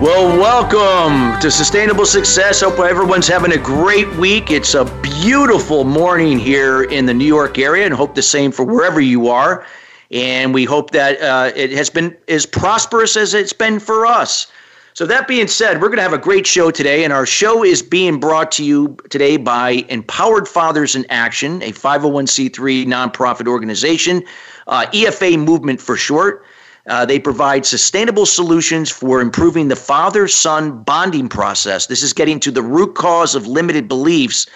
Well, 0.00 0.38
welcome 0.38 1.40
to 1.40 1.50
Sustainable 1.50 2.06
Success. 2.06 2.60
Hope 2.60 2.78
everyone's 2.78 3.26
having 3.26 3.50
a 3.50 3.58
great 3.58 4.08
week. 4.14 4.52
It's 4.52 4.74
a 4.74 4.84
beautiful 5.02 5.82
morning 5.82 6.38
here 6.38 6.84
in 6.84 7.04
the 7.04 7.12
New 7.12 7.24
York 7.24 7.58
area, 7.58 7.84
and 7.84 7.92
hope 7.92 8.14
the 8.14 8.22
same 8.22 8.52
for 8.52 8.62
wherever 8.64 9.00
you 9.00 9.26
are. 9.26 9.66
And 10.12 10.54
we 10.54 10.64
hope 10.64 10.92
that 10.92 11.20
uh, 11.20 11.50
it 11.56 11.72
has 11.72 11.90
been 11.90 12.16
as 12.28 12.46
prosperous 12.46 13.16
as 13.16 13.34
it's 13.34 13.52
been 13.52 13.80
for 13.80 14.06
us. 14.06 14.46
So, 14.94 15.04
that 15.06 15.26
being 15.26 15.48
said, 15.48 15.82
we're 15.82 15.88
going 15.88 15.96
to 15.96 16.02
have 16.04 16.12
a 16.12 16.18
great 16.18 16.46
show 16.46 16.70
today, 16.70 17.02
and 17.02 17.12
our 17.12 17.26
show 17.26 17.64
is 17.64 17.82
being 17.82 18.20
brought 18.20 18.52
to 18.52 18.64
you 18.64 18.96
today 19.10 19.36
by 19.36 19.84
Empowered 19.88 20.46
Fathers 20.46 20.94
in 20.94 21.06
Action, 21.10 21.60
a 21.60 21.72
501c3 21.72 22.86
nonprofit 22.86 23.48
organization, 23.48 24.22
uh, 24.68 24.86
EFA 24.92 25.36
movement 25.44 25.80
for 25.80 25.96
short. 25.96 26.44
Uh, 26.88 27.04
they 27.04 27.18
provide 27.18 27.66
sustainable 27.66 28.24
solutions 28.24 28.90
for 28.90 29.20
improving 29.20 29.68
the 29.68 29.76
father 29.76 30.26
son 30.26 30.82
bonding 30.82 31.28
process. 31.28 31.86
This 31.86 32.02
is 32.02 32.14
getting 32.14 32.40
to 32.40 32.50
the 32.50 32.62
root 32.62 32.94
cause 32.94 33.34
of 33.34 33.46
limited 33.46 33.88
beliefs 33.88 34.46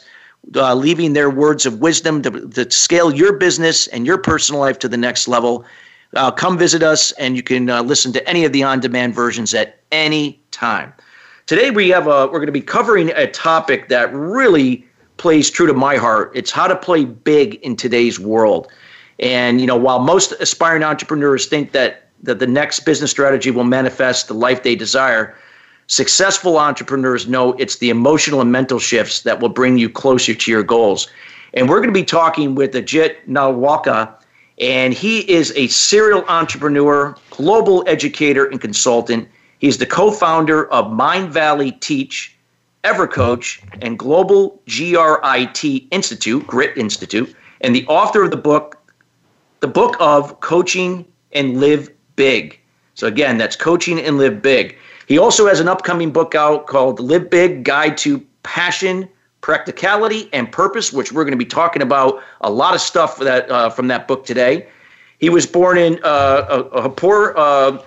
Uh, 0.55 0.75
leaving 0.75 1.13
their 1.13 1.31
words 1.31 1.65
of 1.65 1.79
wisdom 1.79 2.21
to, 2.21 2.47
to 2.49 2.69
scale 2.69 3.11
your 3.13 3.33
business 3.33 3.87
and 3.87 4.05
your 4.05 4.19
personal 4.19 4.61
life 4.61 4.77
to 4.77 4.87
the 4.87 4.95
next 4.95 5.27
level 5.27 5.65
uh, 6.15 6.31
come 6.31 6.57
visit 6.57 6.83
us, 6.83 7.11
and 7.13 7.35
you 7.35 7.43
can 7.43 7.69
uh, 7.69 7.81
listen 7.81 8.13
to 8.13 8.29
any 8.29 8.45
of 8.45 8.53
the 8.53 8.63
on-demand 8.63 9.13
versions 9.13 9.53
at 9.53 9.79
any 9.91 10.39
time. 10.51 10.93
Today 11.45 11.71
we 11.71 11.89
have 11.89 12.07
a, 12.07 12.25
we're 12.25 12.39
going 12.39 12.47
to 12.47 12.51
be 12.51 12.61
covering 12.61 13.11
a 13.11 13.27
topic 13.27 13.89
that 13.89 14.13
really 14.13 14.85
plays 15.17 15.49
true 15.49 15.67
to 15.67 15.73
my 15.73 15.95
heart. 15.95 16.31
It's 16.33 16.51
how 16.51 16.67
to 16.67 16.75
play 16.75 17.05
big 17.05 17.55
in 17.55 17.75
today's 17.75 18.19
world. 18.19 18.71
And 19.19 19.61
you 19.61 19.67
know, 19.67 19.77
while 19.77 19.99
most 19.99 20.33
aspiring 20.33 20.83
entrepreneurs 20.83 21.45
think 21.45 21.71
that 21.71 22.09
that 22.23 22.39
the 22.39 22.47
next 22.47 22.79
business 22.81 23.11
strategy 23.11 23.51
will 23.51 23.65
manifest 23.65 24.27
the 24.27 24.33
life 24.33 24.63
they 24.63 24.75
desire, 24.75 25.35
successful 25.87 26.57
entrepreneurs 26.57 27.27
know 27.27 27.53
it's 27.53 27.77
the 27.77 27.89
emotional 27.89 28.41
and 28.41 28.51
mental 28.51 28.79
shifts 28.79 29.21
that 29.21 29.39
will 29.39 29.49
bring 29.49 29.77
you 29.77 29.89
closer 29.89 30.33
to 30.33 30.51
your 30.51 30.63
goals. 30.63 31.07
And 31.53 31.69
we're 31.69 31.77
going 31.77 31.93
to 31.93 31.99
be 31.99 32.03
talking 32.03 32.55
with 32.55 32.73
Ajit 32.73 33.17
Nawalkar 33.27 34.11
and 34.59 34.93
he 34.93 35.19
is 35.29 35.51
a 35.55 35.67
serial 35.67 36.23
entrepreneur, 36.27 37.15
global 37.31 37.83
educator, 37.87 38.45
and 38.45 38.61
consultant. 38.61 39.27
He's 39.59 39.77
the 39.77 39.85
co 39.85 40.11
founder 40.11 40.71
of 40.71 40.91
Mind 40.91 41.31
Valley 41.31 41.73
Teach, 41.73 42.35
EverCoach, 42.83 43.61
and 43.81 43.99
Global 43.99 44.61
GRIT 44.67 45.87
Institute, 45.91 46.47
Grit 46.47 46.77
Institute, 46.77 47.35
and 47.61 47.75
the 47.75 47.85
author 47.87 48.23
of 48.23 48.31
the 48.31 48.37
book, 48.37 48.77
the 49.59 49.67
book 49.67 49.95
of 49.99 50.39
Coaching 50.39 51.05
and 51.33 51.59
Live 51.59 51.89
Big. 52.15 52.59
So, 52.93 53.07
again, 53.07 53.37
that's 53.37 53.55
Coaching 53.55 53.99
and 53.99 54.17
Live 54.17 54.41
Big. 54.41 54.77
He 55.07 55.17
also 55.17 55.47
has 55.47 55.59
an 55.59 55.67
upcoming 55.67 56.11
book 56.11 56.33
out 56.33 56.67
called 56.67 56.99
Live 56.99 57.29
Big 57.29 57.63
Guide 57.63 57.97
to 57.97 58.25
Passion, 58.43 59.09
practicality 59.45 60.27
and 60.33 60.51
purpose, 60.51 60.91
which 60.91 61.11
we're 61.11 61.23
going 61.23 61.31
to 61.31 61.37
be 61.37 61.45
talking 61.45 61.83
about 61.83 62.19
a 62.41 62.49
lot 62.49 62.73
of 62.73 62.81
stuff 62.81 63.19
that 63.19 63.47
uh, 63.51 63.69
from 63.69 63.87
that 63.87 64.07
book 64.07 64.25
today. 64.25 64.67
He 65.19 65.29
was 65.29 65.45
born 65.45 65.77
in 65.77 65.99
uh, 66.03 66.63
a, 66.73 66.85
a, 66.85 66.89
poor, 66.89 67.35
uh, 67.37 67.77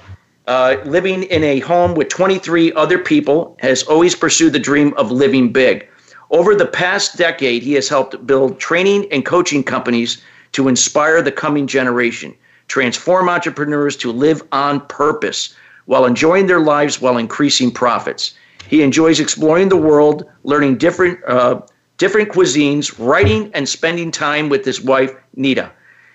uh 0.46 0.76
living 0.84 1.24
in 1.24 1.42
a 1.42 1.58
home 1.58 1.96
with 1.96 2.10
23 2.10 2.72
other 2.74 3.00
people. 3.00 3.56
Has 3.58 3.82
always 3.82 4.14
pursued 4.14 4.52
the 4.52 4.60
dream 4.60 4.94
of 4.94 5.10
living 5.10 5.50
big. 5.50 5.88
Over 6.30 6.54
the 6.54 6.64
past 6.64 7.16
decade, 7.16 7.64
he 7.64 7.72
has 7.72 7.88
helped 7.88 8.24
build 8.24 8.60
training 8.60 9.08
and 9.10 9.26
coaching 9.26 9.64
companies 9.64 10.22
to 10.52 10.68
inspire 10.68 11.22
the 11.22 11.32
coming 11.32 11.66
generation, 11.66 12.36
transform 12.68 13.28
entrepreneurs 13.28 13.96
to 13.96 14.12
live 14.12 14.44
on 14.52 14.86
purpose 14.86 15.56
while 15.86 16.04
enjoying 16.04 16.46
their 16.46 16.60
lives 16.60 17.00
while 17.00 17.16
increasing 17.18 17.72
profits. 17.72 18.34
He 18.68 18.82
enjoys 18.82 19.18
exploring 19.18 19.70
the 19.70 19.76
world, 19.76 20.24
learning 20.44 20.76
different 20.76 21.18
uh, 21.26 21.62
different 21.96 22.28
cuisines, 22.28 22.94
writing, 22.98 23.50
and 23.54 23.68
spending 23.68 24.10
time 24.10 24.50
with 24.50 24.64
his 24.64 24.80
wife 24.80 25.12
Nita. 25.34 25.72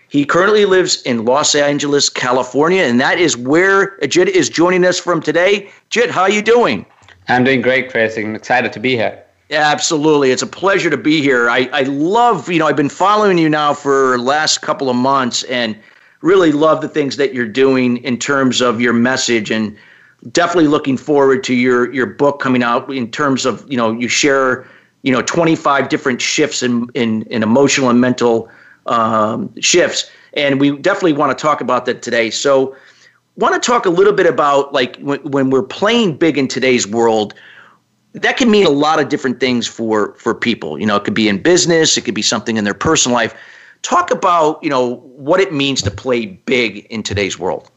He 0.08 0.24
currently 0.24 0.66
lives 0.66 1.02
in 1.02 1.26
Los 1.26 1.56
Angeles, 1.56 2.10
California, 2.10 2.84
and 2.84 3.02
that 3.02 3.18
is 3.18 3.36
where 3.36 3.98
Ajit 4.00 4.28
is 4.28 4.50
joining 4.50 4.86
us 4.86 5.00
from 5.00 5.20
today. 5.20 5.72
Jit, 5.90 6.12
how 6.12 6.22
are 6.22 6.30
you 6.30 6.44
doing? 6.44 6.86
I'm 7.28 7.44
doing 7.44 7.64
great, 7.64 7.90
Chris. 7.90 8.16
I'm 8.18 8.36
excited 8.36 8.72
to 8.74 8.80
be 8.80 8.96
here. 8.96 9.24
Absolutely. 9.50 10.30
It's 10.30 10.44
a 10.44 10.48
pleasure 10.48 10.92
to 10.92 10.98
be 10.98 11.22
here. 11.22 11.50
I, 11.50 11.68
I 11.74 11.82
love, 11.84 12.50
you 12.50 12.60
know, 12.60 12.68
I've 12.68 12.76
been 12.76 12.90
following 12.90 13.40
you 13.40 13.50
now 13.50 13.74
for 13.74 14.20
last 14.20 14.62
couple 14.62 14.90
of 14.90 14.96
months 14.96 15.44
and 15.44 15.76
really 16.22 16.52
love 16.52 16.82
the 16.82 16.90
things 16.90 17.18
that 17.18 17.34
you're 17.34 17.48
doing 17.48 17.98
in 17.98 18.18
terms 18.18 18.62
of 18.62 18.80
your 18.80 18.94
message 18.94 19.50
and 19.50 19.76
definitely 20.32 20.68
looking 20.68 20.98
forward 20.98 21.44
to 21.44 21.54
your 21.54 21.94
your 21.94 22.06
book 22.06 22.40
coming 22.40 22.64
out 22.64 22.92
in 22.94 23.12
terms 23.12 23.46
of 23.46 23.70
you 23.70 23.78
know 23.78 23.92
you 23.92 24.08
share 24.08 24.66
you 25.02 25.12
know 25.12 25.22
25 25.22 25.90
different 25.90 26.22
shifts 26.22 26.64
in 26.64 26.88
in, 26.94 27.24
in 27.24 27.44
emotional 27.44 27.90
and 27.90 28.00
mental 28.00 28.50
um, 28.86 29.54
shifts. 29.60 30.10
And 30.34 30.60
we 30.60 30.78
definitely 30.78 31.14
want 31.14 31.38
to 31.38 31.42
talk 31.42 31.62
about 31.62 31.86
that 31.86 32.02
today. 32.02 32.30
So 32.30 32.76
want 33.38 33.62
to 33.62 33.66
talk 33.66 33.86
a 33.86 33.90
little 33.90 34.14
bit 34.14 34.26
about 34.26 34.74
like 34.74 34.98
when, 34.98 35.20
when 35.24 35.50
we're 35.50 35.64
playing 35.64 36.18
big 36.18 36.38
in 36.38 36.48
today's 36.48 36.88
world 36.88 37.34
that 38.14 38.38
can 38.38 38.52
mean 38.52 38.64
a 38.66 38.70
lot 38.70 39.00
of 39.00 39.10
different 39.10 39.40
things 39.40 39.68
for 39.68 40.14
for 40.16 40.36
people. 40.36 40.80
You 40.80 40.86
know 40.86 40.96
it 40.96 41.04
could 41.04 41.14
be 41.16 41.28
in 41.28 41.42
business 41.42 41.98
it 41.98 42.02
could 42.02 42.16
be 42.16 42.22
something 42.22 42.58
in 42.58 42.64
their 42.64 42.74
personal 42.74 43.16
life. 43.16 43.36
Talk 43.82 44.12
about 44.12 44.64
you 44.64 44.70
know 44.70 44.96
what 45.18 45.40
it 45.40 45.52
means 45.52 45.82
to 45.82 45.92
play 45.92 46.28
big 46.28 46.86
in 46.86 47.04
today's 47.04 47.38
world 47.38 47.70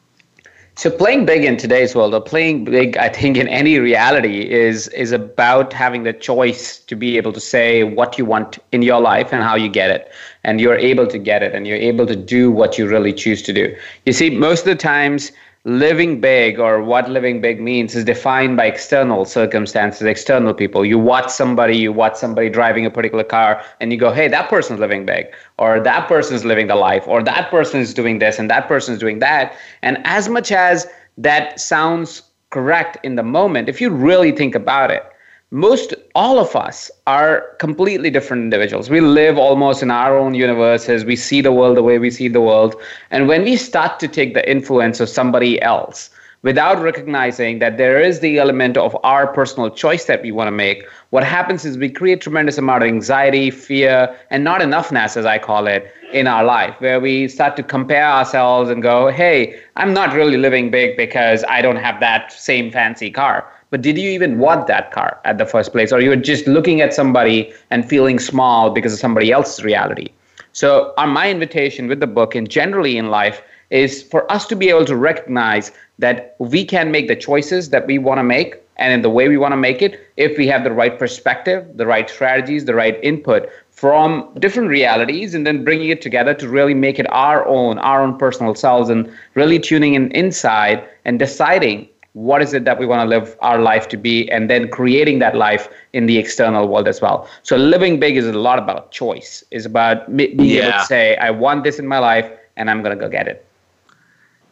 so 0.76 0.91
playing 0.91 1.25
big 1.25 1.42
in 1.42 1.56
today's 1.56 1.94
world, 1.94 2.12
or 2.12 2.20
playing 2.20 2.66
big, 2.66 2.98
I 2.98 3.09
think 3.09 3.38
in 3.38 3.48
any 3.48 3.78
reality, 3.78 4.50
is 4.50 4.88
is 4.88 5.10
about 5.10 5.72
having 5.72 6.03
the 6.03 6.12
choice 6.12 6.78
to 6.81 6.94
be 6.94 7.16
able 7.16 7.32
to 7.32 7.41
say 7.41 7.82
what 7.82 8.19
you 8.19 8.26
want 8.26 8.58
in 8.73 8.82
your 8.82 9.00
life 9.00 9.32
and 9.32 9.43
how 9.43 9.56
you 9.56 9.70
get 9.70 9.90
it, 9.90 10.12
and 10.44 10.61
you're 10.61 10.76
able 10.76 11.06
to 11.06 11.19
get 11.19 11.43
it, 11.43 11.55
and 11.55 11.67
you're 11.67 11.78
able 11.78 12.06
to 12.06 12.14
do 12.14 12.50
what 12.50 12.76
you 12.76 12.87
really 12.87 13.14
choose 13.14 13.40
to 13.43 13.55
do. 13.55 13.75
You 14.05 14.12
see, 14.12 14.28
most 14.28 14.61
of 14.61 14.67
the 14.67 14.76
times 14.76 15.32
living 15.67 16.21
big 16.21 16.61
or 16.61 16.81
what 16.81 17.11
living 17.11 17.41
big 17.41 17.61
means 17.61 17.97
is 17.97 18.05
defined 18.05 18.57
by 18.57 18.67
external 18.67 19.25
circumstances, 19.25 20.03
external 20.03 20.55
people. 20.55 20.85
You 20.85 20.97
watch 20.97 21.29
somebody, 21.29 21.77
you 21.77 21.93
watch 21.93 22.15
somebody 22.15 22.49
driving 22.49 22.87
a 22.87 22.91
particular 22.91 23.25
car, 23.25 23.61
and 23.81 23.91
you 23.91 23.99
go, 23.99 24.13
hey, 24.13 24.29
that 24.29 24.49
person's 24.49 24.79
living 24.79 25.05
big, 25.05 25.27
or 25.59 25.81
that 25.81 26.07
person's 26.07 26.45
living 26.45 26.69
the 26.69 26.77
life, 26.77 27.03
or 27.09 27.21
that 27.25 27.51
person 27.51 27.81
is 27.81 27.93
doing 27.93 28.21
this, 28.21 28.39
and 28.39 28.49
that 28.49 28.69
person 28.69 28.95
is 28.95 29.01
doing 29.01 29.19
that. 29.19 29.57
And 29.83 29.99
as 30.05 30.29
much 30.29 30.53
as 30.53 30.87
that 31.19 31.59
sounds 31.59 32.23
correct 32.51 32.99
in 33.03 33.17
the 33.17 33.25
moment, 33.25 33.69
if 33.69 33.81
you 33.81 33.91
really 33.91 34.31
think 34.31 34.55
about 34.55 34.93
it, 34.93 35.05
most 35.50 35.94
all 36.14 36.38
of 36.38 36.56
us 36.56 36.90
are 37.06 37.44
completely 37.60 38.10
different 38.10 38.43
individuals. 38.43 38.90
We 38.90 39.00
live 39.00 39.38
almost 39.38 39.82
in 39.82 39.93
our 39.93 40.19
own 40.19 40.34
universes. 40.34 41.04
We 41.04 41.14
see 41.14 41.40
the 41.40 41.52
world 41.52 41.76
the 41.76 41.82
way 41.84 41.98
we 41.98 42.10
see 42.10 42.28
the 42.28 42.40
world. 42.40 42.75
And 43.10 43.28
when 43.28 43.44
we 43.44 43.56
start 43.56 44.00
to 44.00 44.08
take 44.08 44.34
the 44.34 44.48
influence 44.50 44.98
of 44.98 45.08
somebody 45.08 45.62
else, 45.62 46.10
without 46.43 46.81
recognizing 46.81 47.58
that 47.60 47.76
there 47.76 48.00
is 48.00 48.20
the 48.20 48.38
element 48.38 48.76
of 48.76 48.96
our 49.02 49.26
personal 49.26 49.70
choice 49.70 50.04
that 50.04 50.22
we 50.22 50.32
want 50.32 50.48
to 50.48 50.52
make, 50.52 50.84
what 51.10 51.25
happens 51.25 51.64
is 51.64 51.78
we 51.78 51.90
create 51.90 52.20
tremendous 52.20 52.58
amount 52.58 52.82
of 52.82 52.88
anxiety, 52.88 53.50
fear, 53.50 54.16
and 54.31 54.44
not 54.44 54.60
enoughness, 54.60 55.16
as 55.16 55.25
I 55.25 55.38
call 55.38 55.66
it, 55.66 55.90
in 56.12 56.26
our 56.26 56.44
life, 56.44 56.75
where 56.81 57.00
we 57.00 57.28
start 57.28 57.56
to 57.56 57.62
compare 57.62 58.06
ourselves 58.06 58.70
and 58.70 58.82
go, 58.82 59.10
hey, 59.10 59.58
I'm 59.76 59.93
not 59.93 60.12
really 60.12 60.37
living 60.37 60.70
big 60.70 60.96
because 60.96 61.44
I 61.48 61.62
don't 61.62 61.76
have 61.76 61.98
that 62.00 62.32
same 62.32 62.70
fancy 62.70 63.10
car. 63.10 63.50
But 63.71 63.83
did 63.83 63.99
you 63.99 64.09
even 64.11 64.39
want 64.39 64.69
that 64.69 64.93
car 64.93 65.21
at 65.25 65.39
the 65.39 65.47
first 65.47 65.73
place? 65.73 65.93
Or 65.93 66.01
you 66.01 66.11
were 66.11 66.17
just 66.17 66.47
looking 66.47 66.81
at 66.81 66.95
somebody 66.95 67.53
and 67.71 67.89
feeling 67.89 68.19
small 68.19 68.71
because 68.71 68.93
of 68.93 68.99
somebody 68.99 69.33
else's 69.33 69.65
reality? 69.65 70.09
So, 70.53 70.95
our, 70.97 71.07
my 71.07 71.31
invitation 71.31 71.89
with 71.89 72.01
the 72.01 72.07
book 72.07 72.35
and 72.35 72.49
generally 72.49 72.97
in 72.97 73.11
life 73.11 73.43
is 73.71 74.03
for 74.03 74.31
us 74.31 74.47
to 74.47 74.57
be 74.57 74.69
able 74.69 74.85
to 74.87 74.97
recognize 74.97 75.73
that 75.99 76.37
we 76.39 76.65
can 76.65 76.91
make 76.91 77.09
the 77.09 77.17
choices 77.17 77.71
that 77.71 77.87
we 77.87 77.99
want 77.99 78.19
to 78.19 78.23
make 78.23 78.63
and 78.77 78.93
in 78.93 79.03
the 79.03 79.11
way 79.11 79.29
we 79.29 79.37
want 79.37 79.53
to 79.53 79.57
make 79.57 79.83
it 79.83 80.01
if 80.17 80.39
we 80.39 80.47
have 80.47 80.63
the 80.63 80.71
right 80.71 80.99
perspective, 80.99 81.67
the 81.75 81.87
right 81.87 82.09
strategies, 82.09 82.65
the 82.67 82.75
right 82.75 82.99
input 83.03 83.49
from 83.71 84.31
different 84.39 84.69
realities 84.69 85.35
and 85.35 85.47
then 85.47 85.65
bringing 85.65 85.91
it 85.91 86.01
together 86.01 86.33
to 86.35 86.49
really 86.49 86.75
make 86.75 86.99
it 86.99 87.11
our 87.11 87.47
own, 87.47 87.79
our 87.79 88.03
own 88.03 88.17
personal 88.17 88.55
selves 88.55 88.89
and 88.89 89.11
really 89.35 89.59
tuning 89.59 89.95
in 89.95 90.11
inside 90.13 90.83
and 91.05 91.19
deciding 91.19 91.89
what 92.17 92.41
is 92.41 92.55
it 92.55 92.65
that 92.65 92.79
we 92.79 92.87
want 92.87 93.01
to 93.05 93.07
live 93.07 93.37
our 93.41 93.61
life 93.61 93.89
to 93.89 93.97
be 93.97 94.31
and 94.31 94.49
then 94.49 94.69
creating 94.71 95.19
that 95.19 95.37
life 95.37 95.69
in 95.93 96.07
the 96.07 96.17
external 96.17 96.67
world 96.67 96.89
as 96.89 97.01
well 97.01 97.29
so 97.43 97.57
living 97.57 98.01
big 98.01 98.17
is 98.17 98.27
a 98.27 98.33
lot 98.33 98.59
about 98.59 98.91
choice 98.91 99.45
is 99.51 99.67
about 99.67 100.17
being 100.17 100.39
yeah. 100.41 100.69
able 100.69 100.79
to 100.79 100.85
say 100.87 101.17
i 101.17 101.31
want 101.31 101.63
this 101.63 101.79
in 101.79 101.87
my 101.87 101.99
life 101.99 102.31
and 102.57 102.71
i'm 102.71 102.83
going 102.83 102.97
to 102.97 103.03
go 103.05 103.09
get 103.09 103.29
it 103.29 103.47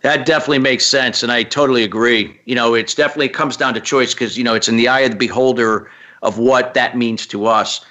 that 0.04 0.26
definitely 0.26 0.58
makes 0.58 0.84
sense, 0.84 1.22
and 1.22 1.32
I 1.32 1.44
totally 1.44 1.82
agree. 1.82 2.38
You 2.44 2.54
know, 2.54 2.74
it's 2.74 2.94
definitely 2.94 3.30
comes 3.30 3.56
down 3.56 3.72
to 3.72 3.80
choice 3.80 4.12
because 4.12 4.36
you 4.36 4.44
know 4.44 4.52
it's 4.52 4.68
in 4.68 4.76
the 4.76 4.86
eye 4.86 5.00
of 5.00 5.12
the 5.12 5.16
beholder 5.16 5.90
of 6.22 6.38
what 6.38 6.74
that 6.74 6.94
means 6.94 7.26
to 7.28 7.46
us. 7.46 7.82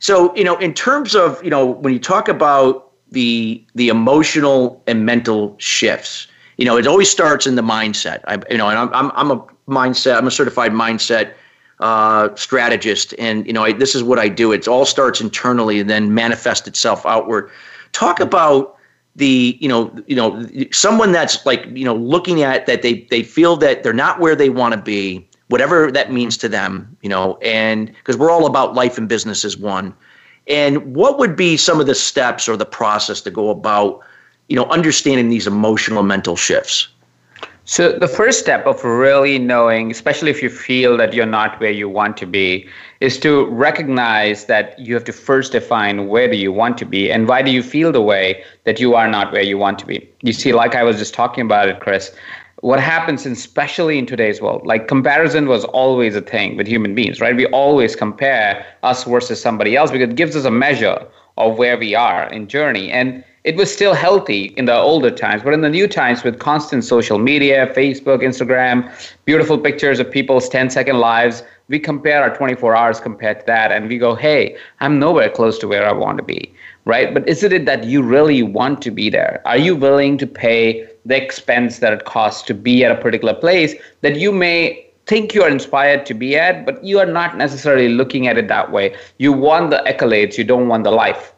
So, 0.00 0.34
you 0.34 0.42
know, 0.42 0.56
in 0.56 0.74
terms 0.74 1.14
of 1.14 1.42
you 1.44 1.50
know 1.50 1.64
when 1.64 1.92
you 1.92 2.00
talk 2.00 2.28
about 2.28 2.90
the 3.12 3.64
the 3.76 3.88
emotional 3.88 4.82
and 4.88 5.06
mental 5.06 5.54
shifts, 5.58 6.26
you 6.60 6.66
know, 6.66 6.76
it 6.76 6.86
always 6.86 7.10
starts 7.10 7.46
in 7.46 7.54
the 7.54 7.62
mindset. 7.62 8.20
I, 8.28 8.34
you 8.50 8.58
know, 8.58 8.68
and 8.68 8.78
I'm 8.78 8.92
I'm, 8.92 9.10
I'm 9.14 9.30
a 9.30 9.38
mindset. 9.66 10.18
I'm 10.18 10.26
a 10.26 10.30
certified 10.30 10.72
mindset 10.72 11.32
uh, 11.80 12.34
strategist, 12.34 13.14
and 13.18 13.46
you 13.46 13.54
know, 13.54 13.64
I, 13.64 13.72
this 13.72 13.94
is 13.94 14.04
what 14.04 14.18
I 14.18 14.28
do. 14.28 14.52
It 14.52 14.68
all 14.68 14.84
starts 14.84 15.22
internally 15.22 15.80
and 15.80 15.88
then 15.88 16.12
manifests 16.12 16.68
itself 16.68 17.06
outward. 17.06 17.50
Talk 17.92 18.20
about 18.20 18.76
the 19.16 19.56
you 19.58 19.68
know 19.70 19.90
you 20.06 20.14
know 20.14 20.46
someone 20.70 21.12
that's 21.12 21.46
like 21.46 21.64
you 21.72 21.84
know 21.86 21.94
looking 21.96 22.42
at 22.42 22.66
that 22.66 22.82
they 22.82 23.06
they 23.10 23.22
feel 23.22 23.56
that 23.56 23.82
they're 23.82 23.94
not 23.94 24.20
where 24.20 24.36
they 24.36 24.50
want 24.50 24.74
to 24.74 24.80
be 24.80 25.26
whatever 25.48 25.90
that 25.90 26.12
means 26.12 26.36
to 26.36 26.48
them 26.48 26.96
you 27.02 27.08
know 27.08 27.36
and 27.42 27.88
because 27.88 28.16
we're 28.16 28.30
all 28.30 28.46
about 28.46 28.74
life 28.74 28.96
and 28.96 29.08
business 29.08 29.44
as 29.44 29.56
one 29.56 29.92
and 30.46 30.94
what 30.94 31.18
would 31.18 31.34
be 31.34 31.56
some 31.56 31.80
of 31.80 31.86
the 31.88 31.94
steps 31.94 32.48
or 32.48 32.56
the 32.56 32.64
process 32.64 33.20
to 33.20 33.32
go 33.32 33.50
about 33.50 34.00
you 34.50 34.56
know 34.56 34.66
understanding 34.66 35.30
these 35.30 35.46
emotional 35.46 36.02
mental 36.02 36.36
shifts 36.36 36.88
so 37.70 37.92
the 37.92 38.08
first 38.08 38.40
step 38.40 38.66
of 38.66 38.82
really 38.82 39.38
knowing, 39.38 39.92
especially 39.92 40.28
if 40.32 40.42
you 40.42 40.50
feel 40.50 40.96
that 40.96 41.14
you're 41.14 41.24
not 41.24 41.60
where 41.60 41.70
you 41.70 41.88
want 41.88 42.16
to 42.16 42.26
be, 42.26 42.66
is 43.00 43.16
to 43.20 43.46
recognize 43.46 44.46
that 44.46 44.76
you 44.76 44.92
have 44.94 45.04
to 45.04 45.12
first 45.12 45.52
define 45.52 46.08
where 46.08 46.28
do 46.28 46.36
you 46.36 46.50
want 46.52 46.78
to 46.78 46.84
be 46.84 47.12
and 47.12 47.28
why 47.28 47.42
do 47.42 47.52
you 47.52 47.62
feel 47.62 47.92
the 47.92 48.02
way 48.02 48.42
that 48.64 48.80
you 48.80 48.96
are 48.96 49.06
not 49.06 49.30
where 49.30 49.42
you 49.42 49.56
want 49.56 49.78
to 49.78 49.86
be. 49.86 50.08
You 50.22 50.32
see, 50.32 50.52
like 50.52 50.74
I 50.74 50.82
was 50.82 50.98
just 50.98 51.14
talking 51.14 51.44
about 51.44 51.68
it, 51.68 51.78
Chris, 51.78 52.10
what 52.62 52.80
happens, 52.80 53.24
especially 53.24 53.98
in 53.98 54.06
today's 54.06 54.42
world, 54.42 54.66
like 54.66 54.88
comparison 54.88 55.46
was 55.46 55.64
always 55.66 56.16
a 56.16 56.22
thing 56.22 56.56
with 56.56 56.66
human 56.66 56.92
beings, 56.96 57.20
right? 57.20 57.36
We 57.36 57.46
always 57.46 57.94
compare 57.94 58.66
us 58.82 59.04
versus 59.04 59.40
somebody 59.40 59.76
else 59.76 59.92
because 59.92 60.10
it 60.10 60.16
gives 60.16 60.34
us 60.34 60.44
a 60.44 60.50
measure 60.50 61.06
of 61.38 61.56
where 61.56 61.78
we 61.78 61.94
are 61.94 62.24
in 62.30 62.48
journey. 62.48 62.90
And 62.90 63.24
it 63.44 63.56
was 63.56 63.72
still 63.72 63.94
healthy 63.94 64.52
in 64.58 64.66
the 64.66 64.76
older 64.76 65.10
times, 65.10 65.42
but 65.42 65.54
in 65.54 65.62
the 65.62 65.68
new 65.70 65.88
times 65.88 66.22
with 66.22 66.38
constant 66.38 66.84
social 66.84 67.18
media, 67.18 67.72
Facebook, 67.74 68.22
Instagram, 68.22 68.90
beautiful 69.24 69.56
pictures 69.56 69.98
of 69.98 70.10
people's 70.10 70.48
10 70.48 70.68
second 70.68 70.98
lives, 70.98 71.42
we 71.68 71.78
compare 71.78 72.22
our 72.22 72.36
24 72.36 72.76
hours 72.76 73.00
compared 73.00 73.40
to 73.40 73.46
that 73.46 73.72
and 73.72 73.88
we 73.88 73.96
go, 73.96 74.14
hey, 74.14 74.58
I'm 74.80 74.98
nowhere 74.98 75.30
close 75.30 75.58
to 75.60 75.68
where 75.68 75.86
I 75.86 75.92
want 75.92 76.18
to 76.18 76.24
be, 76.24 76.52
right? 76.84 77.14
But 77.14 77.26
isn't 77.26 77.52
it 77.52 77.64
that 77.64 77.84
you 77.84 78.02
really 78.02 78.42
want 78.42 78.82
to 78.82 78.90
be 78.90 79.08
there? 79.08 79.40
Are 79.46 79.56
you 79.56 79.74
willing 79.74 80.18
to 80.18 80.26
pay 80.26 80.86
the 81.06 81.16
expense 81.16 81.78
that 81.78 81.94
it 81.94 82.04
costs 82.04 82.42
to 82.42 82.54
be 82.54 82.84
at 82.84 82.92
a 82.92 83.00
particular 83.00 83.32
place 83.32 83.74
that 84.02 84.16
you 84.16 84.32
may 84.32 84.86
think 85.06 85.34
you 85.34 85.42
are 85.42 85.48
inspired 85.48 86.04
to 86.06 86.14
be 86.14 86.36
at, 86.36 86.66
but 86.66 86.84
you 86.84 86.98
are 86.98 87.06
not 87.06 87.38
necessarily 87.38 87.88
looking 87.88 88.26
at 88.26 88.36
it 88.36 88.48
that 88.48 88.70
way? 88.70 88.94
You 89.16 89.32
want 89.32 89.70
the 89.70 89.82
accolades, 89.86 90.36
you 90.36 90.44
don't 90.44 90.68
want 90.68 90.84
the 90.84 90.90
life 90.90 91.32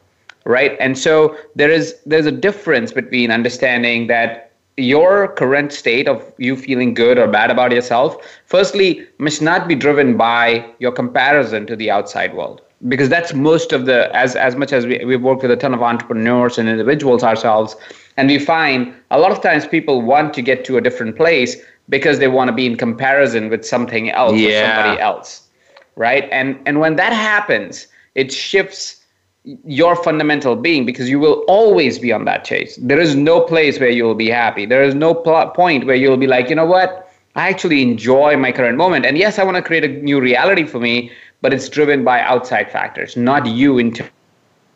right 0.45 0.77
and 0.81 0.99
so 0.99 1.37
there 1.55 1.71
is 1.71 1.97
there's 2.07 2.27
a 2.27 2.33
difference 2.33 2.93
between 2.93 3.31
understanding 3.31 4.07
that 4.07 4.53
your 4.77 5.29
current 5.29 5.73
state 5.73 6.09
of 6.09 6.33
you 6.39 6.57
feeling 6.57 6.95
good 6.95 7.19
or 7.19 7.29
bad 7.29 7.51
about 7.51 7.73
yourself 7.73 8.17
firstly 8.47 9.07
must 9.19 9.43
not 9.43 9.69
be 9.69 9.75
driven 9.75 10.17
by 10.17 10.65
your 10.79 10.93
comparison 10.93 11.67
to 11.67 11.77
the 11.77 11.91
outside 11.91 12.35
world 12.35 12.63
because 12.89 13.09
that's 13.09 13.35
most 13.35 13.73
of 13.73 13.87
the 13.87 14.15
as 14.17 14.35
as 14.35 14.57
much 14.57 14.73
as 14.73 14.87
we, 14.87 15.05
we've 15.05 15.23
worked 15.23 15.43
with 15.43 15.51
a 15.51 15.57
ton 15.57 15.75
of 15.75 15.83
entrepreneurs 15.83 16.59
and 16.59 16.69
individuals 16.69 17.23
ourselves 17.23 17.77
and 18.17 18.29
we 18.29 18.39
find 18.39 18.95
a 19.11 19.19
lot 19.19 19.31
of 19.31 19.41
times 19.43 19.67
people 19.67 20.03
want 20.03 20.33
to 20.35 20.43
get 20.43 20.65
to 20.65 20.77
a 20.77 20.81
different 20.81 21.17
place 21.17 21.57
because 21.89 22.19
they 22.19 22.29
want 22.29 22.49
to 22.49 22.53
be 22.53 22.67
in 22.67 22.77
comparison 22.77 23.51
with 23.51 23.65
something 23.65 24.11
else 24.11 24.35
yeah. 24.37 24.49
or 24.49 24.77
somebody 24.77 25.01
else 25.01 25.49
right 25.97 26.29
and 26.33 26.59
and 26.67 26.81
when 26.81 26.97
that 26.97 27.13
happens 27.13 27.87
it 28.15 28.33
shifts 28.33 29.02
your 29.45 29.97
fundamental 29.97 30.55
being 30.55 30.87
because 30.87 31.09
you 31.09 31.19
will 31.19 31.45
always 31.49 31.99
be 31.99 32.13
on 32.13 32.25
that 32.27 32.45
chase. 32.45 32.79
There 32.81 33.01
is 33.01 33.17
no 33.17 33.41
place 33.41 33.81
where 33.81 33.91
you 33.91 34.05
will 34.05 34.15
be 34.15 34.31
happy. 34.31 34.67
There 34.67 34.85
is 34.85 34.95
no 34.95 35.15
pl- 35.15 35.51
point 35.51 35.87
where 35.87 35.97
you'll 35.97 36.17
be 36.17 36.29
like, 36.29 36.49
you 36.49 36.55
know 36.55 36.67
what? 36.67 37.11
I 37.35 37.49
actually 37.49 37.83
enjoy 37.83 38.37
my 38.37 38.53
current 38.53 38.77
moment. 38.77 39.07
And 39.07 39.19
yes, 39.19 39.39
I 39.39 39.45
want 39.45 39.57
to 39.57 39.63
create 39.63 39.85
a 39.85 39.89
new 39.89 40.21
reality 40.21 40.65
for 40.65 40.79
me, 40.79 41.11
but 41.41 41.53
it's 41.53 41.69
driven 41.69 42.05
by 42.05 42.21
outside 42.21 42.71
factors, 42.71 43.17
not 43.17 43.47
you 43.47 43.79
internally 43.79 44.13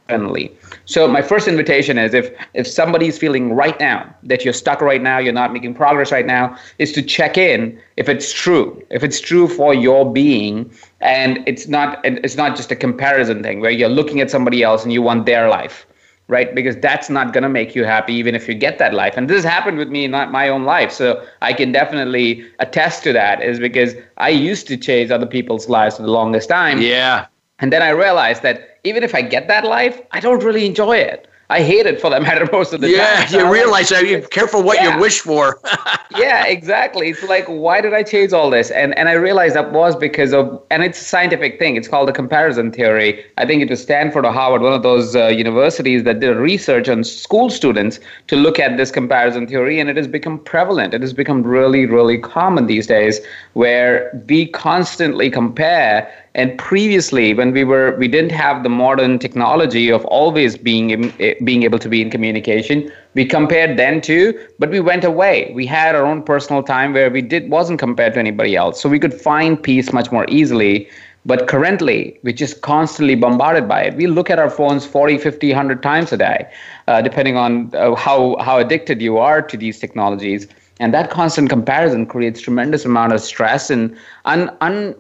internally. 0.09 0.57
So 0.85 1.09
my 1.09 1.23
first 1.23 1.49
invitation 1.49 1.99
is 1.99 2.15
if 2.15 2.31
if 2.55 2.67
somebody's 2.67 3.19
feeling 3.19 3.55
right 3.55 3.79
now 3.81 4.15
that 4.25 4.45
you're 4.45 4.55
stuck 4.55 4.81
right 4.81 5.03
now, 5.03 5.19
you're 5.19 5.33
not 5.33 5.53
making 5.53 5.75
progress 5.75 6.13
right 6.13 6.27
now, 6.27 6.57
is 6.79 6.93
to 6.93 7.03
check 7.03 7.37
in 7.37 7.81
if 7.97 8.09
it's 8.09 8.33
true, 8.33 8.83
if 8.91 9.03
it's 9.03 9.21
true 9.21 9.49
for 9.49 9.75
your 9.75 10.11
being, 10.13 10.71
and 11.01 11.43
it's 11.47 11.67
not 11.67 12.01
it's 12.05 12.37
not 12.37 12.57
just 12.57 12.71
a 12.71 12.77
comparison 12.77 13.43
thing 13.43 13.61
where 13.61 13.71
you're 13.71 13.89
looking 13.89 14.21
at 14.21 14.31
somebody 14.31 14.63
else 14.63 14.85
and 14.85 14.93
you 14.93 15.03
want 15.03 15.27
their 15.27 15.49
life 15.49 15.87
right? 16.29 16.57
Because 16.57 16.75
that's 16.79 17.09
not 17.09 17.33
going 17.33 17.43
to 17.43 17.49
make 17.49 17.77
you 17.77 17.85
happy, 17.85 18.13
even 18.13 18.35
if 18.35 18.49
you 18.49 18.55
get 18.55 18.81
that 18.81 18.93
life. 18.93 19.15
And 19.17 19.31
this 19.31 19.45
happened 19.45 19.79
with 19.79 19.91
me 19.91 20.05
in 20.07 20.11
my 20.11 20.49
own 20.49 20.65
life. 20.65 20.91
So 20.91 21.25
I 21.41 21.53
can 21.53 21.71
definitely 21.71 22.45
attest 22.59 23.05
to 23.05 23.13
that, 23.13 23.45
is 23.45 23.61
because 23.61 23.95
I 24.17 24.31
used 24.31 24.67
to 24.67 24.77
chase 24.77 25.13
other 25.13 25.25
people's 25.25 25.69
lives 25.69 25.99
for 25.99 26.03
the 26.03 26.11
longest 26.11 26.49
time. 26.49 26.83
Yeah. 26.83 27.27
And 27.59 27.73
then 27.73 27.83
I 27.83 27.91
realized 27.91 28.43
that 28.43 28.79
even 28.85 29.03
if 29.03 29.15
I 29.15 29.23
get 29.23 29.49
that 29.49 29.65
life, 29.65 30.01
I 30.13 30.21
don't 30.21 30.43
really 30.45 30.67
enjoy 30.67 30.99
it. 30.99 31.29
I 31.49 31.63
hate 31.63 31.87
it 31.87 32.01
for 32.01 32.11
that 32.11 32.23
matter 32.29 32.49
most 32.53 32.73
of 32.73 32.81
the 32.81 32.91
yeah, 32.91 33.25
time. 33.25 33.35
Yeah, 33.35 33.47
you 33.47 33.53
realize 33.53 33.91
like, 33.91 34.07
that. 34.07 34.23
Be 34.23 34.29
careful 34.29 34.63
what 34.63 34.79
yeah. 34.79 34.95
you 34.95 35.01
wish 35.01 35.21
for. 35.21 35.61
yeah, 36.17 36.47
exactly. 36.47 37.09
It's 37.09 37.23
like, 37.23 37.47
why 37.47 37.81
did 37.81 37.95
I 37.95 38.03
chase 38.03 38.33
all 38.33 38.51
this? 38.51 38.71
And 38.71 38.97
and 38.99 39.09
I 39.09 39.13
realized 39.13 39.55
that 39.55 39.73
was 39.73 39.95
because 39.95 40.33
of, 40.33 40.63
and 40.71 40.83
it's 40.83 41.01
a 41.01 41.05
scientific 41.05 41.59
thing. 41.59 41.77
It's 41.77 41.89
called 41.89 42.09
the 42.09 42.13
comparison 42.13 42.73
theory. 42.73 43.25
I 43.37 43.47
think 43.47 43.63
it 43.63 43.71
was 43.71 43.83
Stanford 43.83 44.25
or 44.27 44.33
Harvard, 44.33 44.63
one 44.63 44.73
of 44.73 44.83
those 44.83 45.15
uh, 45.15 45.29
universities 45.29 46.03
that 46.05 46.21
did 46.21 46.37
research 46.37 46.89
on 46.89 47.05
school 47.05 47.51
students 47.51 48.01
to 48.27 48.37
look 48.37 48.59
at 48.59 48.77
this 48.77 48.91
comparison 48.91 49.47
theory, 49.47 49.79
and 49.79 49.89
it 49.89 49.97
has 49.97 50.09
become 50.09 50.39
prevalent. 50.41 50.95
It 50.95 51.03
has 51.03 51.13
become 51.13 51.43
really, 51.43 51.87
really 51.87 52.19
common 52.19 52.67
these 52.67 52.87
days, 52.87 53.21
where 53.53 54.11
we 54.29 54.47
constantly 54.49 55.31
compare 55.31 56.11
and 56.37 56.59
previously, 56.59 57.33
when 57.33 57.53
we 57.53 57.65
were, 57.65 57.97
we 57.97 58.09
didn't 58.09 58.31
have 58.31 58.63
the 58.63 58.69
modern 58.69 59.19
technology 59.19 59.89
of 59.91 60.05
always 60.05 60.59
being 60.59 61.11
eh, 61.19 61.35
being 61.43 61.63
able 61.63 61.79
to 61.79 61.89
be 61.89 62.03
in 62.03 62.11
communication. 62.11 62.93
We 63.15 63.25
compared 63.25 63.79
then 63.79 64.03
too, 64.03 64.39
but 64.59 64.69
we 64.69 64.81
went 64.81 65.03
away. 65.03 65.51
We 65.55 65.65
had 65.65 65.95
our 65.95 66.05
own 66.05 66.23
personal 66.23 66.63
time 66.63 66.93
where 66.93 67.11
we 67.11 67.23
did 67.23 67.51
wasn't 67.51 67.79
compared 67.79 68.13
to 68.15 68.21
anybody 68.21 68.55
else, 68.55 68.79
so 68.79 68.87
we 68.87 68.99
could 68.99 69.15
find 69.15 69.61
peace 69.61 69.95
much 69.95 70.13
more 70.13 70.27
easily. 70.29 70.89
But 71.25 71.49
currently, 71.49 72.21
we're 72.23 72.35
just 72.35 72.61
constantly 72.61 73.15
bombarded 73.15 73.67
by 73.67 73.85
it. 73.85 73.97
We 73.97 74.07
look 74.07 74.29
at 74.29 74.39
our 74.39 74.51
phones 74.51 74.85
40, 74.85 75.17
50, 75.19 75.49
100 75.49 75.83
times 75.83 76.13
a 76.13 76.19
day, 76.19 76.47
uh, 76.87 77.01
depending 77.01 77.37
on 77.37 77.75
uh, 77.75 77.95
how, 77.97 78.37
how 78.41 78.59
addicted 78.59 79.03
you 79.03 79.19
are 79.19 79.43
to 79.43 79.57
these 79.57 79.81
technologies. 79.81 80.47
And 80.79 80.93
that 80.95 81.11
constant 81.11 81.49
comparison 81.49 82.07
creates 82.07 82.41
tremendous 82.41 82.85
amount 82.85 83.13
of 83.13 83.21
stress 83.21 83.71
and 83.71 83.97
un, 84.27 84.55
un, 84.61 84.95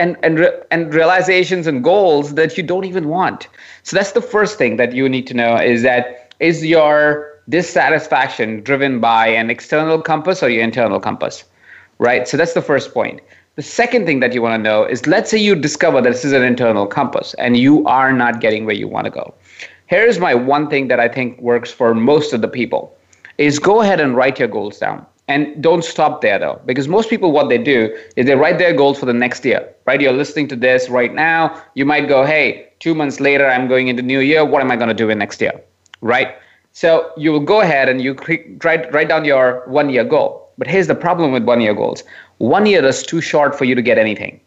and 0.00 0.16
and 0.22 0.34
and 0.70 0.94
realizations 0.94 1.66
and 1.66 1.84
goals 1.84 2.34
that 2.34 2.56
you 2.56 2.62
don't 2.62 2.84
even 2.84 3.08
want 3.08 3.48
so 3.82 3.96
that's 3.96 4.12
the 4.12 4.22
first 4.22 4.58
thing 4.58 4.76
that 4.76 4.92
you 4.94 5.08
need 5.08 5.26
to 5.26 5.34
know 5.34 5.56
is 5.56 5.82
that 5.82 6.34
is 6.40 6.64
your 6.64 7.00
dissatisfaction 7.48 8.60
driven 8.62 9.00
by 9.00 9.26
an 9.28 9.50
external 9.50 10.00
compass 10.00 10.42
or 10.42 10.48
your 10.48 10.62
internal 10.62 10.98
compass 10.98 11.44
right? 12.00 12.26
So 12.26 12.36
that's 12.36 12.54
the 12.54 12.62
first 12.62 12.92
point. 12.92 13.20
The 13.56 13.62
second 13.62 14.06
thing 14.06 14.20
that 14.20 14.32
you 14.32 14.42
want 14.42 14.58
to 14.58 14.62
know 14.62 14.84
is 14.84 15.06
let's 15.06 15.30
say 15.30 15.38
you 15.38 15.54
discover 15.54 16.00
that 16.00 16.10
this 16.10 16.24
is 16.24 16.32
an 16.32 16.42
internal 16.42 16.86
compass 16.86 17.34
and 17.34 17.56
you 17.56 17.86
are 17.86 18.12
not 18.12 18.40
getting 18.40 18.64
where 18.64 18.74
you 18.74 18.88
want 18.88 19.04
to 19.04 19.10
go. 19.10 19.34
Here's 19.86 20.18
my 20.18 20.34
one 20.34 20.68
thing 20.70 20.88
that 20.88 20.98
I 20.98 21.08
think 21.08 21.38
works 21.40 21.70
for 21.70 21.94
most 21.94 22.32
of 22.32 22.40
the 22.40 22.48
people 22.48 22.96
is 23.36 23.58
go 23.58 23.82
ahead 23.82 24.00
and 24.00 24.16
write 24.16 24.38
your 24.38 24.48
goals 24.48 24.78
down. 24.78 25.04
And 25.30 25.62
don't 25.62 25.84
stop 25.84 26.22
there 26.22 26.40
though, 26.40 26.60
because 26.66 26.88
most 26.88 27.08
people, 27.08 27.30
what 27.30 27.48
they 27.48 27.58
do 27.74 27.96
is 28.16 28.26
they 28.26 28.34
write 28.34 28.58
their 28.58 28.74
goals 28.74 28.98
for 28.98 29.06
the 29.06 29.12
next 29.12 29.44
year, 29.44 29.60
right? 29.86 30.00
You're 30.00 30.18
listening 30.22 30.48
to 30.48 30.56
this 30.56 30.88
right 30.88 31.14
now. 31.14 31.40
You 31.74 31.84
might 31.86 32.08
go, 32.08 32.26
hey, 32.26 32.72
two 32.80 32.96
months 32.96 33.20
later, 33.20 33.46
I'm 33.46 33.68
going 33.68 33.86
into 33.86 34.02
new 34.02 34.18
year. 34.18 34.44
What 34.44 34.60
am 34.60 34.72
I 34.72 34.76
going 34.76 34.88
to 34.88 35.00
do 35.04 35.08
in 35.08 35.18
next 35.18 35.40
year, 35.40 35.54
right? 36.00 36.34
So 36.72 37.12
you 37.16 37.30
will 37.30 37.46
go 37.54 37.60
ahead 37.60 37.88
and 37.88 38.02
you 38.02 38.16
write, 38.64 38.92
write 38.92 39.08
down 39.08 39.24
your 39.24 39.62
one 39.68 39.88
year 39.88 40.02
goal. 40.02 40.50
But 40.58 40.66
here's 40.66 40.88
the 40.88 40.96
problem 40.96 41.30
with 41.30 41.44
one 41.44 41.60
year 41.60 41.74
goals 41.74 42.02
one 42.38 42.66
year 42.66 42.84
is 42.84 43.02
too 43.02 43.20
short 43.20 43.56
for 43.56 43.64
you 43.64 43.74
to 43.74 43.82
get 43.82 43.98
anything 43.98 44.40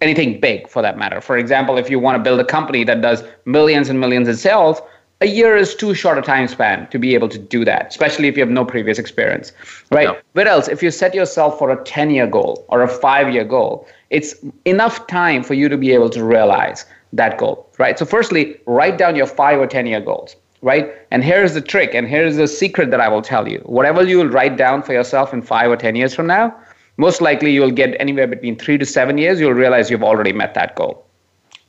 anything 0.00 0.40
big 0.40 0.68
for 0.68 0.82
that 0.82 0.96
matter 0.98 1.20
for 1.20 1.36
example 1.36 1.78
if 1.78 1.88
you 1.90 1.98
want 1.98 2.16
to 2.16 2.22
build 2.22 2.38
a 2.38 2.44
company 2.44 2.84
that 2.84 3.00
does 3.00 3.24
millions 3.44 3.88
and 3.88 3.98
millions 3.98 4.28
in 4.28 4.36
sales 4.36 4.80
a 5.22 5.26
year 5.26 5.54
is 5.54 5.74
too 5.74 5.92
short 5.94 6.16
a 6.16 6.22
time 6.22 6.48
span 6.48 6.88
to 6.88 6.98
be 6.98 7.14
able 7.14 7.28
to 7.28 7.38
do 7.38 7.64
that, 7.64 7.88
especially 7.88 8.26
if 8.28 8.36
you 8.36 8.42
have 8.42 8.50
no 8.50 8.64
previous 8.64 8.98
experience, 8.98 9.52
right? 9.90 10.06
No. 10.06 10.16
But 10.32 10.46
else, 10.46 10.66
if 10.68 10.82
you 10.82 10.90
set 10.90 11.14
yourself 11.14 11.58
for 11.58 11.70
a 11.70 11.84
10 11.84 12.10
year 12.10 12.26
goal 12.26 12.64
or 12.68 12.82
a 12.82 12.88
five 12.88 13.32
year 13.32 13.44
goal, 13.44 13.86
it's 14.08 14.34
enough 14.64 15.06
time 15.06 15.42
for 15.42 15.54
you 15.54 15.68
to 15.68 15.76
be 15.76 15.92
able 15.92 16.08
to 16.10 16.24
realize 16.24 16.86
that 17.12 17.36
goal, 17.36 17.68
right? 17.78 17.98
So, 17.98 18.06
firstly, 18.06 18.58
write 18.66 18.96
down 18.96 19.14
your 19.14 19.26
five 19.26 19.60
or 19.60 19.66
10 19.66 19.86
year 19.86 20.00
goals, 20.00 20.36
right? 20.62 20.90
And 21.10 21.22
here's 21.22 21.52
the 21.52 21.60
trick, 21.60 21.94
and 21.94 22.08
here's 22.08 22.36
the 22.36 22.48
secret 22.48 22.90
that 22.90 23.00
I 23.00 23.08
will 23.08 23.22
tell 23.22 23.46
you. 23.46 23.58
Whatever 23.66 24.04
you 24.04 24.18
will 24.18 24.28
write 24.28 24.56
down 24.56 24.82
for 24.82 24.94
yourself 24.94 25.34
in 25.34 25.42
five 25.42 25.70
or 25.70 25.76
10 25.76 25.96
years 25.96 26.14
from 26.14 26.28
now, 26.28 26.56
most 26.96 27.20
likely 27.20 27.52
you'll 27.52 27.70
get 27.70 27.94
anywhere 28.00 28.26
between 28.26 28.56
three 28.56 28.78
to 28.78 28.86
seven 28.86 29.18
years, 29.18 29.38
you'll 29.38 29.52
realize 29.52 29.90
you've 29.90 30.04
already 30.04 30.32
met 30.32 30.54
that 30.54 30.76
goal 30.76 31.06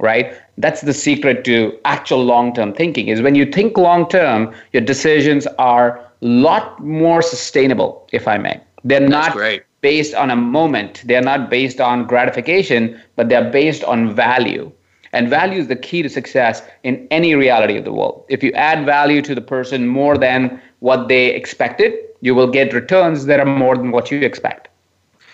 right? 0.01 0.36
That's 0.58 0.81
the 0.81 0.93
secret 0.93 1.46
to 1.46 1.77
actual 1.86 2.24
long-term 2.24 2.74
thinking 2.74 3.08
is 3.08 3.22
when 3.22 3.36
you 3.36 3.46
think 3.46 3.77
long-term 3.77 4.53
your 4.74 4.81
decisions 4.81 5.48
are 5.60 6.00
a 6.00 6.25
lot 6.25 6.84
more 6.84 7.22
sustainable 7.22 8.08
if 8.12 8.27
i 8.27 8.38
may. 8.38 8.60
They're 8.84 9.00
that's 9.00 9.12
not 9.12 9.34
great. 9.34 9.63
based 9.81 10.13
on 10.13 10.31
a 10.31 10.36
moment. 10.36 11.03
They're 11.05 11.22
not 11.22 11.50
based 11.50 11.79
on 11.79 12.05
gratification 12.05 13.00
but 13.15 13.29
they're 13.29 13.50
based 13.50 13.84
on 13.84 14.13
value. 14.15 14.72
And 15.13 15.29
value 15.29 15.60
is 15.60 15.67
the 15.67 15.75
key 15.75 16.01
to 16.03 16.10
success 16.10 16.62
in 16.84 17.08
any 17.12 17.36
reality 17.36 17.77
of 17.77 17.84
the 17.84 17.91
world. 17.91 18.25
If 18.29 18.43
you 18.43 18.51
add 18.53 18.86
value 18.86 19.22
to 19.24 19.36
the 19.36 19.41
person 19.41 19.88
more 19.88 20.17
than 20.17 20.62
what 20.79 21.10
they 21.10 21.36
expected 21.36 21.93
you 22.22 22.36
will 22.36 22.48
get 22.48 22.74
returns 22.74 23.25
that 23.25 23.39
are 23.39 23.46
more 23.46 23.75
than 23.75 23.91
what 23.91 24.12
you 24.12 24.20
expect. 24.20 24.70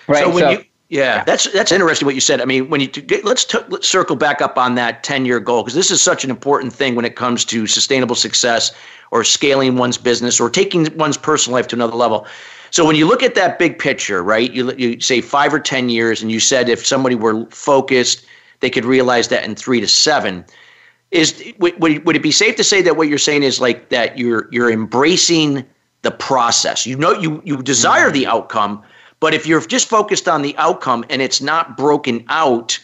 Right? 0.07 0.23
so 0.23 0.29
when 0.33 0.43
so, 0.43 0.49
you 0.51 0.63
yeah, 0.89 1.25
that's 1.25 1.51
that's 1.51 1.71
interesting 1.73 2.05
what 2.05 2.15
you 2.15 2.21
said. 2.21 2.39
I 2.39 2.45
mean, 2.45 2.69
when 2.69 2.79
you 2.79 2.89
let's, 3.23 3.43
t- 3.43 3.59
let's 3.67 3.89
circle 3.89 4.15
back 4.15 4.41
up 4.41 4.57
on 4.57 4.75
that 4.75 5.03
ten 5.03 5.25
year 5.25 5.39
goal 5.39 5.63
because 5.63 5.73
this 5.75 5.91
is 5.91 6.01
such 6.01 6.23
an 6.23 6.29
important 6.29 6.71
thing 6.71 6.95
when 6.95 7.03
it 7.03 7.17
comes 7.17 7.43
to 7.45 7.67
sustainable 7.67 8.15
success 8.15 8.71
or 9.11 9.25
scaling 9.25 9.75
one's 9.75 9.97
business 9.97 10.39
or 10.39 10.49
taking 10.49 10.87
one's 10.97 11.17
personal 11.17 11.55
life 11.55 11.67
to 11.67 11.75
another 11.75 11.95
level. 11.95 12.25
So 12.71 12.85
when 12.85 12.95
you 12.95 13.05
look 13.05 13.21
at 13.21 13.35
that 13.35 13.59
big 13.59 13.79
picture, 13.79 14.23
right? 14.23 14.49
You 14.53 14.73
you 14.75 14.99
say 15.01 15.19
five 15.19 15.53
or 15.53 15.59
ten 15.59 15.89
years, 15.89 16.21
and 16.21 16.31
you 16.31 16.39
said 16.39 16.69
if 16.69 16.85
somebody 16.85 17.15
were 17.15 17.45
focused, 17.49 18.25
they 18.61 18.69
could 18.69 18.85
realize 18.85 19.27
that 19.27 19.43
in 19.43 19.55
three 19.55 19.81
to 19.81 19.87
seven. 19.87 20.45
Is 21.11 21.53
would, 21.59 21.79
would 21.79 22.15
it 22.15 22.23
be 22.23 22.31
safe 22.31 22.55
to 22.57 22.63
say 22.63 22.81
that 22.81 22.95
what 22.97 23.07
you're 23.07 23.17
saying 23.17 23.43
is 23.43 23.59
like 23.59 23.89
that 23.89 24.17
you're 24.17 24.47
you're 24.51 24.71
embracing 24.71 25.65
the 26.03 26.11
process? 26.11 26.85
You 26.85 26.97
know, 26.97 27.11
you 27.11 27.41
you 27.43 27.61
desire 27.61 28.09
the 28.09 28.25
outcome 28.25 28.83
but 29.19 29.33
if 29.33 29.47
you're 29.47 29.61
just 29.61 29.87
focused 29.89 30.27
on 30.27 30.41
the 30.41 30.55
outcome 30.57 31.05
and 31.09 31.21
it's 31.21 31.41
not 31.41 31.75
broken 31.77 32.23
out 32.29 32.79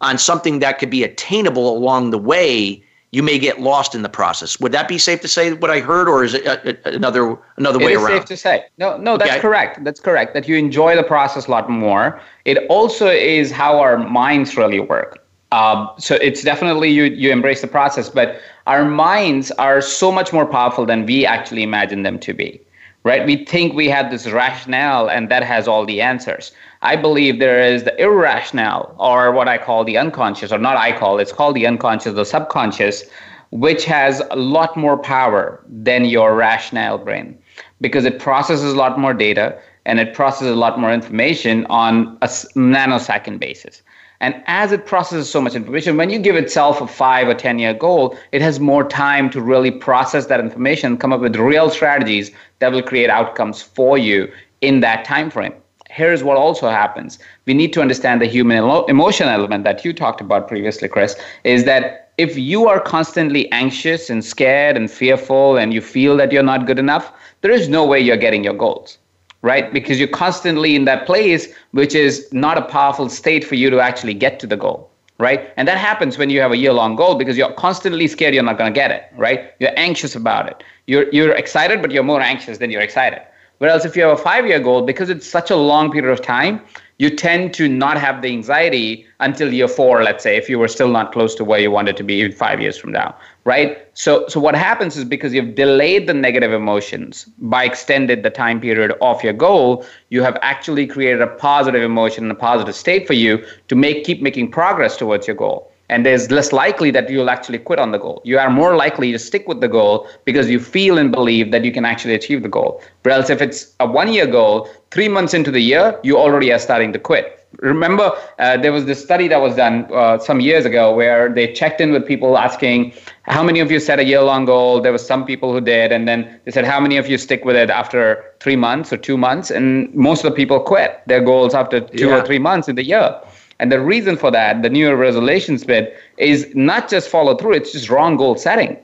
on 0.00 0.18
something 0.18 0.60
that 0.60 0.78
could 0.78 0.90
be 0.90 1.02
attainable 1.02 1.76
along 1.76 2.10
the 2.10 2.18
way, 2.18 2.82
you 3.10 3.22
may 3.22 3.38
get 3.38 3.60
lost 3.60 3.94
in 3.94 4.02
the 4.02 4.08
process. 4.08 4.60
Would 4.60 4.72
that 4.72 4.86
be 4.86 4.98
safe 4.98 5.22
to 5.22 5.28
say 5.28 5.52
what 5.54 5.70
I 5.70 5.80
heard, 5.80 6.08
or 6.08 6.24
is 6.24 6.34
it 6.34 6.44
a, 6.44 6.76
a, 6.86 6.94
another 6.94 7.38
another 7.56 7.78
way 7.78 7.94
around? 7.94 8.18
Safe 8.18 8.24
to 8.26 8.36
say. 8.36 8.66
No, 8.76 8.98
no, 8.98 9.16
that's 9.16 9.30
okay. 9.30 9.40
correct. 9.40 9.82
That's 9.82 10.00
correct. 10.00 10.34
That 10.34 10.46
you 10.46 10.56
enjoy 10.56 10.94
the 10.94 11.02
process 11.02 11.46
a 11.46 11.50
lot 11.50 11.70
more. 11.70 12.20
It 12.44 12.58
also 12.68 13.08
is 13.08 13.50
how 13.50 13.80
our 13.80 13.96
minds 13.96 14.56
really 14.56 14.80
work. 14.80 15.24
Um, 15.52 15.88
so 15.98 16.16
it's 16.16 16.42
definitely 16.42 16.90
you 16.90 17.04
you 17.04 17.32
embrace 17.32 17.62
the 17.62 17.66
process, 17.66 18.10
but 18.10 18.40
our 18.66 18.84
minds 18.84 19.50
are 19.52 19.80
so 19.80 20.12
much 20.12 20.30
more 20.34 20.44
powerful 20.44 20.84
than 20.84 21.06
we 21.06 21.24
actually 21.24 21.62
imagine 21.62 22.02
them 22.02 22.18
to 22.18 22.34
be 22.34 22.60
right? 23.04 23.24
We 23.24 23.44
think 23.44 23.74
we 23.74 23.88
have 23.88 24.10
this 24.10 24.26
rationale 24.26 25.08
and 25.08 25.30
that 25.30 25.42
has 25.42 25.68
all 25.68 25.86
the 25.86 26.00
answers. 26.00 26.52
I 26.82 26.96
believe 26.96 27.38
there 27.38 27.60
is 27.60 27.84
the 27.84 28.00
irrational, 28.00 28.94
or 28.98 29.32
what 29.32 29.48
I 29.48 29.58
call 29.58 29.84
the 29.84 29.98
unconscious, 29.98 30.52
or 30.52 30.58
not 30.58 30.76
I 30.76 30.96
call, 30.96 31.18
it's 31.18 31.32
called 31.32 31.56
the 31.56 31.66
unconscious, 31.66 32.14
the 32.14 32.24
subconscious, 32.24 33.04
which 33.50 33.84
has 33.84 34.22
a 34.30 34.36
lot 34.36 34.76
more 34.76 34.98
power 34.98 35.62
than 35.68 36.04
your 36.04 36.34
rational 36.34 36.98
brain 36.98 37.38
because 37.80 38.04
it 38.04 38.18
processes 38.18 38.72
a 38.72 38.76
lot 38.76 38.98
more 38.98 39.14
data 39.14 39.58
and 39.86 39.98
it 39.98 40.12
processes 40.12 40.50
a 40.50 40.56
lot 40.56 40.78
more 40.78 40.92
information 40.92 41.66
on 41.66 42.18
a 42.20 42.26
nanosecond 42.26 43.38
basis. 43.40 43.82
And 44.20 44.42
as 44.46 44.72
it 44.72 44.86
processes 44.86 45.30
so 45.30 45.40
much 45.40 45.54
information, 45.54 45.96
when 45.96 46.10
you 46.10 46.18
give 46.18 46.34
itself 46.34 46.80
a 46.80 46.88
five 46.88 47.28
or 47.28 47.34
10 47.34 47.58
year 47.60 47.72
goal, 47.72 48.18
it 48.32 48.42
has 48.42 48.58
more 48.58 48.82
time 48.88 49.30
to 49.30 49.40
really 49.40 49.70
process 49.70 50.26
that 50.26 50.40
information, 50.40 50.96
come 50.96 51.12
up 51.12 51.20
with 51.20 51.36
real 51.36 51.70
strategies 51.70 52.32
that 52.58 52.72
will 52.72 52.82
create 52.82 53.10
outcomes 53.10 53.62
for 53.62 53.96
you 53.96 54.30
in 54.60 54.80
that 54.80 55.04
time 55.04 55.30
frame. 55.30 55.54
Here's 55.88 56.22
what 56.24 56.36
also 56.36 56.68
happens. 56.68 57.18
We 57.46 57.54
need 57.54 57.72
to 57.74 57.80
understand 57.80 58.20
the 58.20 58.26
human 58.26 58.58
emotion 58.88 59.28
element 59.28 59.64
that 59.64 59.84
you 59.84 59.92
talked 59.92 60.20
about 60.20 60.48
previously, 60.48 60.88
Chris, 60.88 61.16
is 61.44 61.64
that 61.64 62.12
if 62.18 62.36
you 62.36 62.68
are 62.68 62.80
constantly 62.80 63.50
anxious 63.52 64.10
and 64.10 64.24
scared 64.24 64.76
and 64.76 64.90
fearful 64.90 65.56
and 65.56 65.72
you 65.72 65.80
feel 65.80 66.16
that 66.16 66.32
you're 66.32 66.42
not 66.42 66.66
good 66.66 66.78
enough, 66.78 67.12
there 67.40 67.52
is 67.52 67.68
no 67.68 67.86
way 67.86 68.00
you're 68.00 68.16
getting 68.16 68.42
your 68.42 68.54
goals 68.54 68.98
right? 69.42 69.72
Because 69.72 69.98
you're 69.98 70.08
constantly 70.08 70.74
in 70.74 70.84
that 70.84 71.06
place, 71.06 71.48
which 71.72 71.94
is 71.94 72.28
not 72.32 72.58
a 72.58 72.62
powerful 72.62 73.08
state 73.08 73.44
for 73.44 73.54
you 73.54 73.70
to 73.70 73.80
actually 73.80 74.14
get 74.14 74.40
to 74.40 74.46
the 74.46 74.56
goal, 74.56 74.90
right? 75.18 75.52
And 75.56 75.68
that 75.68 75.78
happens 75.78 76.18
when 76.18 76.30
you 76.30 76.40
have 76.40 76.52
a 76.52 76.56
year 76.56 76.72
long 76.72 76.96
goal 76.96 77.14
because 77.14 77.36
you're 77.36 77.52
constantly 77.52 78.08
scared 78.08 78.34
you're 78.34 78.42
not 78.42 78.58
going 78.58 78.72
to 78.72 78.74
get 78.74 78.90
it, 78.90 79.04
right? 79.16 79.52
You're 79.60 79.76
anxious 79.76 80.16
about 80.16 80.48
it. 80.48 80.62
You're, 80.86 81.08
you're 81.10 81.32
excited, 81.32 81.82
but 81.82 81.90
you're 81.90 82.02
more 82.02 82.20
anxious 82.20 82.58
than 82.58 82.70
you're 82.70 82.82
excited. 82.82 83.22
Whereas 83.58 83.84
if 83.84 83.96
you 83.96 84.02
have 84.02 84.18
a 84.18 84.22
five 84.22 84.46
year 84.46 84.60
goal, 84.60 84.82
because 84.82 85.10
it's 85.10 85.26
such 85.26 85.50
a 85.50 85.56
long 85.56 85.90
period 85.90 86.12
of 86.12 86.22
time, 86.22 86.60
you 86.98 87.10
tend 87.10 87.54
to 87.54 87.68
not 87.68 87.96
have 87.98 88.22
the 88.22 88.28
anxiety 88.28 89.06
until 89.20 89.52
year 89.52 89.68
four, 89.68 90.02
let's 90.02 90.22
say, 90.24 90.36
if 90.36 90.48
you 90.48 90.58
were 90.58 90.68
still 90.68 90.88
not 90.88 91.12
close 91.12 91.34
to 91.36 91.44
where 91.44 91.60
you 91.60 91.70
wanted 91.70 91.96
to 91.96 92.02
be 92.02 92.30
five 92.32 92.60
years 92.60 92.76
from 92.76 92.92
now, 92.92 93.16
right? 93.48 93.88
So, 93.94 94.28
so 94.28 94.38
what 94.38 94.54
happens 94.54 94.98
is 94.98 95.04
because 95.06 95.32
you've 95.32 95.54
delayed 95.54 96.06
the 96.06 96.12
negative 96.12 96.52
emotions 96.52 97.24
by 97.38 97.64
extended 97.64 98.22
the 98.22 98.28
time 98.28 98.60
period 98.60 98.92
of 99.00 99.24
your 99.24 99.32
goal, 99.32 99.86
you 100.10 100.22
have 100.22 100.36
actually 100.42 100.86
created 100.86 101.22
a 101.22 101.26
positive 101.26 101.82
emotion 101.82 102.24
and 102.24 102.32
a 102.32 102.40
positive 102.48 102.74
state 102.74 103.06
for 103.06 103.14
you 103.14 103.42
to 103.68 103.74
make 103.74 104.04
keep 104.04 104.20
making 104.20 104.50
progress 104.50 104.98
towards 104.98 105.26
your 105.26 105.36
goal 105.36 105.72
and 105.90 106.04
there's 106.04 106.30
less 106.30 106.52
likely 106.52 106.90
that 106.90 107.08
you'll 107.08 107.30
actually 107.30 107.58
quit 107.58 107.78
on 107.78 107.92
the 107.92 107.98
goal. 107.98 108.20
You 108.24 108.38
are 108.38 108.50
more 108.50 108.76
likely 108.76 109.10
to 109.12 109.18
stick 109.18 109.48
with 109.48 109.60
the 109.60 109.68
goal 109.68 110.06
because 110.24 110.50
you 110.50 110.60
feel 110.60 110.98
and 110.98 111.10
believe 111.10 111.50
that 111.52 111.64
you 111.64 111.72
can 111.72 111.84
actually 111.84 112.14
achieve 112.14 112.42
the 112.42 112.48
goal. 112.48 112.82
Whereas 113.02 113.30
if 113.30 113.40
it's 113.40 113.74
a 113.80 113.86
one 113.86 114.12
year 114.12 114.26
goal, 114.26 114.68
three 114.90 115.08
months 115.08 115.32
into 115.34 115.50
the 115.50 115.60
year, 115.60 115.98
you 116.02 116.18
already 116.18 116.52
are 116.52 116.58
starting 116.58 116.92
to 116.92 116.98
quit. 116.98 117.34
Remember, 117.60 118.12
uh, 118.38 118.58
there 118.58 118.72
was 118.72 118.84
this 118.84 119.02
study 119.02 119.26
that 119.28 119.40
was 119.40 119.56
done 119.56 119.88
uh, 119.92 120.18
some 120.18 120.40
years 120.40 120.66
ago 120.66 120.94
where 120.94 121.30
they 121.30 121.50
checked 121.50 121.80
in 121.80 121.92
with 121.92 122.06
people 122.06 122.36
asking, 122.36 122.92
How 123.28 123.42
many 123.42 123.60
of 123.60 123.70
you 123.70 123.78
set 123.78 123.98
a 123.98 124.04
year 124.04 124.22
long 124.22 124.46
goal? 124.46 124.80
There 124.80 124.92
was 124.92 125.06
some 125.06 125.26
people 125.26 125.52
who 125.52 125.60
did. 125.60 125.92
And 125.92 126.08
then 126.08 126.40
they 126.44 126.50
said, 126.50 126.64
How 126.64 126.80
many 126.80 126.96
of 126.96 127.08
you 127.08 127.18
stick 127.18 127.44
with 127.44 127.56
it 127.56 127.70
after 127.70 128.24
three 128.40 128.56
months 128.56 128.92
or 128.92 128.96
two 128.96 129.18
months? 129.18 129.50
And 129.50 129.94
most 129.94 130.24
of 130.24 130.30
the 130.30 130.36
people 130.36 130.60
quit 130.60 131.02
their 131.06 131.20
goals 131.20 131.54
after 131.54 131.80
two 131.80 132.08
yeah. 132.08 132.22
or 132.22 132.26
three 132.26 132.38
months 132.38 132.68
in 132.68 132.76
the 132.76 132.84
year. 132.84 133.20
And 133.58 133.72
the 133.72 133.80
reason 133.80 134.16
for 134.16 134.30
that, 134.30 134.62
the 134.62 134.70
New 134.70 134.86
Year 134.86 134.96
resolutions 134.96 135.64
bit, 135.64 135.96
is 136.16 136.48
not 136.54 136.88
just 136.88 137.08
follow 137.08 137.36
through, 137.36 137.54
it's 137.54 137.72
just 137.72 137.90
wrong 137.90 138.16
goal 138.16 138.36
setting. 138.36 138.76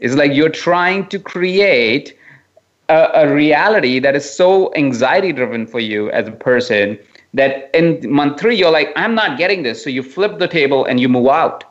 It's 0.00 0.14
like 0.14 0.32
you're 0.32 0.50
trying 0.50 1.06
to 1.08 1.18
create 1.18 2.16
a, 2.88 3.10
a 3.14 3.34
reality 3.34 3.98
that 4.00 4.14
is 4.14 4.30
so 4.30 4.72
anxiety 4.74 5.32
driven 5.32 5.66
for 5.66 5.80
you 5.80 6.10
as 6.10 6.28
a 6.28 6.32
person 6.32 6.98
that 7.34 7.70
in 7.74 8.00
month 8.10 8.38
three, 8.38 8.56
you're 8.56 8.70
like, 8.70 8.92
I'm 8.96 9.14
not 9.14 9.38
getting 9.38 9.62
this. 9.62 9.82
So 9.82 9.90
you 9.90 10.02
flip 10.02 10.38
the 10.38 10.48
table 10.48 10.84
and 10.84 11.00
you 11.00 11.08
move 11.08 11.28
out. 11.28 11.64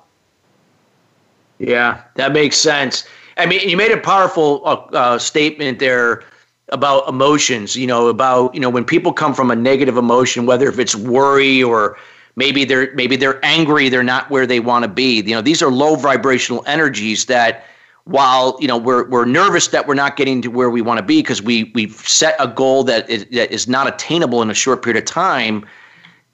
Yeah, 1.60 2.02
that 2.16 2.34
makes 2.34 2.58
sense. 2.58 3.08
I 3.38 3.46
mean, 3.46 3.68
you 3.68 3.78
made 3.78 3.92
a 3.92 3.98
powerful 3.98 4.62
uh, 4.66 4.76
uh, 4.96 5.20
statement 5.20 5.80
there 5.80 6.24
about 6.70 7.08
emotions, 7.08 7.76
you 7.76 7.88
know, 7.88 8.08
about, 8.08 8.54
you 8.54 8.60
know, 8.60 8.70
when 8.70 8.84
people 8.84 9.14
come 9.14 9.34
from 9.34 9.52
a 9.52 9.56
negative 9.56 9.98
emotion, 9.98 10.46
whether 10.46 10.68
if 10.68 10.80
it's 10.80 10.96
worry 10.96 11.64
or 11.64 11.98
maybe 12.38 12.64
they're 12.64 12.94
maybe 12.94 13.18
they're 13.18 13.44
angry 13.44 13.90
they're 13.90 14.04
not 14.04 14.30
where 14.30 14.48
they 14.48 14.62
want 14.62 14.84
to 14.84 14.88
be 14.88 15.22
you 15.24 15.36
know 15.36 15.42
these 15.42 15.62
are 15.62 15.70
low 15.70 15.96
vibrational 15.96 16.64
energies 16.66 17.26
that 17.26 17.66
while 18.06 18.56
you 18.62 18.68
know 18.68 18.78
we're 18.78 19.10
we're 19.10 19.26
nervous 19.26 19.68
that 19.68 19.86
we're 19.86 19.94
not 19.94 20.16
getting 20.16 20.42
to 20.42 20.48
where 20.48 20.70
we 20.70 20.82
want 20.82 20.98
to 20.98 21.04
be 21.04 21.20
because 21.20 21.42
we 21.42 21.66
we've 21.76 21.96
set 21.96 22.36
a 22.40 22.48
goal 22.48 22.86
that 22.86 23.10
is, 23.10 23.26
that 23.32 23.52
is 23.52 23.68
not 23.68 23.88
attainable 23.88 24.42
in 24.42 24.50
a 24.50 24.54
short 24.54 24.82
period 24.82 24.98
of 24.98 25.06
time 25.06 25.66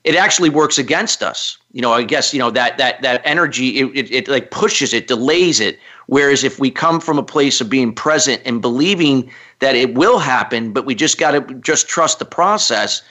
it 0.03 0.15
actually 0.15 0.49
works 0.49 0.77
against 0.77 1.23
us 1.23 1.57
you 1.73 1.81
know 1.81 1.91
i 1.91 2.01
guess 2.01 2.33
you 2.33 2.39
know 2.39 2.49
that 2.49 2.77
that 2.77 3.01
that 3.01 3.21
energy 3.25 3.79
it, 3.79 3.85
it, 3.95 4.11
it 4.11 4.27
like 4.27 4.51
pushes 4.51 4.93
it 4.93 5.07
delays 5.07 5.59
it 5.59 5.79
whereas 6.07 6.43
if 6.43 6.59
we 6.59 6.71
come 6.71 6.99
from 6.99 7.17
a 7.17 7.23
place 7.23 7.59
of 7.59 7.69
being 7.69 7.93
present 7.93 8.41
and 8.45 8.61
believing 8.61 9.29
that 9.59 9.75
it 9.75 9.93
will 9.93 10.19
happen 10.19 10.71
but 10.71 10.85
we 10.85 10.95
just 10.95 11.17
got 11.17 11.31
to 11.31 11.53
just 11.55 11.87
trust 11.87 12.19
the 12.19 12.25
process 12.25 13.01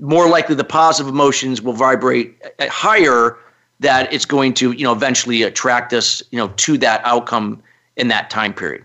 more 0.00 0.28
likely 0.28 0.54
the 0.54 0.64
positive 0.64 1.08
emotions 1.08 1.62
will 1.62 1.72
vibrate 1.72 2.36
uh, 2.58 2.68
higher 2.68 3.38
that 3.80 4.12
it's 4.12 4.24
going 4.24 4.52
to 4.52 4.72
you 4.72 4.84
know 4.84 4.92
eventually 4.92 5.42
attract 5.42 5.92
us 5.92 6.22
you 6.30 6.38
know 6.38 6.48
to 6.56 6.76
that 6.76 7.00
outcome 7.04 7.62
in 7.96 8.08
that 8.08 8.30
time 8.30 8.52
period. 8.52 8.84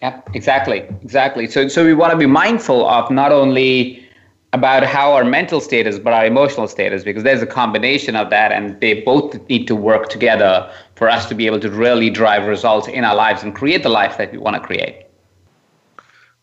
Yeah, 0.00 0.20
exactly, 0.34 0.80
exactly. 1.02 1.48
So, 1.48 1.66
so 1.66 1.84
we 1.84 1.94
want 1.94 2.12
to 2.12 2.16
be 2.16 2.26
mindful 2.26 2.86
of 2.86 3.10
not 3.10 3.32
only 3.32 4.07
about 4.52 4.82
how 4.82 5.12
our 5.12 5.24
mental 5.24 5.60
state 5.60 5.86
is, 5.86 5.98
but 5.98 6.12
our 6.12 6.24
emotional 6.24 6.66
status, 6.66 7.04
because 7.04 7.22
there's 7.22 7.42
a 7.42 7.46
combination 7.46 8.16
of 8.16 8.30
that, 8.30 8.50
and 8.50 8.80
they 8.80 9.02
both 9.02 9.36
need 9.48 9.66
to 9.66 9.76
work 9.76 10.08
together 10.08 10.72
for 10.94 11.08
us 11.08 11.26
to 11.28 11.34
be 11.34 11.46
able 11.46 11.60
to 11.60 11.70
really 11.70 12.08
drive 12.08 12.46
results 12.46 12.88
in 12.88 13.04
our 13.04 13.14
lives 13.14 13.42
and 13.42 13.54
create 13.54 13.82
the 13.82 13.88
life 13.88 14.16
that 14.16 14.32
we 14.32 14.38
want 14.38 14.56
to 14.56 14.60
create. 14.60 15.04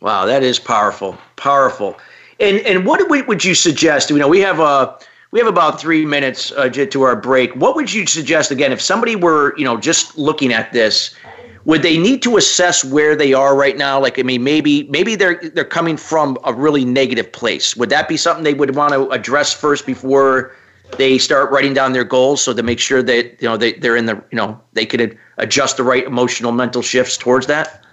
Wow, 0.02 0.26
that 0.26 0.44
is 0.44 0.60
powerful, 0.60 1.18
powerful. 1.36 1.98
And 2.40 2.58
and 2.60 2.86
what 2.86 3.02
would 3.10 3.44
you 3.44 3.56
suggest? 3.56 4.10
You 4.10 4.18
know, 4.18 4.28
we 4.28 4.42
have 4.42 4.60
a 4.60 5.00
we 5.32 5.40
have 5.40 5.48
about 5.48 5.80
three 5.80 6.06
minutes 6.06 6.52
uh, 6.52 6.70
to 6.70 7.02
our 7.02 7.16
break. 7.16 7.56
What 7.56 7.76
would 7.76 7.92
you 7.92 8.06
suggest 8.06 8.52
again 8.52 8.72
if 8.72 8.82
somebody 8.82 9.16
were 9.16 9.58
you 9.58 9.64
know 9.64 9.78
just 9.78 10.18
looking 10.18 10.54
at 10.54 10.74
this? 10.74 11.16
Would 11.66 11.82
they 11.82 11.98
need 11.98 12.22
to 12.22 12.38
assess 12.38 12.84
where 12.84 13.16
they 13.16 13.34
are 13.34 13.56
right 13.56 13.78
now? 13.78 14.00
Like 14.00 14.20
i 14.20 14.24
mean 14.24 14.44
maybe 14.44 14.84
maybe 14.84 15.16
they're 15.16 15.40
they're 15.54 15.66
coming 15.66 15.98
from 15.98 16.38
a 16.44 16.54
really 16.54 16.86
negative 16.86 17.32
place. 17.32 17.76
Would 17.76 17.90
that 17.90 18.08
be 18.08 18.18
something 18.18 18.44
they 18.44 18.54
would 18.54 18.76
want 18.76 18.94
to 18.94 19.10
address 19.10 19.54
first 19.54 19.86
before 19.86 20.56
they 20.98 21.18
start 21.18 21.52
writing 21.52 21.74
down 21.74 21.94
their 21.94 22.04
goals 22.04 22.42
so 22.42 22.54
to 22.54 22.62
make 22.62 22.80
sure 22.80 23.02
that 23.02 23.42
you 23.42 23.50
know 23.50 23.58
they, 23.58 23.74
they're 23.74 23.98
in 23.98 24.06
the 24.06 24.16
you 24.32 24.38
know 24.38 24.60
they 24.74 24.86
could 24.86 25.18
adjust 25.38 25.78
the 25.78 25.84
right 25.84 26.06
emotional 26.06 26.52
mental 26.52 26.82
shifts 26.82 27.18
towards 27.18 27.48
that? 27.48 27.84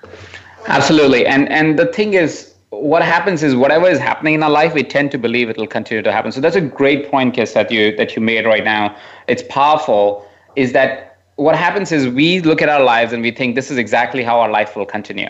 Absolutely. 0.66 1.26
And 1.26 1.48
and 1.48 1.78
the 1.78 1.86
thing 1.86 2.14
is 2.14 2.54
what 2.68 3.02
happens 3.02 3.42
is 3.42 3.54
whatever 3.54 3.88
is 3.88 3.98
happening 3.98 4.34
in 4.34 4.42
our 4.42 4.50
life 4.50 4.72
we 4.74 4.82
tend 4.82 5.10
to 5.12 5.18
believe 5.18 5.48
it 5.50 5.56
will 5.56 5.66
continue 5.66 6.02
to 6.02 6.12
happen. 6.12 6.32
So 6.32 6.40
that's 6.40 6.56
a 6.56 6.60
great 6.60 7.10
point 7.10 7.34
Kis, 7.34 7.54
that 7.54 7.70
you 7.70 7.96
that 7.96 8.14
you 8.14 8.20
made 8.22 8.44
right 8.44 8.64
now. 8.64 8.94
It's 9.28 9.42
powerful 9.48 10.26
is 10.56 10.72
that 10.72 11.11
what 11.36 11.56
happens 11.56 11.92
is 11.92 12.08
we 12.08 12.40
look 12.40 12.60
at 12.60 12.68
our 12.68 12.82
lives 12.82 13.12
and 13.12 13.22
we 13.22 13.30
think 13.30 13.54
this 13.54 13.70
is 13.70 13.78
exactly 13.78 14.22
how 14.22 14.38
our 14.40 14.50
life 14.50 14.76
will 14.76 14.86
continue 14.86 15.28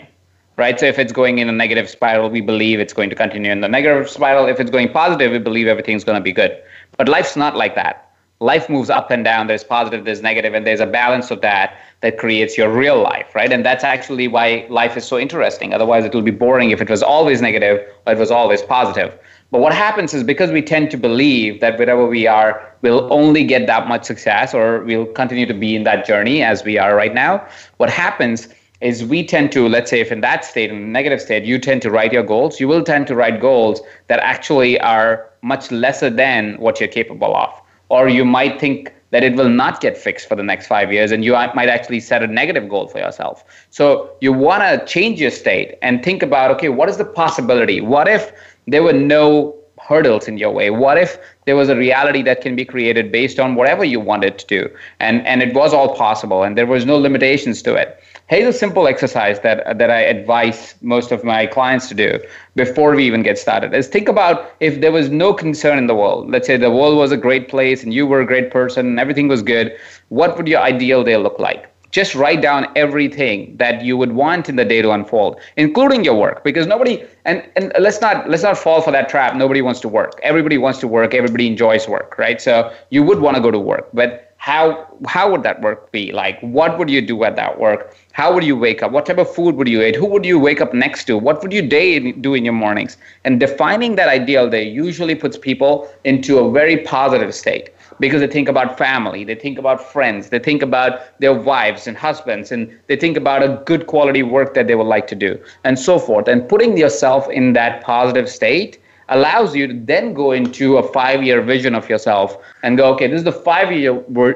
right? 0.57 0.79
So 0.79 0.85
if 0.85 0.99
it's 0.99 1.11
going 1.11 1.39
in 1.39 1.49
a 1.49 1.51
negative 1.51 1.89
spiral 1.89 2.29
we 2.29 2.41
believe 2.41 2.79
it's 2.79 2.93
going 2.93 3.09
to 3.09 3.15
continue 3.15 3.51
in 3.51 3.61
the 3.61 3.67
negative 3.67 4.09
spiral. 4.09 4.47
If 4.47 4.59
it's 4.59 4.69
going 4.69 4.91
positive 4.91 5.31
we 5.31 5.39
believe 5.39 5.67
everything's 5.67 6.03
going 6.03 6.17
to 6.17 6.23
be 6.23 6.31
good. 6.31 6.61
But 6.97 7.09
life's 7.09 7.35
not 7.35 7.55
like 7.55 7.75
that. 7.75 8.11
Life 8.39 8.69
moves 8.69 8.89
up 8.89 9.09
and 9.09 9.23
down. 9.23 9.47
There's 9.47 9.63
positive 9.63 10.05
there's 10.05 10.21
negative 10.21 10.53
and 10.53 10.67
there's 10.67 10.79
a 10.79 10.85
balance 10.85 11.31
of 11.31 11.41
that 11.41 11.77
that 12.01 12.17
creates 12.17 12.57
your 12.57 12.69
real 12.69 13.01
life 13.01 13.33
right? 13.33 13.51
And 13.51 13.65
that's 13.65 13.83
actually 13.83 14.27
why 14.27 14.67
life 14.69 14.97
is 14.97 15.05
so 15.05 15.17
interesting. 15.17 15.73
Otherwise 15.73 16.05
it 16.05 16.13
will 16.13 16.21
be 16.21 16.31
boring 16.31 16.71
if 16.71 16.81
it 16.81 16.89
was 16.89 17.01
always 17.01 17.41
negative 17.41 17.87
or 18.05 18.13
it 18.13 18.19
was 18.19 18.31
always 18.31 18.61
positive 18.61 19.17
but 19.53 19.61
what 19.61 19.71
happens 19.71 20.15
is 20.15 20.23
because 20.23 20.49
we 20.49 20.63
tend 20.63 20.89
to 20.89 20.97
believe 20.97 21.61
that 21.61 21.77
wherever 21.77 22.07
we 22.07 22.25
are, 22.25 22.75
we'll 22.81 23.07
only 23.13 23.43
get 23.43 23.67
that 23.67 23.87
much 23.87 24.03
success 24.03 24.51
or 24.51 24.79
we'll 24.79 25.05
continue 25.05 25.45
to 25.45 25.53
be 25.53 25.75
in 25.75 25.83
that 25.83 26.07
journey 26.07 26.41
as 26.41 26.63
we 26.63 26.79
are 26.79 26.95
right 26.95 27.13
now. 27.13 27.47
What 27.77 27.91
happens 27.91 28.47
is 28.81 29.05
we 29.05 29.23
tend 29.23 29.51
to, 29.51 29.69
let's 29.69 29.91
say, 29.91 30.01
if 30.01 30.11
in 30.11 30.21
that 30.21 30.43
state, 30.43 30.71
in 30.71 30.81
the 30.81 30.87
negative 30.87 31.21
state, 31.21 31.43
you 31.43 31.59
tend 31.59 31.83
to 31.83 31.91
write 31.91 32.11
your 32.11 32.23
goals, 32.23 32.59
you 32.59 32.67
will 32.67 32.83
tend 32.83 33.05
to 33.05 33.15
write 33.15 33.39
goals 33.41 33.79
that 34.07 34.19
actually 34.21 34.79
are 34.79 35.29
much 35.43 35.71
lesser 35.71 36.09
than 36.09 36.55
what 36.55 36.79
you're 36.79 36.89
capable 36.89 37.35
of. 37.35 37.51
Or 37.89 38.09
you 38.09 38.25
might 38.25 38.59
think 38.59 38.91
that 39.13 39.23
it 39.23 39.35
will 39.35 39.49
not 39.49 39.79
get 39.79 39.95
fixed 39.95 40.27
for 40.27 40.35
the 40.35 40.41
next 40.41 40.65
five 40.65 40.91
years, 40.91 41.11
and 41.11 41.23
you 41.23 41.33
might 41.33 41.69
actually 41.69 41.99
set 41.99 42.23
a 42.23 42.27
negative 42.27 42.67
goal 42.67 42.87
for 42.87 42.97
yourself. 42.97 43.43
So 43.69 44.09
you 44.21 44.33
want 44.33 44.63
to 44.63 44.83
change 44.91 45.21
your 45.21 45.29
state 45.29 45.77
and 45.83 46.03
think 46.03 46.23
about 46.23 46.49
okay, 46.49 46.69
what 46.69 46.89
is 46.89 46.97
the 46.97 47.05
possibility? 47.05 47.79
What 47.79 48.07
if 48.07 48.31
there 48.67 48.83
were 48.83 48.93
no 48.93 49.55
hurdles 49.79 50.27
in 50.27 50.37
your 50.37 50.51
way? 50.51 50.69
What 50.69 50.97
if 50.97 51.17
there 51.45 51.55
was 51.55 51.69
a 51.69 51.75
reality 51.75 52.21
that 52.23 52.41
can 52.41 52.55
be 52.55 52.63
created 52.63 53.11
based 53.11 53.39
on 53.39 53.55
whatever 53.55 53.83
you 53.83 53.99
wanted 53.99 54.39
to 54.39 54.45
do, 54.47 54.69
and 54.99 55.25
and 55.27 55.41
it 55.41 55.53
was 55.53 55.73
all 55.73 55.95
possible, 55.95 56.43
and 56.43 56.57
there 56.57 56.65
was 56.65 56.85
no 56.85 56.97
limitations 56.97 57.61
to 57.63 57.75
it? 57.75 57.99
Here's 58.27 58.55
a 58.55 58.57
simple 58.57 58.87
exercise 58.87 59.41
that 59.41 59.77
that 59.77 59.89
I 59.89 60.01
advise 60.01 60.75
most 60.81 61.11
of 61.11 61.23
my 61.23 61.45
clients 61.45 61.89
to 61.89 61.95
do 61.95 62.19
before 62.55 62.95
we 62.95 63.05
even 63.05 63.23
get 63.23 63.37
started: 63.37 63.73
is 63.73 63.87
think 63.87 64.07
about 64.07 64.51
if 64.59 64.79
there 64.79 64.91
was 64.91 65.09
no 65.09 65.33
concern 65.33 65.77
in 65.77 65.87
the 65.87 65.95
world. 65.95 66.29
Let's 66.29 66.47
say 66.47 66.57
the 66.57 66.71
world 66.71 66.97
was 66.97 67.11
a 67.11 67.17
great 67.17 67.49
place, 67.49 67.83
and 67.83 67.93
you 67.93 68.07
were 68.07 68.21
a 68.21 68.25
great 68.25 68.51
person, 68.51 68.87
and 68.87 68.99
everything 68.99 69.27
was 69.27 69.41
good. 69.41 69.75
What 70.09 70.37
would 70.37 70.47
your 70.47 70.61
ideal 70.61 71.03
day 71.03 71.17
look 71.17 71.39
like? 71.39 71.72
Just 71.93 72.15
write 72.15 72.41
down 72.41 72.67
everything 72.75 73.55
that 73.57 73.83
you 73.83 73.95
would 73.95 74.11
want 74.13 74.49
in 74.49 74.55
the 74.55 74.65
day 74.65 74.81
to 74.81 74.91
unfold 74.91 75.39
including 75.57 76.03
your 76.03 76.15
work 76.15 76.43
because 76.43 76.65
nobody 76.67 77.05
and, 77.25 77.47
and 77.55 77.71
let's 77.79 78.01
not 78.01 78.27
let's 78.29 78.43
not 78.43 78.57
fall 78.57 78.81
for 78.81 78.91
that 78.91 79.07
trap. 79.07 79.35
Nobody 79.35 79.61
wants 79.61 79.79
to 79.81 79.87
work. 79.87 80.19
Everybody 80.23 80.57
wants 80.57 80.79
to 80.79 80.87
work. 80.87 81.13
Everybody 81.13 81.47
enjoys 81.47 81.87
work 81.87 82.17
right? 82.17 82.41
So 82.41 82.73
you 82.89 83.03
would 83.03 83.19
want 83.19 83.37
to 83.37 83.41
go 83.41 83.51
to 83.51 83.59
work 83.59 83.89
but 83.93 84.35
how 84.37 84.87
how 85.07 85.31
would 85.31 85.43
that 85.43 85.61
work 85.61 85.91
be? 85.91 86.11
Like 86.11 86.39
what 86.41 86.77
would 86.77 86.89
you 86.89 87.01
do 87.01 87.23
at 87.23 87.35
that 87.35 87.59
work? 87.59 87.95
How 88.11 88.33
would 88.33 88.43
you 88.43 88.57
wake 88.57 88.81
up? 88.83 88.91
What 88.91 89.05
type 89.05 89.19
of 89.19 89.33
food 89.33 89.55
would 89.55 89.67
you 89.67 89.81
eat? 89.83 89.95
Who 89.95 90.07
would 90.07 90.25
you 90.25 90.39
wake 90.39 90.61
up 90.61 90.73
next 90.73 91.05
to? 91.05 91.17
What 91.17 91.41
would 91.43 91.53
you 91.53 91.61
day 91.61 92.11
do 92.11 92.33
in 92.33 92.43
your 92.43 92.53
mornings? 92.53 92.97
And 93.23 93.39
defining 93.39 93.95
that 93.95 94.09
ideal 94.09 94.49
day 94.49 94.67
usually 94.67 95.15
puts 95.15 95.37
people 95.37 95.89
into 96.03 96.39
a 96.39 96.51
very 96.51 96.77
positive 96.77 97.33
state 97.33 97.69
because 98.03 98.19
they 98.19 98.27
think 98.27 98.49
about 98.49 98.77
family, 98.77 99.23
they 99.23 99.33
think 99.33 99.57
about 99.57 99.81
friends, 99.81 100.27
they 100.27 100.37
think 100.37 100.61
about 100.61 101.17
their 101.21 101.33
wives 101.33 101.87
and 101.87 101.95
husbands, 101.95 102.51
and 102.51 102.69
they 102.87 102.97
think 102.97 103.15
about 103.15 103.41
a 103.41 103.63
good 103.65 103.87
quality 103.87 104.23
work 104.23 104.53
that 104.55 104.67
they 104.67 104.75
would 104.75 104.91
like 104.95 105.07
to 105.07 105.15
do, 105.15 105.39
and 105.63 105.79
so 105.79 105.97
forth. 105.97 106.27
And 106.27 106.49
putting 106.49 106.77
yourself 106.77 107.29
in 107.29 107.53
that 107.53 107.81
positive 107.81 108.27
state 108.29 108.77
allows 109.07 109.55
you 109.55 109.67
to 109.67 109.73
then 109.73 110.13
go 110.13 110.33
into 110.33 110.75
a 110.75 110.83
five 110.83 111.23
year 111.23 111.41
vision 111.41 111.73
of 111.75 111.87
yourself 111.87 112.37
and 112.61 112.77
go, 112.77 112.93
okay, 112.93 113.07
this 113.07 113.19
is 113.19 113.23
the 113.23 113.39
five 113.49 113.71
year 113.71 113.93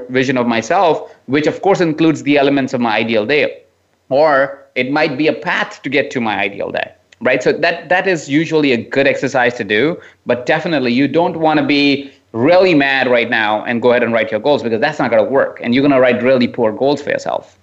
vision 0.10 0.38
of 0.38 0.48
myself, 0.48 1.14
which 1.26 1.46
of 1.46 1.62
course 1.62 1.82
includes 1.82 2.24
the 2.24 2.38
elements 2.38 2.74
of 2.74 2.80
my 2.80 2.96
ideal 2.96 3.26
day. 3.26 3.64
Or 4.08 4.64
it 4.76 4.92
might 4.92 5.18
be 5.18 5.28
a 5.28 5.34
path 5.34 5.82
to 5.82 5.90
get 5.90 6.10
to 6.12 6.22
my 6.22 6.40
ideal 6.40 6.72
day 6.72 6.94
right 7.22 7.42
so 7.42 7.52
that 7.52 7.90
that 7.90 8.08
is 8.08 8.30
usually 8.30 8.72
a 8.74 8.78
good 8.78 9.08
exercise 9.08 9.56
to 9.56 9.64
do 9.64 10.00
but 10.28 10.46
definitely 10.46 10.94
you 10.94 11.08
don't 11.08 11.38
want 11.38 11.60
to 11.60 11.66
be 11.66 12.12
really 12.38 12.74
mad 12.74 13.08
right 13.10 13.30
now 13.30 13.64
and 13.66 13.82
go 13.82 13.92
ahead 13.92 14.04
and 14.04 14.14
write 14.14 14.32
your 14.32 14.40
goals 14.40 14.64
because 14.64 14.80
that's 14.80 15.00
not 15.00 15.12
going 15.12 15.24
to 15.24 15.30
work. 15.30 15.60
And 15.62 15.74
you're 15.74 15.82
going 15.82 15.92
to 15.92 16.00
write 16.00 16.22
really 16.22 16.48
poor 16.48 16.72
goals 16.72 17.02
for 17.02 17.10
yourself. 17.10 17.58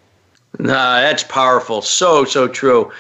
Nah 0.59 1.01
that's 1.01 1.25
powerful. 1.25 1.83
So 1.83 2.25
so 2.25 2.47
true. 2.47 2.93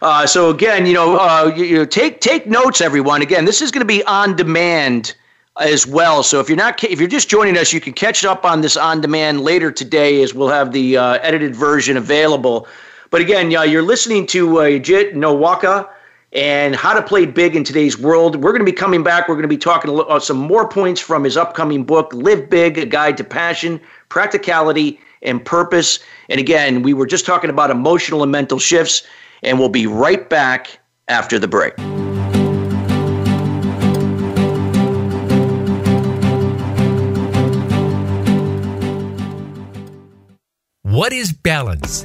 Uh, 0.00 0.26
so 0.26 0.50
again 0.50 0.86
you 0.86 0.94
know 0.94 1.18
uh, 1.18 1.52
you, 1.56 1.64
you, 1.64 1.86
take 1.86 2.20
take 2.20 2.46
notes 2.46 2.80
everyone. 2.80 3.20
Again 3.22 3.44
this 3.44 3.60
is 3.60 3.70
going 3.70 3.80
to 3.80 3.86
be 3.86 4.04
on 4.04 4.36
demand 4.36 5.14
as 5.58 5.86
well. 5.86 6.22
So 6.22 6.38
if 6.40 6.48
you're 6.48 6.56
not 6.56 6.82
if 6.84 7.00
you're 7.00 7.08
just 7.08 7.28
joining 7.28 7.56
us 7.56 7.72
you 7.72 7.80
can 7.80 7.92
catch 7.92 8.24
up 8.24 8.44
on 8.44 8.60
this 8.60 8.76
on 8.76 9.00
demand 9.00 9.40
later 9.40 9.72
today 9.72 10.22
as 10.22 10.34
we'll 10.34 10.48
have 10.48 10.72
the 10.72 10.96
uh, 10.96 11.18
edited 11.22 11.56
version 11.56 11.96
available. 11.96 12.68
But 13.10 13.20
again 13.20 13.50
you're 13.50 13.82
listening 13.82 14.26
to 14.28 14.60
uh, 14.60 14.64
Ajit 14.64 15.14
Nawalkar 15.14 15.88
and 16.32 16.76
how 16.76 16.94
to 16.94 17.02
play 17.02 17.26
big 17.26 17.56
in 17.56 17.64
today's 17.64 17.98
world. 17.98 18.36
We're 18.36 18.52
going 18.52 18.64
to 18.64 18.70
be 18.70 18.72
coming 18.72 19.02
back. 19.02 19.28
We're 19.28 19.34
going 19.34 19.42
to 19.42 19.48
be 19.48 19.56
talking 19.56 19.92
about 19.92 20.08
uh, 20.08 20.20
some 20.20 20.36
more 20.36 20.68
points 20.68 21.00
from 21.00 21.24
his 21.24 21.36
upcoming 21.36 21.84
book, 21.84 22.12
Live 22.12 22.48
Big 22.48 22.78
A 22.78 22.86
Guide 22.86 23.16
to 23.16 23.24
Passion, 23.24 23.80
Practicality, 24.08 25.00
and 25.22 25.44
Purpose. 25.44 25.98
And 26.28 26.40
again, 26.40 26.82
we 26.82 26.94
were 26.94 27.06
just 27.06 27.26
talking 27.26 27.50
about 27.50 27.70
emotional 27.70 28.22
and 28.22 28.30
mental 28.30 28.58
shifts, 28.58 29.02
and 29.42 29.58
we'll 29.58 29.68
be 29.68 29.86
right 29.86 30.28
back 30.28 30.78
after 31.08 31.38
the 31.38 31.48
break. 31.48 31.74
What 40.82 41.12
is 41.12 41.32
balance? 41.32 42.04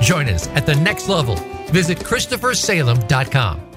Join 0.00 0.28
us 0.28 0.48
at 0.48 0.66
the 0.66 0.76
next 0.76 1.08
level. 1.08 1.36
Visit 1.70 1.98
ChristopherSalem.com. 1.98 3.68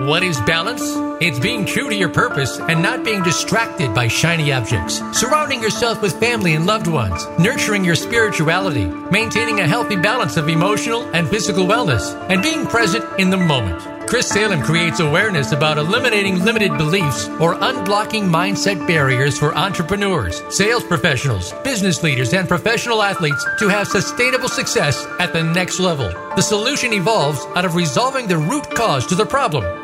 What 0.00 0.22
is 0.22 0.40
balance? 0.40 0.82
It's 1.22 1.38
being 1.38 1.64
true 1.64 1.88
to 1.88 1.94
your 1.94 2.08
purpose 2.08 2.58
and 2.58 2.82
not 2.82 3.04
being 3.04 3.22
distracted 3.22 3.94
by 3.94 4.08
shiny 4.08 4.52
objects. 4.52 5.00
Surrounding 5.12 5.62
yourself 5.62 6.02
with 6.02 6.18
family 6.18 6.54
and 6.54 6.66
loved 6.66 6.88
ones, 6.88 7.26
nurturing 7.38 7.84
your 7.84 7.94
spirituality, 7.94 8.86
maintaining 9.12 9.60
a 9.60 9.68
healthy 9.68 9.96
balance 9.96 10.36
of 10.36 10.48
emotional 10.48 11.02
and 11.14 11.28
physical 11.28 11.64
wellness, 11.64 12.12
and 12.28 12.42
being 12.42 12.66
present 12.66 13.04
in 13.20 13.30
the 13.30 13.36
moment. 13.36 13.93
Chris 14.06 14.28
Salem 14.28 14.62
creates 14.62 15.00
awareness 15.00 15.52
about 15.52 15.78
eliminating 15.78 16.44
limited 16.44 16.76
beliefs 16.76 17.26
or 17.40 17.54
unblocking 17.54 18.24
mindset 18.24 18.86
barriers 18.86 19.38
for 19.38 19.56
entrepreneurs, 19.56 20.42
sales 20.54 20.84
professionals, 20.84 21.52
business 21.64 22.02
leaders, 22.02 22.32
and 22.34 22.46
professional 22.46 23.02
athletes 23.02 23.44
to 23.58 23.68
have 23.68 23.88
sustainable 23.88 24.48
success 24.48 25.06
at 25.18 25.32
the 25.32 25.42
next 25.42 25.80
level. 25.80 26.08
The 26.36 26.42
solution 26.42 26.92
evolves 26.92 27.44
out 27.56 27.64
of 27.64 27.74
resolving 27.74 28.26
the 28.26 28.38
root 28.38 28.70
cause 28.74 29.06
to 29.06 29.14
the 29.14 29.26
problem. 29.26 29.83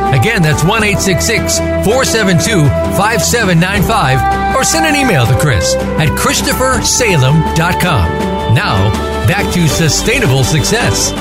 Again, 0.11 0.41
that's 0.41 0.63
1 0.63 0.83
866 0.83 1.59
472 1.59 2.67
5795. 2.97 4.55
Or 4.55 4.63
send 4.63 4.85
an 4.85 4.95
email 4.95 5.25
to 5.25 5.37
Chris 5.39 5.73
at 5.75 6.09
ChristopherSalem.com. 6.19 8.53
Now, 8.53 8.91
back 9.25 9.51
to 9.53 9.67
Sustainable 9.67 10.43
Success. 10.43 11.11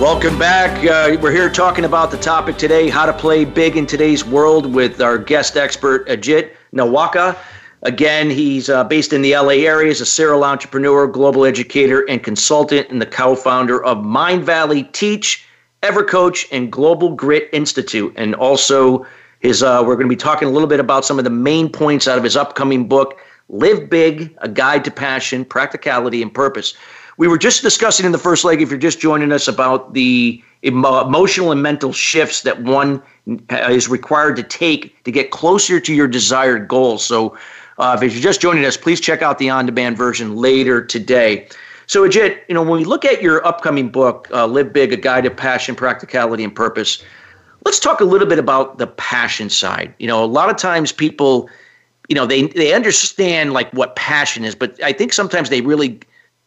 Welcome 0.00 0.38
back. 0.38 0.84
Uh, 0.84 1.16
we're 1.20 1.30
here 1.30 1.48
talking 1.48 1.84
about 1.84 2.10
the 2.10 2.16
topic 2.16 2.56
today 2.56 2.88
how 2.88 3.06
to 3.06 3.12
play 3.12 3.44
big 3.44 3.76
in 3.76 3.86
today's 3.86 4.24
world 4.24 4.74
with 4.74 5.00
our 5.00 5.18
guest 5.18 5.56
expert, 5.56 6.08
Ajit 6.08 6.50
Nawalkar. 6.74 7.36
Again, 7.82 8.30
he's 8.30 8.70
uh, 8.70 8.82
based 8.84 9.12
in 9.12 9.22
the 9.22 9.36
LA 9.36 9.66
area. 9.66 9.88
He's 9.88 10.00
a 10.00 10.06
serial 10.06 10.42
entrepreneur, 10.42 11.06
global 11.06 11.44
educator, 11.44 12.00
and 12.08 12.24
consultant, 12.24 12.88
and 12.88 13.00
the 13.00 13.06
co 13.06 13.36
founder 13.36 13.84
of 13.84 14.02
Mind 14.02 14.44
Valley 14.44 14.84
Teach, 14.84 15.46
EverCoach, 15.84 16.46
and 16.50 16.72
Global 16.72 17.14
Grit 17.14 17.48
Institute. 17.52 18.12
And 18.16 18.34
also, 18.34 19.06
his 19.40 19.62
uh, 19.62 19.82
we're 19.86 19.96
going 19.96 20.08
to 20.08 20.16
be 20.16 20.16
talking 20.16 20.48
a 20.48 20.50
little 20.50 20.68
bit 20.68 20.80
about 20.80 21.04
some 21.04 21.18
of 21.18 21.24
the 21.24 21.30
main 21.30 21.68
points 21.68 22.08
out 22.08 22.16
of 22.16 22.24
his 22.24 22.36
upcoming 22.36 22.88
book, 22.88 23.18
Live 23.50 23.90
Big 23.90 24.34
A 24.38 24.48
Guide 24.48 24.84
to 24.84 24.90
Passion, 24.90 25.44
Practicality, 25.44 26.22
and 26.22 26.32
Purpose. 26.32 26.74
We 27.18 27.28
were 27.28 27.38
just 27.38 27.62
discussing 27.62 28.06
in 28.06 28.12
the 28.12 28.18
first 28.18 28.44
leg, 28.44 28.62
if 28.62 28.70
you're 28.70 28.78
just 28.78 28.98
joining 28.98 29.30
us, 29.30 29.46
about 29.46 29.92
the 29.92 30.42
emotional 30.62 31.52
and 31.52 31.62
mental 31.62 31.92
shifts 31.92 32.40
that 32.42 32.62
one 32.62 33.02
uh, 33.50 33.68
is 33.70 33.86
required 33.86 34.36
to 34.36 34.42
take 34.42 35.04
to 35.04 35.12
get 35.12 35.30
closer 35.30 35.78
to 35.78 35.92
your 35.92 36.08
desired 36.08 36.66
goals. 36.66 37.04
So, 37.04 37.36
uh, 37.76 37.98
if 38.00 38.14
you're 38.14 38.22
just 38.22 38.40
joining 38.40 38.64
us, 38.64 38.76
please 38.76 39.00
check 39.00 39.20
out 39.20 39.38
the 39.38 39.50
on-demand 39.50 39.98
version 39.98 40.36
later 40.36 40.84
today. 40.84 41.48
So, 41.86 42.08
Ajit, 42.08 42.38
you 42.48 42.54
know, 42.54 42.62
when 42.62 42.78
we 42.78 42.84
look 42.84 43.04
at 43.04 43.22
your 43.22 43.46
upcoming 43.46 43.88
book, 43.88 44.28
uh, 44.32 44.46
"Live 44.46 44.72
Big: 44.72 44.92
A 44.92 44.96
Guide 44.96 45.24
to 45.24 45.30
Passion, 45.30 45.74
Practicality, 45.74 46.44
and 46.44 46.54
Purpose," 46.54 47.02
let's 47.64 47.78
talk 47.78 48.00
a 48.00 48.04
little 48.04 48.28
bit 48.28 48.38
about 48.38 48.78
the 48.78 48.86
passion 48.86 49.50
side. 49.50 49.94
You 49.98 50.06
know, 50.06 50.24
a 50.24 50.26
lot 50.26 50.50
of 50.50 50.56
times 50.56 50.92
people, 50.92 51.48
you 52.08 52.14
know, 52.14 52.26
they 52.26 52.48
they 52.48 52.72
understand 52.72 53.52
like 53.52 53.70
what 53.72 53.96
passion 53.96 54.44
is, 54.44 54.54
but 54.54 54.82
I 54.82 54.92
think 54.92 55.12
sometimes 55.12 55.50
they 55.50 55.60
really 55.60 56.00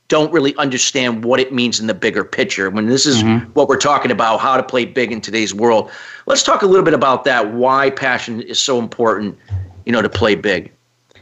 don't 0.08 0.32
really 0.32 0.56
understand 0.56 1.26
what 1.26 1.40
it 1.40 1.52
means 1.52 1.80
in 1.80 1.88
the 1.88 1.94
bigger 1.94 2.24
picture. 2.24 2.70
When 2.70 2.88
this 2.88 3.06
is 3.06 3.24
mm-hmm. 3.24 3.52
what 3.52 3.68
we're 3.68 3.78
talking 3.78 4.10
about, 4.10 4.40
how 4.40 4.56
to 4.56 4.64
play 4.64 4.86
big 4.86 5.12
in 5.12 5.20
today's 5.20 5.54
world. 5.54 5.92
Let's 6.28 6.44
talk 6.44 6.62
a 6.62 6.66
little 6.66 6.86
bit 6.86 6.94
about 6.94 7.26
that. 7.26 7.54
Why 7.54 7.90
passion 7.90 8.42
is 8.42 8.58
so 8.58 8.80
important, 8.80 9.38
you 9.86 9.92
know, 9.92 10.02
to 10.02 10.10
play 10.10 10.36
big. 10.36 10.72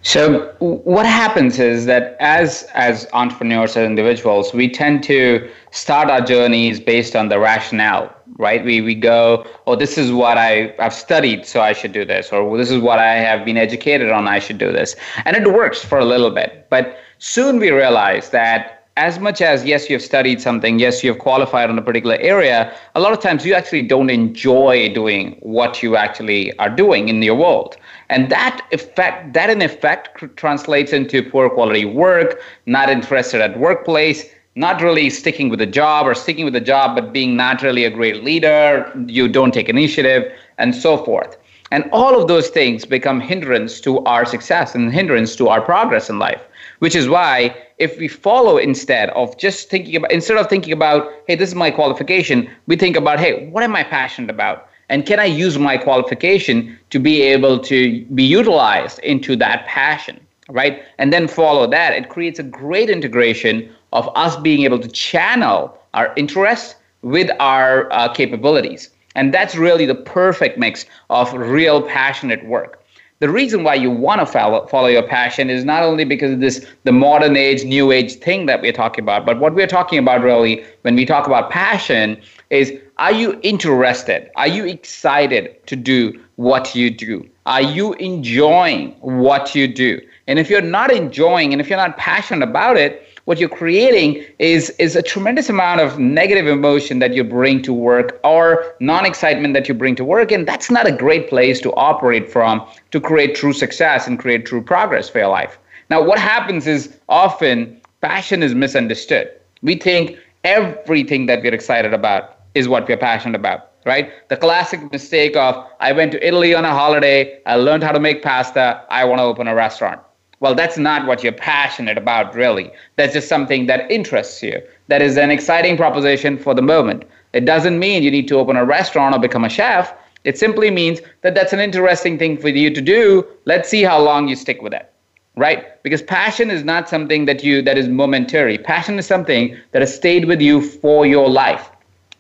So 0.06 0.54
what 0.60 1.08
happens 1.08 1.58
is 1.58 1.88
that 1.88 2.16
as 2.20 2.70
as 2.76 3.08
entrepreneurs 3.12 3.76
as 3.76 3.88
individuals, 3.88 4.54
we 4.54 4.70
tend 4.70 5.04
to 5.06 5.50
start 5.72 6.12
our 6.12 6.22
journeys 6.22 6.80
based 6.80 7.16
on 7.16 7.30
the 7.30 7.40
rationale, 7.40 8.16
right? 8.38 8.64
We 8.64 8.82
we 8.82 8.94
go, 8.94 9.48
oh, 9.66 9.76
this 9.76 9.98
is 9.98 10.12
what 10.12 10.38
I 10.38 10.76
I've 10.78 10.94
studied, 10.94 11.48
so 11.48 11.60
I 11.60 11.74
should 11.74 11.92
do 11.92 12.06
this, 12.06 12.32
or 12.32 12.56
this 12.56 12.70
is 12.70 12.80
what 12.82 13.00
I 13.00 13.16
have 13.16 13.44
been 13.44 13.58
educated 13.58 14.12
on, 14.12 14.28
I 14.28 14.38
should 14.38 14.60
do 14.60 14.72
this, 14.72 14.96
and 15.26 15.36
it 15.36 15.52
works 15.52 15.84
for 15.84 15.98
a 15.98 16.06
little 16.06 16.30
bit, 16.30 16.68
but 16.70 17.00
soon 17.18 17.58
we 17.58 17.72
realize 17.72 18.30
that 18.30 18.75
as 18.98 19.20
much 19.20 19.42
as 19.42 19.66
yes 19.66 19.90
you 19.90 19.96
have 19.96 20.02
studied 20.02 20.40
something 20.42 20.80
yes 20.80 21.04
you 21.04 21.12
have 21.12 21.20
qualified 21.20 21.70
in 21.70 21.78
a 21.78 21.82
particular 21.82 22.16
area 22.22 22.74
a 22.96 23.02
lot 23.02 23.12
of 23.12 23.20
times 23.20 23.46
you 23.46 23.54
actually 23.54 23.82
don't 23.82 24.10
enjoy 24.10 24.88
doing 24.94 25.38
what 25.42 25.84
you 25.84 25.98
actually 25.98 26.58
are 26.60 26.70
doing 26.70 27.10
in 27.10 27.22
your 27.22 27.36
world. 27.36 27.76
And 28.10 28.30
that 28.30 28.66
effect 28.72 29.34
that 29.34 29.50
in 29.50 29.62
effect 29.62 30.38
translates 30.38 30.94
into 30.94 31.30
poor 31.30 31.50
quality 31.50 31.84
work 31.84 32.40
not 32.66 32.90
interested 32.90 33.42
at 33.42 33.60
workplace 33.60 34.30
not 34.58 34.82
really 34.82 35.10
sticking 35.10 35.50
with 35.50 35.60
the 35.60 35.66
job 35.66 36.08
or 36.08 36.16
sticking 36.16 36.46
with 36.46 36.54
the 36.54 36.62
job 36.62 36.96
but 36.96 37.12
being 37.12 37.36
not 37.36 37.62
really 37.62 37.84
a 37.84 37.90
great 37.90 38.24
leader 38.24 38.90
you 39.08 39.28
don't 39.28 39.54
take 39.54 39.68
initiative 39.68 40.32
and 40.58 40.74
so 40.74 41.04
forth. 41.04 41.36
And 41.72 41.90
all 41.92 42.22
of 42.22 42.30
those 42.30 42.48
things 42.48 42.86
become 42.86 43.20
hindrance 43.20 43.82
to 43.82 44.00
our 44.06 44.24
success 44.24 44.74
and 44.74 44.94
hindrance 44.94 45.36
to 45.36 45.50
our 45.50 45.60
progress 45.60 46.10
in 46.10 46.18
life 46.18 46.42
which 46.80 46.96
is 46.96 47.10
why 47.10 47.56
if 47.78 47.98
we 47.98 48.08
follow 48.08 48.58
instead 48.58 49.10
of 49.12 49.38
just 49.38 49.70
thinking 49.70 49.96
about 49.96 50.12
instead 50.12 50.38
of 50.38 50.48
thinking 50.48 50.74
about 50.74 51.12
hey 51.28 51.36
this 51.36 51.50
is 51.50 51.56
my 51.56 51.70
qualification 51.70 52.50
we 52.68 52.76
think 52.76 52.96
about 52.96 53.20
hey 53.20 53.48
what 53.48 53.64
am 53.64 53.76
i 53.76 53.84
passionate 53.84 54.30
about? 54.30 54.68
And 54.90 55.06
can 55.06 55.20
i 55.20 55.26
use 55.26 55.58
my 55.58 55.78
qualification 55.78 56.78
to 56.92 57.00
be 57.00 57.22
able 57.22 57.60
to 57.60 58.06
be 58.06 58.24
utilized 58.24 59.00
into 59.00 59.36
that 59.38 59.66
passion 59.66 60.20
right? 60.50 60.84
And 60.98 61.12
then 61.12 61.28
follow 61.28 61.68
that. 61.68 61.94
It 61.94 62.10
creates 62.10 62.40
a 62.40 62.44
great 62.44 62.90
integration 62.90 63.74
of 63.94 64.10
us 64.16 64.36
being 64.36 64.64
able 64.64 64.80
to 64.80 64.88
channel 64.88 65.78
our 65.94 66.14
interests 66.16 66.76
with 67.02 67.32
our 67.40 67.92
uh, 67.92 68.14
capabilities. 68.14 68.90
And 69.16 69.34
that's 69.34 69.56
really 69.56 69.86
the 69.86 69.96
perfect 69.96 70.58
mix 70.58 70.86
of 71.10 71.34
real 71.34 71.82
passionate 71.82 72.46
work 72.46 72.84
the 73.20 73.30
reason 73.30 73.64
why 73.64 73.74
you 73.76 73.90
want 73.90 74.20
to 74.20 74.26
follow, 74.26 74.68
follow 74.68 74.88
your 74.88 75.08
passion 75.08 75.50
is 75.50 75.64
not 75.64 75.84
only 75.84 76.04
because 76.04 76.32
of 76.34 76.40
this 76.42 76.66
the 76.84 76.92
modern 76.92 77.38
age 77.38 77.64
new 77.64 77.92
age 77.92 78.16
thing 78.16 78.46
that 78.46 78.62
we're 78.62 78.74
talking 78.74 79.04
about 79.04 79.26
but 79.26 79.40
what 79.40 79.54
we're 79.54 79.68
talking 79.68 80.00
about 80.00 80.22
really 80.22 80.66
when 80.82 80.96
we 80.96 81.06
talk 81.06 81.26
about 81.28 81.50
passion 81.50 82.20
is 82.50 82.74
are 82.98 83.12
you 83.12 83.38
interested? 83.44 84.32
Are 84.38 84.48
you 84.48 84.66
excited 84.66 85.66
to 85.68 85.76
do 85.76 86.18
what 86.38 86.76
you 86.76 86.90
do? 86.90 87.28
Are 87.46 87.62
you 87.62 87.94
enjoying 87.94 88.92
what 89.02 89.54
you 89.54 89.68
do? 89.68 90.00
And 90.28 90.40
if 90.40 90.50
you're 90.50 90.62
not 90.62 90.92
enjoying 90.92 91.52
and 91.52 91.62
if 91.62 91.70
you're 91.70 91.78
not 91.78 91.98
passionate 91.98 92.48
about 92.48 92.78
it 92.78 93.05
what 93.26 93.40
you're 93.40 93.50
creating 93.50 94.24
is 94.40 94.70
is 94.80 94.96
a 94.96 95.02
tremendous 95.02 95.50
amount 95.50 95.82
of 95.82 96.00
negative 96.00 96.48
emotion 96.48 97.00
that 97.00 97.14
you 97.14 97.24
bring 97.24 97.62
to 97.64 97.74
work 97.74 98.20
or 98.24 98.76
non-excitement 98.80 99.54
that 99.54 99.68
you 99.68 99.74
bring 99.74 99.96
to 99.96 100.06
work 100.06 100.32
and 100.32 100.48
that's 100.48 100.72
not 100.72 100.88
a 100.88 100.92
great 100.92 101.28
place 101.28 101.60
to 101.60 101.74
operate 101.74 102.32
from 102.32 102.66
to 102.92 103.02
create 103.02 103.36
true 103.36 103.54
success 103.54 104.08
and 104.08 104.20
create 104.20 104.46
true 104.46 104.62
progress 104.62 105.10
for 105.10 105.20
your 105.20 105.28
life. 105.28 105.58
Now 105.90 106.04
what 106.04 106.20
happens 106.20 106.68
is 106.68 106.98
often 107.10 107.82
passion 108.02 108.44
is 108.44 108.54
misunderstood. 108.54 109.30
We 109.62 109.76
think 109.76 110.18
everything 110.44 111.26
that 111.26 111.42
we're 111.42 111.54
excited 111.54 111.94
about 111.94 112.38
is 112.54 112.68
what 112.68 112.88
we're 112.88 112.98
passionate 112.98 113.36
about 113.36 113.72
right? 113.86 114.28
The 114.30 114.38
classic 114.38 114.92
mistake 114.92 115.36
of 115.36 115.64
i 115.80 115.92
went 115.92 116.12
to 116.12 116.28
italy 116.28 116.56
on 116.56 116.66
a 116.66 116.72
holiday 116.72 117.40
i 117.46 117.56
learned 117.56 117.84
how 117.84 117.92
to 117.92 118.00
make 118.00 118.24
pasta 118.24 118.84
i 118.90 119.06
want 119.06 119.20
to 119.20 119.24
open 119.24 119.48
a 119.48 119.54
restaurant 119.54 120.02
well, 120.40 120.56
that's 120.56 120.78
not 120.78 121.08
what 121.08 121.24
you're 121.24 121.34
passionate 121.34 121.98
about, 121.98 122.36
really. 122.36 122.72
That's 122.98 123.14
just 123.14 123.30
something 123.30 123.68
that 123.68 123.90
interests 123.90 124.44
you. 124.44 124.62
That 124.88 125.02
is 125.02 125.18
an 125.18 125.32
exciting 125.32 125.78
proposition 125.78 126.38
for 126.38 126.54
the 126.54 126.62
moment. 126.62 127.06
It 127.34 127.46
doesn't 127.46 127.80
mean 127.80 128.04
you 128.04 128.12
need 128.12 128.28
to 128.30 128.38
open 128.38 128.56
a 128.56 128.66
restaurant 128.66 129.16
or 129.16 129.20
become 129.20 129.46
a 129.46 129.50
chef. 129.50 129.94
It 130.24 130.38
simply 130.38 130.72
means 130.72 131.02
that 131.22 131.36
that's 131.36 131.54
an 131.54 131.60
interesting 131.60 132.18
thing 132.18 132.38
for 132.38 132.50
you 132.50 132.70
to 132.70 132.82
do. 132.82 133.26
Let's 133.46 133.70
see 133.70 133.84
how 133.84 134.02
long 134.02 134.28
you 134.28 134.36
stick 134.36 134.62
with 134.62 134.74
it. 134.74 134.92
Right? 135.38 135.82
Because 135.84 136.02
passion 136.02 136.50
is 136.50 136.64
not 136.64 136.88
something 136.88 137.26
that 137.26 137.44
you 137.44 137.62
that 137.62 137.78
is 137.78 137.90
momentary. 137.90 138.58
Passion 138.58 138.98
is 138.98 139.06
something 139.06 139.58
that 139.72 139.82
has 139.82 139.94
stayed 139.94 140.26
with 140.26 140.42
you 140.42 140.62
for 140.62 141.06
your 141.06 141.30
life. 141.30 141.70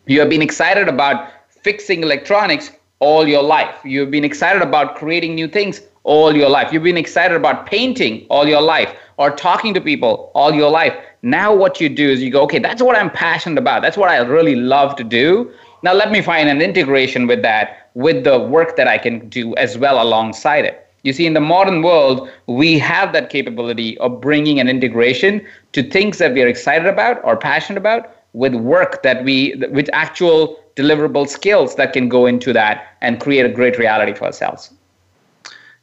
You 0.05 0.19
have 0.19 0.29
been 0.29 0.41
excited 0.41 0.89
about 0.89 1.31
fixing 1.49 2.03
electronics 2.03 2.71
all 2.99 3.27
your 3.27 3.41
life. 3.41 3.75
You've 3.83 4.11
been 4.11 4.25
excited 4.25 4.61
about 4.61 4.95
creating 4.95 5.35
new 5.35 5.47
things 5.47 5.81
all 6.05 6.35
your 6.35 6.49
life. 6.49 6.71
You've 6.71 6.83
been 6.83 6.97
excited 6.97 7.35
about 7.35 7.65
painting 7.65 8.25
all 8.29 8.47
your 8.47 8.61
life 8.61 8.95
or 9.17 9.31
talking 9.31 9.73
to 9.73 9.81
people 9.81 10.31
all 10.33 10.53
your 10.53 10.69
life. 10.69 10.95
Now, 11.23 11.53
what 11.53 11.81
you 11.81 11.89
do 11.89 12.09
is 12.09 12.21
you 12.21 12.31
go, 12.31 12.43
okay, 12.43 12.59
that's 12.59 12.81
what 12.81 12.95
I'm 12.95 13.09
passionate 13.09 13.57
about. 13.57 13.81
That's 13.81 13.97
what 13.97 14.09
I 14.09 14.17
really 14.19 14.55
love 14.55 14.95
to 14.97 15.03
do. 15.03 15.51
Now, 15.81 15.93
let 15.93 16.11
me 16.11 16.21
find 16.21 16.47
an 16.47 16.61
integration 16.61 17.27
with 17.27 17.41
that, 17.41 17.89
with 17.95 18.23
the 18.23 18.39
work 18.39 18.75
that 18.77 18.87
I 18.87 18.97
can 18.97 19.27
do 19.29 19.55
as 19.55 19.77
well 19.77 20.01
alongside 20.01 20.65
it. 20.65 20.87
You 21.03 21.13
see, 21.13 21.25
in 21.25 21.33
the 21.33 21.41
modern 21.41 21.81
world, 21.81 22.29
we 22.47 22.79
have 22.79 23.13
that 23.13 23.29
capability 23.29 23.97
of 23.99 24.21
bringing 24.21 24.59
an 24.59 24.69
integration 24.69 25.45
to 25.73 25.83
things 25.83 26.17
that 26.19 26.33
we 26.33 26.41
are 26.41 26.47
excited 26.47 26.87
about 26.87 27.23
or 27.23 27.37
passionate 27.37 27.77
about 27.77 28.15
with 28.33 28.55
work 28.55 29.01
that 29.03 29.23
we, 29.23 29.55
with 29.71 29.89
actual 29.93 30.59
deliverable 30.75 31.27
skills 31.27 31.75
that 31.75 31.93
can 31.93 32.09
go 32.09 32.25
into 32.25 32.53
that 32.53 32.87
and 33.01 33.19
create 33.19 33.45
a 33.45 33.49
great 33.49 33.77
reality 33.77 34.13
for 34.13 34.25
ourselves. 34.25 34.71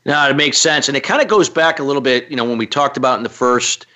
No, 0.04 0.28
it 0.28 0.36
makes 0.36 0.58
sense, 0.58 0.88
and 0.88 0.96
it 0.96 1.04
kind 1.04 1.22
of 1.22 1.28
goes 1.28 1.48
back 1.48 1.78
a 1.78 1.84
little 1.84 2.02
bit. 2.02 2.28
You 2.28 2.36
know, 2.36 2.44
when 2.44 2.58
we 2.58 2.66
talked 2.66 2.96
about 2.96 3.18
in 3.18 3.22
the 3.22 3.28
first 3.28 3.86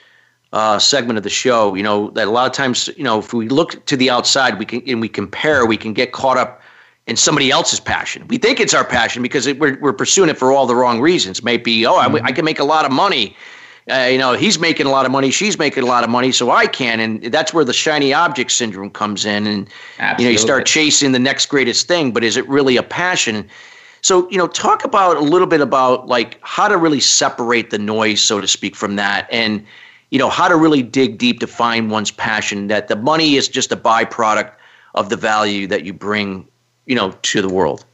uh, 0.53 0.79
segment 0.79 1.17
of 1.17 1.25
the 1.25 1.31
show, 1.31 1.75
you 1.75 1.83
know, 1.83 2.11
that 2.11 2.29
a 2.29 2.31
lot 2.31 2.47
of 2.47 2.53
times, 2.53 2.89
you 2.97 3.03
know, 3.03 3.19
if 3.19 3.33
we 3.33 3.49
look 3.49 3.85
to 3.87 3.97
the 3.97 4.09
outside, 4.09 4.59
we 4.59 4.65
can 4.65 4.83
and 4.87 5.01
we 5.01 5.09
compare, 5.09 5.67
we 5.67 5.77
can 5.77 5.93
get 5.93 6.13
caught 6.13 6.37
up 6.37 6.63
in 7.07 7.17
somebody 7.17 7.51
else's 7.51 7.81
passion. 7.81 8.27
We 8.29 8.39
think 8.39 8.61
it's 8.61 8.75
our 8.75 8.85
passion 8.85 9.23
because 9.23 9.47
it, 9.47 9.59
we're 9.59 9.79
we're 9.81 9.93
pursuing 9.93 10.31
it 10.31 10.39
for 10.39 10.53
all 10.53 10.67
the 10.67 10.77
wrong 10.77 11.01
reasons. 11.01 11.43
Maybe, 11.43 11.85
oh, 11.87 11.95
mm-hmm. 11.95 12.17
I, 12.17 12.29
I, 12.29 12.33
can 12.33 12.45
make 12.45 12.59
a 12.59 12.65
lot 12.65 12.85
of 12.85 12.93
money. 12.93 13.37
Uh, 13.91 14.09
you 14.11 14.19
know, 14.19 14.33
he's 14.33 14.59
making 14.59 14.87
a 14.87 14.91
lot 14.91 15.07
of 15.07 15.13
money, 15.13 15.31
she's 15.31 15.59
making 15.59 15.85
a 15.85 15.87
lot 15.87 16.03
of 16.03 16.11
money, 16.11 16.33
so 16.33 16.51
I 16.51 16.67
can, 16.67 16.99
and 16.99 17.23
that's 17.25 17.55
where 17.55 17.65
the 17.65 17.73
shiny 17.73 18.13
object 18.13 18.51
syndrome 18.51 18.91
comes 18.91 19.25
in, 19.25 19.47
and 19.47 19.69
Absolutely. 19.99 20.25
you 20.25 20.29
know, 20.29 20.33
you 20.33 20.39
start 20.39 20.67
chasing 20.67 21.13
the 21.13 21.21
next 21.21 21.47
greatest 21.47 21.87
thing. 21.87 22.11
But 22.11 22.25
is 22.25 22.37
it 22.37 22.49
really 22.49 22.77
a 22.77 22.83
passion? 22.83 23.49
So, 24.07 24.31
you 24.31 24.39
know, 24.39 24.47
talk 24.47 24.85
about 24.85 25.17
a 25.17 25.21
little 25.21 25.49
bit 25.49 25.61
about 25.61 26.07
like 26.07 26.39
how 26.43 26.69
to 26.69 26.79
really 26.79 27.01
separate 27.01 27.71
the 27.71 27.79
noise, 27.79 28.21
so 28.21 28.41
to 28.41 28.47
speak, 28.47 28.77
from 28.77 28.95
that, 28.95 29.27
and 29.33 29.67
you 30.13 30.19
know 30.21 30.29
how 30.29 30.47
to 30.47 30.55
really 30.55 30.81
dig 30.81 31.19
deep 31.19 31.41
to 31.41 31.49
find 31.49 31.91
one's 31.91 32.13
passion. 32.13 32.69
That 32.69 32.87
the 32.87 32.95
money 32.95 33.35
is 33.35 33.49
just 33.49 33.73
a 33.73 33.77
byproduct 33.77 34.53
of 34.95 35.09
the 35.09 35.17
value 35.17 35.67
that 35.67 35.85
you 35.85 35.93
bring, 35.93 36.47
you 36.85 36.95
know, 36.95 37.19
to 37.21 37.43
the 37.43 37.49
world. 37.49 37.85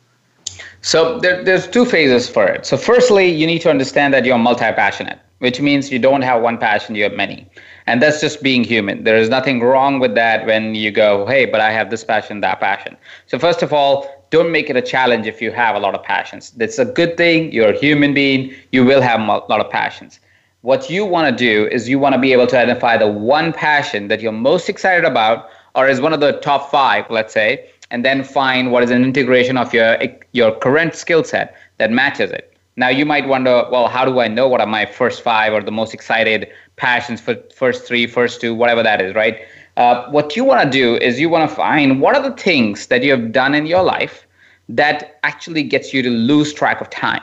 So 0.82 1.18
there, 1.18 1.42
there's 1.42 1.66
two 1.66 1.86
phases 1.86 2.28
for 2.28 2.46
it. 2.46 2.66
So, 2.66 2.76
firstly, 2.76 3.30
you 3.30 3.46
need 3.46 3.62
to 3.62 3.70
understand 3.70 4.12
that 4.12 4.26
you're 4.26 4.36
multi-passionate, 4.36 5.18
which 5.38 5.62
means 5.62 5.90
you 5.90 5.98
don't 5.98 6.20
have 6.20 6.42
one 6.42 6.58
passion; 6.58 6.94
you 6.94 7.04
have 7.04 7.14
many. 7.14 7.46
And 7.86 8.00
that's 8.02 8.20
just 8.20 8.42
being 8.42 8.64
human. 8.64 9.04
There 9.04 9.16
is 9.16 9.28
nothing 9.28 9.60
wrong 9.60 9.98
with 9.98 10.14
that 10.14 10.46
when 10.46 10.74
you 10.74 10.90
go, 10.90 11.26
hey, 11.26 11.46
but 11.46 11.60
I 11.60 11.70
have 11.72 11.90
this 11.90 12.04
passion, 12.04 12.40
that 12.40 12.60
passion. 12.60 12.96
So, 13.26 13.38
first 13.38 13.62
of 13.62 13.72
all, 13.72 14.06
don't 14.30 14.50
make 14.50 14.70
it 14.70 14.76
a 14.76 14.82
challenge 14.82 15.26
if 15.26 15.42
you 15.42 15.50
have 15.50 15.74
a 15.76 15.78
lot 15.78 15.94
of 15.94 16.02
passions. 16.02 16.50
That's 16.52 16.78
a 16.78 16.84
good 16.84 17.16
thing. 17.16 17.52
You're 17.52 17.72
a 17.74 17.78
human 17.78 18.14
being. 18.14 18.54
You 18.70 18.84
will 18.84 19.02
have 19.02 19.20
a 19.20 19.24
lot 19.24 19.60
of 19.60 19.68
passions. 19.70 20.20
What 20.62 20.88
you 20.88 21.04
want 21.04 21.28
to 21.28 21.44
do 21.44 21.66
is 21.68 21.88
you 21.88 21.98
want 21.98 22.14
to 22.14 22.20
be 22.20 22.32
able 22.32 22.46
to 22.46 22.58
identify 22.58 22.96
the 22.96 23.08
one 23.08 23.52
passion 23.52 24.08
that 24.08 24.20
you're 24.20 24.32
most 24.32 24.68
excited 24.68 25.04
about, 25.04 25.48
or 25.74 25.88
is 25.88 26.00
one 26.00 26.12
of 26.12 26.20
the 26.20 26.32
top 26.38 26.70
five, 26.70 27.04
let's 27.10 27.34
say, 27.34 27.68
and 27.90 28.04
then 28.04 28.22
find 28.22 28.70
what 28.70 28.84
is 28.84 28.90
an 28.90 29.02
integration 29.02 29.58
of 29.58 29.74
your 29.74 29.98
your 30.32 30.54
current 30.56 30.94
skill 30.94 31.24
set 31.24 31.56
that 31.78 31.90
matches 31.90 32.30
it. 32.30 32.51
Now 32.76 32.88
you 32.88 33.04
might 33.04 33.28
wonder, 33.28 33.64
well, 33.70 33.88
how 33.88 34.04
do 34.04 34.18
I 34.20 34.28
know 34.28 34.48
what 34.48 34.60
are 34.60 34.66
my 34.66 34.86
first 34.86 35.22
five 35.22 35.52
or 35.52 35.62
the 35.62 35.70
most 35.70 35.92
excited 35.92 36.48
passions 36.76 37.20
for 37.20 37.36
first 37.54 37.86
three, 37.86 38.06
first 38.06 38.40
two, 38.40 38.54
whatever 38.54 38.82
that 38.82 39.02
is, 39.02 39.14
right? 39.14 39.40
Uh, 39.76 40.08
what 40.10 40.36
you 40.36 40.44
want 40.44 40.62
to 40.62 40.70
do 40.70 40.96
is 40.96 41.20
you 41.20 41.28
want 41.28 41.48
to 41.48 41.54
find 41.54 42.00
what 42.00 42.16
are 42.16 42.22
the 42.22 42.36
things 42.36 42.86
that 42.86 43.02
you 43.02 43.10
have 43.10 43.32
done 43.32 43.54
in 43.54 43.66
your 43.66 43.82
life 43.82 44.26
that 44.68 45.18
actually 45.22 45.62
gets 45.62 45.92
you 45.92 46.02
to 46.02 46.10
lose 46.10 46.52
track 46.52 46.80
of 46.80 46.88
time, 46.88 47.22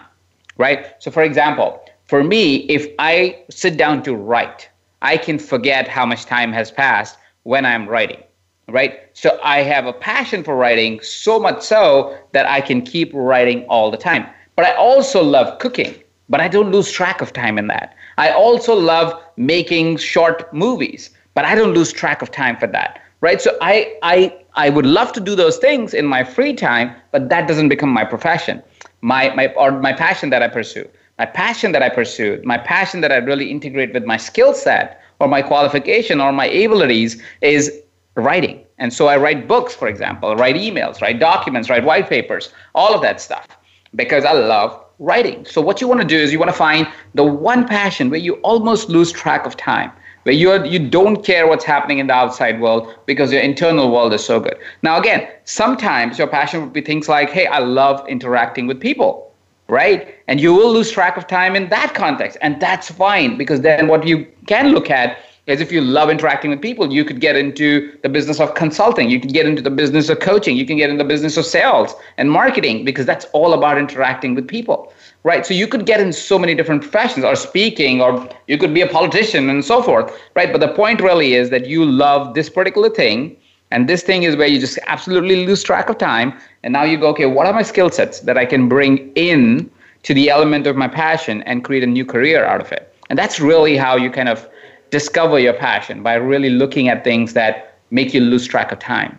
right? 0.57 0.93
So, 0.99 1.09
for 1.09 1.23
example, 1.23 1.83
for 2.05 2.23
me, 2.23 2.57
if 2.67 2.88
I 2.99 3.43
sit 3.49 3.77
down 3.77 4.03
to 4.03 4.15
write, 4.15 4.69
I 5.01 5.17
can 5.17 5.39
forget 5.39 5.88
how 5.88 6.05
much 6.05 6.25
time 6.25 6.51
has 6.53 6.69
passed 6.71 7.17
when 7.43 7.65
I'm 7.65 7.88
writing, 7.88 8.21
right? 8.67 8.99
So, 9.13 9.39
I 9.43 9.59
have 9.59 9.85
a 9.85 9.93
passion 9.93 10.43
for 10.43 10.55
writing 10.55 10.99
so 11.01 11.39
much 11.39 11.62
so 11.62 12.17
that 12.33 12.45
I 12.45 12.62
can 12.62 12.81
keep 12.81 13.12
writing 13.13 13.65
all 13.65 13.89
the 13.89 13.97
time. 13.97 14.27
But 14.60 14.67
I 14.67 14.76
also 14.76 15.24
love 15.24 15.58
cooking, 15.60 15.95
but 16.28 16.41
I 16.41 16.50
don't 16.50 16.69
lose 16.69 16.91
track 16.91 17.22
of 17.22 17.32
time 17.32 17.58
in 17.58 17.67
that. 17.67 17.95
I 18.17 18.32
also 18.32 18.76
love 18.76 19.13
making 19.38 19.95
short 19.95 20.54
movies 20.54 21.12
but 21.34 21.45
I 21.45 21.56
don't 21.56 21.74
lose 21.74 21.93
track 21.93 22.22
of 22.22 22.32
time 22.32 22.58
for 22.58 22.67
that, 22.67 23.02
right? 23.22 23.39
So 23.39 23.58
I 23.62 23.98
I 24.04 24.36
I 24.56 24.69
would 24.69 24.86
love 24.86 25.13
to 25.13 25.22
do 25.22 25.36
those 25.36 25.58
things 25.58 25.93
in 25.93 26.06
my 26.06 26.26
free 26.26 26.54
time, 26.54 26.93
but 27.13 27.30
that 27.30 27.48
doesn't 27.48 27.69
become 27.69 27.88
my 27.89 28.04
profession, 28.04 28.62
my 29.00 29.30
my 29.36 29.48
or 29.54 29.72
my 29.72 29.93
passion 29.93 30.30
that 30.32 30.43
I 30.43 30.50
pursue. 30.50 30.86
My 31.17 31.26
passion 31.26 31.72
that 31.72 31.82
I 31.82 31.88
pursue, 31.88 32.41
my 32.43 32.58
passion 32.58 33.00
that 33.00 33.13
I 33.13 33.17
really 33.17 33.50
integrate 33.52 33.93
with 33.93 34.04
my 34.04 34.17
skill 34.17 34.54
set 34.54 35.02
or 35.22 35.30
my 35.30 35.41
qualification 35.41 36.19
or 36.19 36.34
my 36.34 36.48
abilities 36.48 37.22
is 37.39 37.72
writing. 38.15 38.65
And 38.80 38.91
so 38.93 39.08
I 39.08 39.15
write 39.15 39.48
books, 39.48 39.74
for 39.74 39.88
example, 39.88 40.36
write 40.36 40.58
emails, 40.58 41.02
write 41.02 41.19
documents, 41.19 41.69
write 41.69 41.86
white 41.86 42.10
papers, 42.10 42.52
all 42.76 42.93
of 42.93 43.02
that 43.02 43.22
stuff 43.22 43.48
because 43.95 44.25
I 44.25 44.34
love 44.34 44.84
writing. 44.99 45.45
So 45.45 45.62
what 45.62 45.82
you 45.82 45.88
want 45.88 46.02
to 46.02 46.08
do 46.08 46.17
is 46.17 46.32
you 46.32 46.39
want 46.39 46.52
to 46.52 46.58
find 46.58 46.88
the 47.15 47.23
one 47.23 47.67
passion 47.67 48.10
where 48.10 48.19
you 48.19 48.36
almost 48.36 48.89
lose 48.89 49.12
track 49.12 49.45
of 49.45 49.56
time 49.56 49.91
where 50.23 50.36
you 50.36 50.63
you 50.65 50.80
don't 50.80 51.25
care 51.25 51.47
what's 51.47 51.65
happening 51.65 51.99
in 51.99 52.08
the 52.08 52.13
outside 52.13 52.60
world 52.60 52.93
because 53.06 53.32
your 53.32 53.41
internal 53.41 53.91
world 53.91 54.13
is 54.13 54.23
so 54.23 54.39
good. 54.39 54.58
Now 54.82 54.99
again, 54.99 55.28
sometimes 55.45 56.17
your 56.17 56.28
passion 56.28 56.62
would 56.62 56.73
be 56.73 56.82
things 56.82 57.08
like, 57.08 57.30
hey, 57.30 57.47
I 57.47 57.60
love 57.60 58.08
interacting 58.08 58.67
with 58.67 58.80
people, 58.80 59.34
right? 59.67 60.15
And 60.28 60.39
you 60.39 60.54
will 60.54 60.71
lose 60.71 60.91
track 60.91 61.17
of 61.17 61.28
time 61.28 61.56
in 61.56 61.69
that 61.69 61.93
context, 61.93 62.38
and 62.41 62.62
that's 62.62 62.91
fine 62.91 63.38
because 63.38 63.62
then 63.62 63.88
what 63.88 64.06
you 64.06 64.28
can 64.45 64.69
look 64.69 64.89
at 64.89 65.17
is 65.49 65.62
if 65.62 65.71
you 65.71 65.81
love 65.81 66.09
interacting 66.09 66.51
with 66.51 66.62
people, 66.62 66.91
you 66.91 67.03
could 67.03 67.19
get 67.19 67.35
into 67.35 67.97
the 68.03 68.09
business 68.09 68.39
of 68.39 68.53
consulting, 68.55 69.09
you 69.09 69.19
could 69.19 69.33
get 69.33 69.45
into 69.45 69.62
the 69.62 69.71
business 69.71 70.09
of 70.09 70.19
coaching, 70.19 70.57
you 70.57 70.65
can 70.65 70.77
get 70.77 70.89
in 70.89 70.97
the 70.97 71.03
business 71.03 71.38
of 71.38 71.45
sales 71.45 71.93
and 72.17 72.31
marketing 72.31 72.85
because 72.85 73.05
that's 73.05 73.25
all 73.33 73.53
about 73.53 73.77
interacting 73.77 74.35
with 74.35 74.47
people 74.47 74.93
right? 75.23 75.45
So 75.45 75.53
you 75.53 75.67
could 75.67 75.85
get 75.85 75.99
in 75.99 76.13
so 76.13 76.39
many 76.39 76.55
different 76.55 76.81
professions 76.81 77.25
or 77.25 77.35
speaking, 77.35 78.01
or 78.01 78.29
you 78.47 78.57
could 78.57 78.73
be 78.73 78.81
a 78.81 78.88
politician 78.88 79.49
and 79.49 79.63
so 79.63 79.81
forth, 79.81 80.17
right? 80.35 80.51
But 80.51 80.62
the 80.62 80.69
point 80.69 81.01
really 81.01 81.33
is 81.33 81.49
that 81.49 81.67
you 81.67 81.85
love 81.85 82.33
this 82.33 82.49
particular 82.49 82.89
thing. 82.89 83.35
And 83.71 83.88
this 83.88 84.01
thing 84.01 84.23
is 84.23 84.35
where 84.35 84.47
you 84.47 84.59
just 84.59 84.79
absolutely 84.88 85.45
lose 85.45 85.62
track 85.62 85.89
of 85.89 85.97
time. 85.97 86.33
And 86.63 86.73
now 86.73 86.83
you 86.83 86.97
go, 86.97 87.09
okay, 87.09 87.25
what 87.25 87.45
are 87.45 87.53
my 87.53 87.62
skill 87.62 87.89
sets 87.89 88.21
that 88.21 88.38
I 88.38 88.45
can 88.45 88.67
bring 88.67 89.12
in 89.13 89.69
to 90.03 90.13
the 90.13 90.29
element 90.29 90.65
of 90.65 90.75
my 90.75 90.88
passion 90.88 91.43
and 91.43 91.63
create 91.63 91.83
a 91.83 91.88
new 91.88 92.05
career 92.05 92.45
out 92.45 92.62
of 92.62 92.71
it? 92.71 92.93
And 93.09 93.19
that's 93.19 93.39
really 93.39 93.75
how 93.75 93.95
you 93.95 94.09
kind 94.09 94.29
of 94.29 94.47
discover 94.89 95.39
your 95.39 95.54
passion 95.54 96.04
by 96.04 96.15
really 96.15 96.49
looking 96.49 96.89
at 96.89 97.04
things 97.04 97.34
that 97.34 97.78
make 97.91 98.13
you 98.13 98.21
lose 98.21 98.47
track 98.47 98.71
of 98.71 98.80
time. 98.80 99.17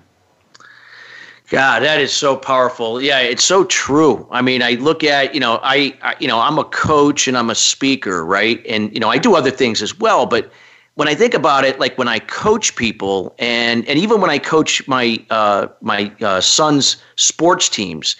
God, 1.48 1.83
that 1.83 2.00
is 2.00 2.12
so 2.12 2.37
powerful. 2.37 3.02
Yeah, 3.02 3.18
it's 3.18 3.42
so 3.42 3.64
true. 3.64 4.26
I 4.30 4.40
mean, 4.40 4.62
I 4.62 4.74
look 4.74 5.02
at, 5.02 5.35
you 5.35 5.40
know, 5.40 5.59
I, 5.64 5.98
I, 6.00 6.14
you 6.20 6.28
know, 6.28 6.38
I'm 6.38 6.59
a 6.59 6.64
coach 6.64 7.26
and 7.26 7.37
I'm 7.37 7.50
a 7.50 7.56
speaker, 7.56 8.24
right? 8.24 8.64
And 8.68 8.92
you 8.94 9.00
know, 9.00 9.09
I 9.09 9.18
do 9.18 9.35
other 9.35 9.50
things 9.50 9.83
as 9.83 9.98
well, 9.98 10.26
but 10.26 10.52
when 10.94 11.09
I 11.09 11.14
think 11.14 11.35
about 11.35 11.64
it, 11.64 11.80
like 11.80 11.98
when 11.98 12.06
I 12.06 12.20
coach 12.20 12.76
people 12.76 13.35
and 13.38 13.88
and 13.88 13.98
even 13.98 14.20
when 14.20 14.30
I 14.30 14.38
coach 14.38 14.87
my 14.87 15.18
uh 15.30 15.66
my 15.80 16.12
uh, 16.20 16.40
son's 16.40 17.02
sports 17.16 17.68
teams, 17.68 18.14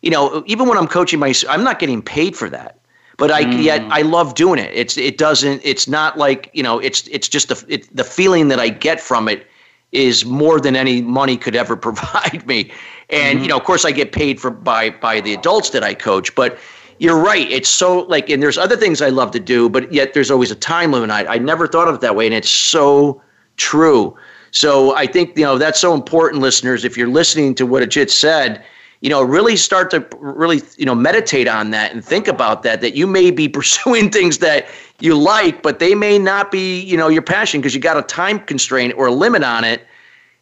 you 0.00 0.10
know, 0.10 0.42
even 0.46 0.66
when 0.66 0.76
I'm 0.76 0.88
coaching 0.88 1.20
my 1.20 1.32
I'm 1.48 1.62
not 1.62 1.78
getting 1.78 2.02
paid 2.02 2.34
for 2.36 2.50
that. 2.50 2.78
But 3.18 3.30
I 3.30 3.44
mm. 3.44 3.62
yet 3.62 3.82
I 3.90 4.02
love 4.02 4.34
doing 4.34 4.58
it. 4.58 4.70
It's 4.74 4.96
it 4.96 5.18
doesn't. 5.18 5.60
It's 5.64 5.88
not 5.88 6.18
like 6.18 6.50
you 6.52 6.62
know. 6.62 6.78
It's 6.78 7.06
it's 7.08 7.28
just 7.28 7.48
the 7.48 7.64
it, 7.68 7.94
the 7.94 8.04
feeling 8.04 8.48
that 8.48 8.60
I 8.60 8.68
get 8.68 9.00
from 9.00 9.28
it 9.28 9.46
is 9.92 10.24
more 10.24 10.58
than 10.60 10.74
any 10.74 11.02
money 11.02 11.36
could 11.36 11.54
ever 11.54 11.76
provide 11.88 12.46
me. 12.46 12.72
And 13.10 13.36
mm-hmm. 13.36 13.42
you 13.42 13.48
know, 13.48 13.56
of 13.56 13.64
course, 13.64 13.84
I 13.84 13.92
get 13.92 14.12
paid 14.12 14.40
for 14.40 14.50
by 14.50 14.90
by 14.90 15.20
the 15.20 15.34
adults 15.34 15.70
that 15.70 15.84
I 15.84 15.94
coach, 15.94 16.34
but 16.34 16.58
you're 16.98 17.18
right. 17.18 17.50
It's 17.50 17.68
so 17.68 18.00
like, 18.00 18.30
and 18.30 18.42
there's 18.42 18.58
other 18.58 18.76
things 18.76 19.02
I 19.02 19.08
love 19.08 19.32
to 19.32 19.40
do, 19.40 19.68
but 19.68 19.92
yet 19.92 20.14
there's 20.14 20.30
always 20.30 20.50
a 20.52 20.54
time 20.54 20.92
limit. 20.92 21.10
I, 21.10 21.34
I 21.34 21.38
never 21.38 21.66
thought 21.66 21.88
of 21.88 21.96
it 21.96 22.00
that 22.00 22.14
way, 22.14 22.26
and 22.26 22.34
it's 22.34 22.48
so 22.48 23.20
true. 23.56 24.16
So 24.52 24.94
I 24.94 25.06
think 25.06 25.36
you 25.36 25.44
know 25.44 25.58
that's 25.58 25.80
so 25.80 25.94
important, 25.94 26.42
listeners. 26.42 26.84
If 26.84 26.96
you're 26.96 27.08
listening 27.08 27.54
to 27.56 27.66
what 27.66 27.82
Ajit 27.82 28.10
said, 28.10 28.64
you 29.02 29.10
know, 29.10 29.20
really 29.20 29.56
start 29.56 29.90
to 29.90 30.06
really 30.18 30.62
you 30.78 30.86
know 30.86 30.94
meditate 30.94 31.48
on 31.48 31.70
that 31.72 31.92
and 31.92 32.02
think 32.04 32.28
about 32.28 32.62
that. 32.62 32.80
That 32.80 32.94
you 32.94 33.06
may 33.06 33.30
be 33.30 33.48
pursuing 33.58 34.10
things 34.10 34.38
that 34.38 34.66
you 35.00 35.18
like, 35.18 35.62
but 35.62 35.80
they 35.80 35.94
may 35.94 36.18
not 36.18 36.50
be 36.50 36.80
you 36.80 36.96
know 36.96 37.08
your 37.08 37.22
passion 37.22 37.60
because 37.60 37.74
you 37.74 37.80
got 37.80 37.98
a 37.98 38.02
time 38.02 38.38
constraint 38.38 38.94
or 38.96 39.08
a 39.08 39.12
limit 39.12 39.42
on 39.42 39.64
it 39.64 39.86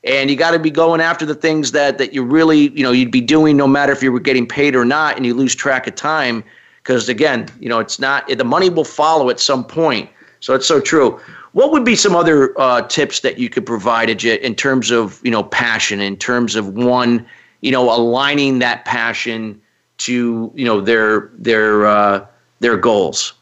and 0.04 0.30
you 0.30 0.36
got 0.36 0.52
to 0.52 0.58
be 0.58 0.70
going 0.70 1.00
after 1.00 1.26
the 1.26 1.34
things 1.34 1.72
that 1.72 1.98
that 1.98 2.12
you 2.14 2.22
really 2.22 2.70
you 2.70 2.82
know 2.82 2.92
you'd 2.92 3.10
be 3.10 3.20
doing 3.20 3.56
no 3.56 3.66
matter 3.66 3.92
if 3.92 4.02
you 4.02 4.12
were 4.12 4.20
getting 4.20 4.46
paid 4.46 4.74
or 4.74 4.84
not 4.84 5.16
and 5.16 5.26
you 5.26 5.34
lose 5.34 5.54
track 5.54 5.86
of 5.86 5.94
time 5.94 6.42
because 6.82 7.08
again 7.08 7.46
you 7.60 7.68
know 7.68 7.78
it's 7.78 7.98
not 7.98 8.26
the 8.28 8.44
money 8.44 8.70
will 8.70 8.84
follow 8.84 9.28
at 9.28 9.38
some 9.38 9.64
point 9.64 10.08
so 10.40 10.54
it's 10.54 10.66
so 10.66 10.80
true 10.80 11.20
what 11.52 11.72
would 11.72 11.84
be 11.84 11.96
some 11.96 12.14
other 12.14 12.58
uh, 12.60 12.80
tips 12.82 13.20
that 13.20 13.38
you 13.38 13.50
could 13.50 13.66
provide 13.66 14.08
in 14.24 14.54
terms 14.54 14.90
of 14.90 15.20
you 15.22 15.30
know 15.30 15.42
passion 15.42 16.00
in 16.00 16.16
terms 16.16 16.54
of 16.54 16.68
one 16.68 17.26
you 17.60 17.72
know 17.72 17.94
aligning 17.94 18.58
that 18.60 18.84
passion 18.84 19.60
to 19.98 20.50
you 20.54 20.64
know 20.64 20.80
their 20.80 21.30
their 21.38 21.86
uh, 21.86 22.26
their 22.60 22.76
goals. 22.76 23.34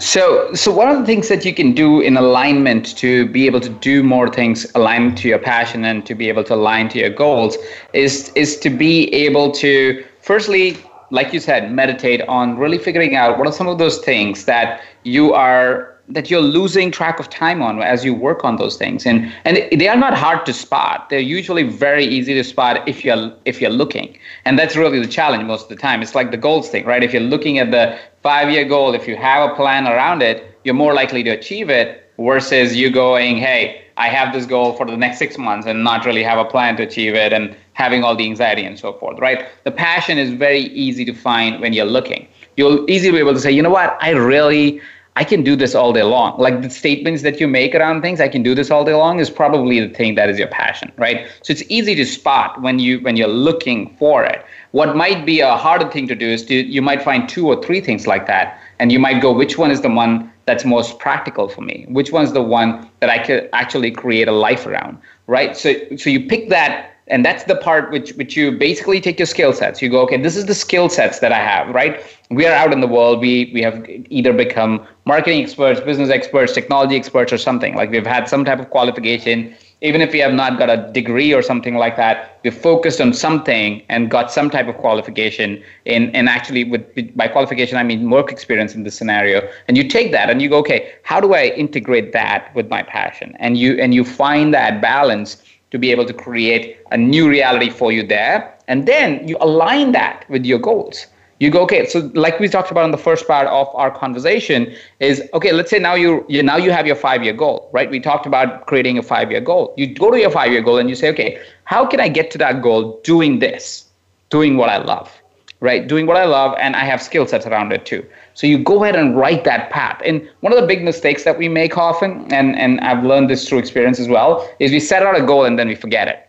So, 0.00 0.54
so 0.54 0.72
one 0.72 0.88
of 0.88 0.98
the 0.98 1.04
things 1.04 1.28
that 1.28 1.44
you 1.44 1.52
can 1.54 1.72
do 1.74 2.00
in 2.00 2.16
alignment 2.16 2.96
to 2.96 3.28
be 3.28 3.44
able 3.44 3.60
to 3.60 3.68
do 3.68 4.02
more 4.02 4.30
things 4.30 4.66
aligned 4.74 5.18
to 5.18 5.28
your 5.28 5.38
passion 5.38 5.84
and 5.84 6.06
to 6.06 6.14
be 6.14 6.30
able 6.30 6.42
to 6.44 6.54
align 6.54 6.88
to 6.90 6.98
your 6.98 7.10
goals 7.10 7.58
is 7.92 8.30
is 8.34 8.58
to 8.60 8.70
be 8.70 9.12
able 9.12 9.50
to 9.52 10.02
firstly, 10.22 10.78
like 11.10 11.34
you 11.34 11.40
said, 11.40 11.70
meditate 11.70 12.22
on 12.28 12.56
really 12.56 12.78
figuring 12.78 13.14
out 13.14 13.36
what 13.36 13.46
are 13.46 13.52
some 13.52 13.68
of 13.68 13.76
those 13.76 13.98
things 13.98 14.46
that 14.46 14.80
you 15.04 15.34
are 15.34 15.89
that 16.10 16.30
you're 16.30 16.40
losing 16.40 16.90
track 16.90 17.20
of 17.20 17.30
time 17.30 17.62
on 17.62 17.80
as 17.80 18.04
you 18.04 18.14
work 18.14 18.44
on 18.44 18.56
those 18.56 18.76
things. 18.76 19.06
And 19.06 19.32
and 19.44 19.56
they 19.80 19.88
are 19.88 19.96
not 19.96 20.14
hard 20.14 20.44
to 20.46 20.52
spot. 20.52 21.08
They're 21.10 21.20
usually 21.20 21.62
very 21.62 22.04
easy 22.04 22.34
to 22.34 22.44
spot 22.44 22.88
if 22.88 23.04
you're 23.04 23.32
if 23.44 23.60
you're 23.60 23.70
looking. 23.70 24.18
And 24.44 24.58
that's 24.58 24.76
really 24.76 25.00
the 25.00 25.08
challenge 25.08 25.44
most 25.44 25.64
of 25.64 25.68
the 25.68 25.76
time. 25.76 26.02
It's 26.02 26.14
like 26.14 26.30
the 26.30 26.36
goals 26.36 26.68
thing 26.68 26.84
right? 26.84 27.02
If 27.02 27.12
you're 27.12 27.22
looking 27.22 27.58
at 27.58 27.70
the 27.70 27.98
five 28.22 28.50
year 28.50 28.64
goal 28.64 28.94
if 28.94 29.08
you 29.08 29.16
have 29.16 29.50
a 29.50 29.54
plan 29.54 29.86
around 29.86 30.22
it 30.22 30.58
you're 30.64 30.74
more 30.74 30.92
likely 30.92 31.22
to 31.22 31.30
achieve 31.30 31.70
it 31.70 32.12
versus 32.18 32.76
you 32.76 32.90
going 32.90 33.38
hey 33.38 33.82
i 33.96 34.08
have 34.08 34.32
this 34.34 34.44
goal 34.44 34.74
for 34.74 34.84
the 34.84 34.96
next 34.96 35.18
six 35.18 35.38
months 35.38 35.66
and 35.66 35.82
not 35.82 36.04
really 36.04 36.22
have 36.22 36.38
a 36.38 36.44
plan 36.44 36.76
to 36.76 36.82
achieve 36.82 37.14
it 37.14 37.32
and 37.32 37.56
having 37.72 38.04
all 38.04 38.14
the 38.14 38.24
anxiety 38.24 38.64
and 38.64 38.78
so 38.78 38.92
forth 38.94 39.18
right? 39.18 39.46
The 39.64 39.70
passion 39.70 40.18
is 40.18 40.30
very 40.30 40.64
easy 40.84 41.04
to 41.06 41.14
find 41.14 41.60
when 41.62 41.72
you're 41.72 41.92
looking. 41.98 42.28
You'll 42.56 42.88
easily 42.90 43.12
be 43.12 43.18
able 43.18 43.32
to 43.32 43.40
say 43.40 43.50
you 43.50 43.62
know 43.62 43.70
what? 43.70 43.96
I 44.02 44.10
really 44.10 44.82
I 45.20 45.24
can 45.24 45.42
do 45.42 45.54
this 45.54 45.74
all 45.74 45.92
day 45.92 46.02
long. 46.02 46.38
Like 46.40 46.62
the 46.62 46.70
statements 46.70 47.20
that 47.24 47.40
you 47.40 47.46
make 47.46 47.74
around 47.74 48.00
things, 48.00 48.22
I 48.22 48.28
can 48.28 48.42
do 48.42 48.54
this 48.54 48.70
all 48.70 48.86
day 48.86 48.94
long 48.94 49.20
is 49.20 49.28
probably 49.28 49.78
the 49.78 49.92
thing 49.94 50.14
that 50.14 50.30
is 50.30 50.38
your 50.38 50.48
passion, 50.48 50.90
right? 50.96 51.26
So 51.42 51.52
it's 51.52 51.62
easy 51.68 51.94
to 51.96 52.06
spot 52.06 52.62
when 52.62 52.78
you 52.78 53.00
when 53.00 53.18
you're 53.18 53.36
looking 53.48 53.94
for 53.98 54.24
it. 54.24 54.42
What 54.70 54.96
might 54.96 55.26
be 55.26 55.40
a 55.40 55.56
harder 55.58 55.90
thing 55.90 56.08
to 56.08 56.14
do 56.14 56.26
is 56.26 56.42
to 56.46 56.54
you 56.54 56.80
might 56.80 57.02
find 57.02 57.28
two 57.28 57.46
or 57.46 57.62
three 57.62 57.82
things 57.82 58.06
like 58.06 58.26
that, 58.28 58.58
and 58.78 58.90
you 58.90 58.98
might 58.98 59.20
go, 59.20 59.30
which 59.30 59.58
one 59.58 59.70
is 59.70 59.82
the 59.82 59.90
one 59.90 60.32
that's 60.46 60.64
most 60.64 60.98
practical 60.98 61.48
for 61.48 61.60
me? 61.60 61.84
Which 61.88 62.12
one's 62.12 62.32
the 62.32 62.42
one 62.42 62.88
that 63.00 63.10
I 63.10 63.18
could 63.18 63.50
actually 63.52 63.90
create 63.90 64.26
a 64.26 64.32
life 64.32 64.66
around, 64.66 64.96
right? 65.26 65.54
So 65.54 65.74
so 65.98 66.08
you 66.08 66.28
pick 66.28 66.48
that 66.48 66.89
and 67.10 67.24
that's 67.24 67.44
the 67.44 67.56
part 67.56 67.90
which 67.90 68.12
which 68.12 68.36
you 68.36 68.52
basically 68.52 69.00
take 69.00 69.18
your 69.18 69.26
skill 69.26 69.52
sets. 69.52 69.82
You 69.82 69.90
go 69.90 70.00
okay 70.02 70.16
this 70.16 70.36
is 70.36 70.46
the 70.46 70.54
skill 70.54 70.88
sets 70.88 71.18
that 71.18 71.32
i 71.32 71.38
have 71.38 71.68
right? 71.74 72.02
We 72.30 72.46
are 72.46 72.52
out 72.52 72.72
in 72.72 72.80
the 72.80 72.86
world. 72.86 73.20
We 73.20 73.50
we 73.52 73.62
have 73.62 73.84
either 73.88 74.32
become 74.32 74.86
marketing 75.04 75.42
experts 75.42 75.80
business 75.80 76.10
experts 76.10 76.52
technology 76.52 76.96
experts 76.96 77.32
or 77.32 77.38
something. 77.38 77.74
Like 77.74 77.90
we've 77.90 78.06
had 78.06 78.28
some 78.28 78.44
type 78.44 78.60
of 78.60 78.70
qualification. 78.70 79.54
Even 79.82 80.02
if 80.02 80.12
we 80.12 80.18
have 80.18 80.34
not 80.34 80.58
got 80.58 80.68
a 80.68 80.92
degree 80.92 81.32
or 81.32 81.40
something 81.40 81.76
like 81.76 81.96
that 81.96 82.38
we've 82.44 82.54
focused 82.54 83.00
on 83.00 83.14
something 83.14 83.82
and 83.88 84.10
got 84.10 84.30
some 84.30 84.50
type 84.50 84.68
of 84.68 84.76
qualification 84.76 85.62
in 85.86 86.10
and 86.14 86.28
actually 86.28 86.64
with 86.64 86.84
by 87.16 87.26
qualification 87.26 87.78
i 87.78 87.82
mean 87.82 88.10
work 88.10 88.30
experience 88.30 88.74
in 88.74 88.84
this 88.84 88.94
scenario. 88.94 89.48
And 89.68 89.76
you 89.76 89.88
take 89.88 90.12
that 90.12 90.30
and 90.30 90.40
you 90.42 90.48
go 90.48 90.58
okay 90.58 90.92
how 91.02 91.20
do 91.20 91.34
i 91.34 91.46
integrate 91.64 92.12
that 92.12 92.54
with 92.54 92.68
my 92.68 92.82
passion? 92.82 93.34
And 93.40 93.58
you 93.58 93.72
and 93.80 93.94
you 93.94 94.04
find 94.04 94.54
that 94.54 94.80
balance 94.80 95.42
to 95.70 95.78
be 95.78 95.90
able 95.90 96.04
to 96.04 96.12
create 96.12 96.78
a 96.90 96.96
new 96.96 97.28
reality 97.28 97.70
for 97.70 97.92
you 97.92 98.02
there. 98.02 98.56
And 98.68 98.86
then 98.86 99.26
you 99.26 99.36
align 99.40 99.92
that 99.92 100.24
with 100.28 100.44
your 100.44 100.58
goals. 100.58 101.06
You 101.38 101.50
go, 101.50 101.62
okay, 101.62 101.86
so 101.86 102.10
like 102.14 102.38
we 102.38 102.48
talked 102.48 102.70
about 102.70 102.84
in 102.84 102.90
the 102.90 102.98
first 102.98 103.26
part 103.26 103.46
of 103.46 103.68
our 103.74 103.90
conversation 103.90 104.74
is 104.98 105.22
okay, 105.32 105.52
let's 105.52 105.70
say 105.70 105.78
now 105.78 105.94
you 105.94 106.24
you 106.28 106.42
now 106.42 106.58
you 106.58 106.70
have 106.70 106.86
your 106.86 106.96
five-year 106.96 107.32
goal, 107.32 107.70
right? 107.72 107.90
We 107.90 107.98
talked 107.98 108.26
about 108.26 108.66
creating 108.66 108.98
a 108.98 109.02
five-year 109.02 109.40
goal. 109.40 109.72
You 109.78 109.94
go 109.94 110.10
to 110.10 110.20
your 110.20 110.30
five-year 110.30 110.60
goal 110.60 110.76
and 110.76 110.90
you 110.90 110.94
say, 110.94 111.08
okay, 111.08 111.40
how 111.64 111.86
can 111.86 111.98
I 111.98 112.08
get 112.08 112.30
to 112.32 112.38
that 112.38 112.60
goal 112.60 113.00
doing 113.04 113.38
this, 113.38 113.86
doing 114.28 114.58
what 114.58 114.68
I 114.68 114.76
love, 114.76 115.19
right? 115.60 115.86
Doing 115.86 116.06
what 116.06 116.16
I 116.16 116.24
love, 116.24 116.56
and 116.58 116.74
I 116.74 116.84
have 116.84 117.02
skill 117.02 117.26
sets 117.26 117.46
around 117.46 117.72
it 117.72 117.84
too. 117.84 118.04
So 118.34 118.46
you 118.46 118.58
go 118.58 118.82
ahead 118.82 118.96
and 118.96 119.16
write 119.16 119.44
that 119.44 119.70
path. 119.70 120.00
And 120.04 120.26
one 120.40 120.52
of 120.52 120.60
the 120.60 120.66
big 120.66 120.82
mistakes 120.82 121.24
that 121.24 121.38
we 121.38 121.48
make 121.48 121.76
often, 121.76 122.32
and, 122.32 122.58
and 122.58 122.80
I've 122.80 123.04
learned 123.04 123.28
this 123.28 123.48
through 123.48 123.58
experience 123.58 124.00
as 124.00 124.08
well, 124.08 124.48
is 124.58 124.72
we 124.72 124.80
set 124.80 125.02
out 125.02 125.18
a 125.18 125.22
goal 125.22 125.44
and 125.44 125.58
then 125.58 125.68
we 125.68 125.74
forget 125.74 126.08
it, 126.08 126.28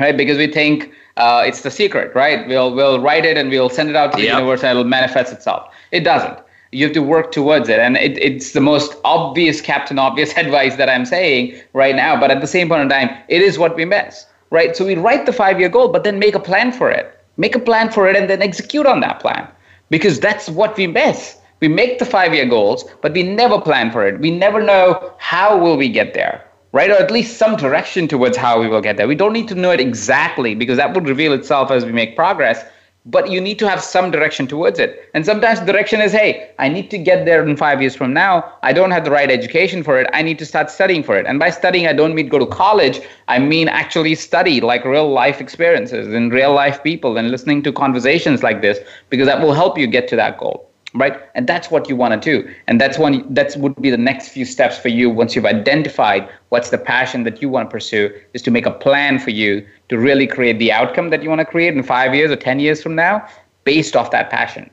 right? 0.00 0.16
Because 0.16 0.38
we 0.38 0.50
think 0.50 0.90
uh, 1.18 1.44
it's 1.46 1.60
the 1.60 1.70
secret, 1.70 2.14
right? 2.14 2.48
We'll, 2.48 2.74
we'll 2.74 3.00
write 3.00 3.26
it 3.26 3.36
and 3.36 3.50
we'll 3.50 3.68
send 3.68 3.90
it 3.90 3.96
out 3.96 4.12
to 4.12 4.16
the 4.16 4.24
yep. 4.24 4.38
universe 4.38 4.62
and 4.62 4.70
it'll 4.70 4.84
manifest 4.84 5.32
itself. 5.32 5.70
It 5.92 6.00
doesn't. 6.00 6.38
You 6.72 6.86
have 6.86 6.94
to 6.94 7.02
work 7.02 7.32
towards 7.32 7.68
it. 7.68 7.78
And 7.78 7.96
it, 7.96 8.18
it's 8.18 8.52
the 8.52 8.60
most 8.60 8.96
obvious, 9.04 9.60
Captain 9.60 9.98
Obvious 9.98 10.32
advice 10.36 10.76
that 10.76 10.88
I'm 10.88 11.04
saying 11.04 11.60
right 11.74 11.94
now. 11.94 12.18
But 12.18 12.30
at 12.30 12.40
the 12.40 12.46
same 12.46 12.68
point 12.68 12.82
in 12.82 12.88
time, 12.88 13.10
it 13.28 13.42
is 13.42 13.58
what 13.58 13.76
we 13.76 13.84
miss, 13.84 14.26
right? 14.50 14.74
So 14.74 14.86
we 14.86 14.94
write 14.94 15.26
the 15.26 15.32
five 15.32 15.60
year 15.60 15.68
goal, 15.68 15.88
but 15.88 16.04
then 16.04 16.18
make 16.18 16.34
a 16.34 16.40
plan 16.40 16.72
for 16.72 16.90
it. 16.90 17.15
Make 17.36 17.54
a 17.54 17.60
plan 17.60 17.90
for 17.90 18.08
it 18.08 18.16
and 18.16 18.30
then 18.30 18.42
execute 18.42 18.86
on 18.86 19.00
that 19.00 19.20
plan 19.20 19.46
because 19.90 20.20
that's 20.20 20.48
what 20.48 20.76
we 20.76 20.86
miss. 20.86 21.36
We 21.60 21.68
make 21.68 21.98
the 21.98 22.04
five 22.04 22.34
year 22.34 22.46
goals, 22.46 22.84
but 23.02 23.12
we 23.12 23.22
never 23.22 23.60
plan 23.60 23.90
for 23.90 24.06
it. 24.06 24.20
We 24.20 24.30
never 24.30 24.62
know 24.62 25.14
how 25.18 25.56
will 25.58 25.76
we 25.76 25.88
get 25.88 26.14
there, 26.14 26.44
right? 26.72 26.90
Or 26.90 26.94
at 26.94 27.10
least 27.10 27.38
some 27.38 27.56
direction 27.56 28.08
towards 28.08 28.36
how 28.36 28.60
we 28.60 28.68
will 28.68 28.82
get 28.82 28.96
there. 28.96 29.08
We 29.08 29.14
don't 29.14 29.32
need 29.32 29.48
to 29.48 29.54
know 29.54 29.70
it 29.70 29.80
exactly 29.80 30.54
because 30.54 30.76
that 30.76 30.94
would 30.94 31.08
reveal 31.08 31.32
itself 31.32 31.70
as 31.70 31.84
we 31.84 31.92
make 31.92 32.16
progress 32.16 32.64
but 33.06 33.30
you 33.30 33.40
need 33.40 33.58
to 33.60 33.68
have 33.68 33.82
some 33.82 34.10
direction 34.10 34.46
towards 34.46 34.78
it. 34.78 35.08
And 35.14 35.24
sometimes 35.24 35.60
direction 35.60 36.00
is, 36.00 36.12
hey, 36.12 36.50
I 36.58 36.68
need 36.68 36.90
to 36.90 36.98
get 36.98 37.24
there 37.24 37.46
in 37.46 37.56
five 37.56 37.80
years 37.80 37.94
from 37.94 38.12
now. 38.12 38.52
I 38.62 38.72
don't 38.72 38.90
have 38.90 39.04
the 39.04 39.12
right 39.12 39.30
education 39.30 39.84
for 39.84 40.00
it. 40.00 40.10
I 40.12 40.22
need 40.22 40.38
to 40.40 40.46
start 40.46 40.70
studying 40.70 41.04
for 41.04 41.16
it. 41.16 41.24
And 41.24 41.38
by 41.38 41.50
studying, 41.50 41.86
I 41.86 41.92
don't 41.92 42.14
mean 42.14 42.28
go 42.28 42.38
to 42.38 42.46
college. 42.46 43.00
I 43.28 43.38
mean 43.38 43.68
actually 43.68 44.16
study 44.16 44.60
like 44.60 44.84
real 44.84 45.10
life 45.10 45.40
experiences 45.40 46.12
and 46.12 46.32
real 46.32 46.52
life 46.52 46.82
people 46.82 47.16
and 47.16 47.30
listening 47.30 47.62
to 47.62 47.72
conversations 47.72 48.42
like 48.42 48.60
this 48.60 48.78
because 49.08 49.26
that 49.26 49.40
will 49.40 49.54
help 49.54 49.78
you 49.78 49.86
get 49.86 50.08
to 50.08 50.16
that 50.16 50.38
goal 50.38 50.68
right? 50.98 51.20
And 51.34 51.46
that's 51.46 51.70
what 51.70 51.88
you 51.88 51.96
want 51.96 52.20
to 52.20 52.32
do. 52.42 52.48
And 52.66 52.80
that's 52.80 52.98
one 52.98 53.32
that's 53.34 53.56
would 53.56 53.76
be 53.80 53.90
the 53.90 53.96
next 53.96 54.28
few 54.28 54.44
steps 54.44 54.78
for 54.78 54.88
you 54.88 55.10
once 55.10 55.34
you've 55.34 55.46
identified 55.46 56.28
what's 56.48 56.70
the 56.70 56.78
passion 56.78 57.22
that 57.24 57.42
you 57.42 57.48
want 57.48 57.68
to 57.68 57.72
pursue 57.72 58.12
is 58.32 58.42
to 58.42 58.50
make 58.50 58.66
a 58.66 58.70
plan 58.70 59.18
for 59.18 59.30
you 59.30 59.66
to 59.88 59.98
really 59.98 60.26
create 60.26 60.58
the 60.58 60.72
outcome 60.72 61.10
that 61.10 61.22
you 61.22 61.28
want 61.28 61.40
to 61.40 61.44
create 61.44 61.74
in 61.74 61.82
5 61.82 62.14
years 62.14 62.30
or 62.30 62.36
10 62.36 62.60
years 62.60 62.82
from 62.82 62.94
now 62.94 63.26
based 63.64 63.96
off 63.96 64.10
that 64.10 64.30
passion. 64.30 64.70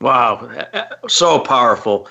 Wow. 0.00 0.66
So 1.08 1.38
powerful. 1.40 2.08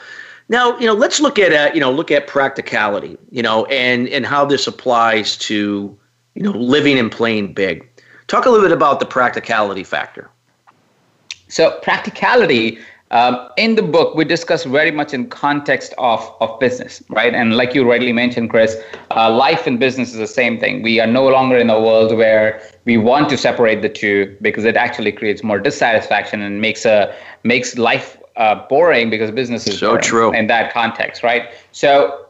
Now 0.50 0.78
you 0.78 0.86
know 0.86 0.94
let's 0.94 1.20
look 1.20 1.40
at 1.40 1.54
uh, 1.54 1.74
you 1.74 1.80
know 1.80 1.92
look 1.92 2.12
at 2.12 2.28
practicality 2.28 3.18
you 3.32 3.42
know 3.42 3.66
and 3.66 4.08
and 4.10 4.26
how 4.26 4.46
this 4.46 4.68
applies 4.68 5.38
to 5.38 5.98
you 6.36 6.44
know 6.44 6.52
living 6.52 7.00
and 7.00 7.12
playing 7.12 7.54
big. 7.54 7.90
Talk 8.28 8.46
a 8.46 8.50
little 8.50 8.66
bit 8.66 8.76
about 8.76 9.00
the 9.00 9.06
practicality 9.06 9.84
factor. 9.84 10.30
So 11.54 11.80
practicality 11.82 12.80
um, 13.12 13.50
in 13.58 13.76
the 13.76 13.84
book, 13.84 14.16
we 14.16 14.26
discuss 14.26 14.64
very 14.64 14.90
much 14.90 15.14
in 15.14 15.30
context 15.30 15.94
of, 16.00 16.36
of 16.40 16.60
business, 16.60 17.04
right? 17.10 17.34
And 17.34 17.56
like 17.56 17.76
you 17.76 17.88
rightly 17.88 18.12
mentioned, 18.12 18.50
Chris, 18.50 18.76
uh, 19.16 19.32
life 19.32 19.68
and 19.68 19.80
business 19.80 20.14
is 20.14 20.18
the 20.18 20.28
same 20.28 20.60
thing. 20.60 20.82
We 20.82 21.00
are 21.00 21.08
no 21.08 21.28
longer 21.28 21.58
in 21.58 21.70
a 21.70 21.80
world 21.80 22.16
where 22.18 22.62
we 22.86 22.98
want 22.98 23.30
to 23.30 23.38
separate 23.38 23.84
the 23.84 23.90
two 23.90 24.36
because 24.42 24.66
it 24.66 24.76
actually 24.76 25.12
creates 25.12 25.44
more 25.44 25.60
dissatisfaction 25.60 26.42
and 26.42 26.60
makes 26.60 26.86
a 26.86 27.16
makes 27.44 27.78
life 27.78 28.18
uh, 28.36 28.56
boring 28.68 29.12
because 29.12 29.30
business 29.30 29.68
is 29.68 29.78
so 29.78 29.98
true 29.98 30.34
in 30.34 30.48
that 30.48 30.74
context, 30.74 31.22
right? 31.22 31.50
So 31.72 32.24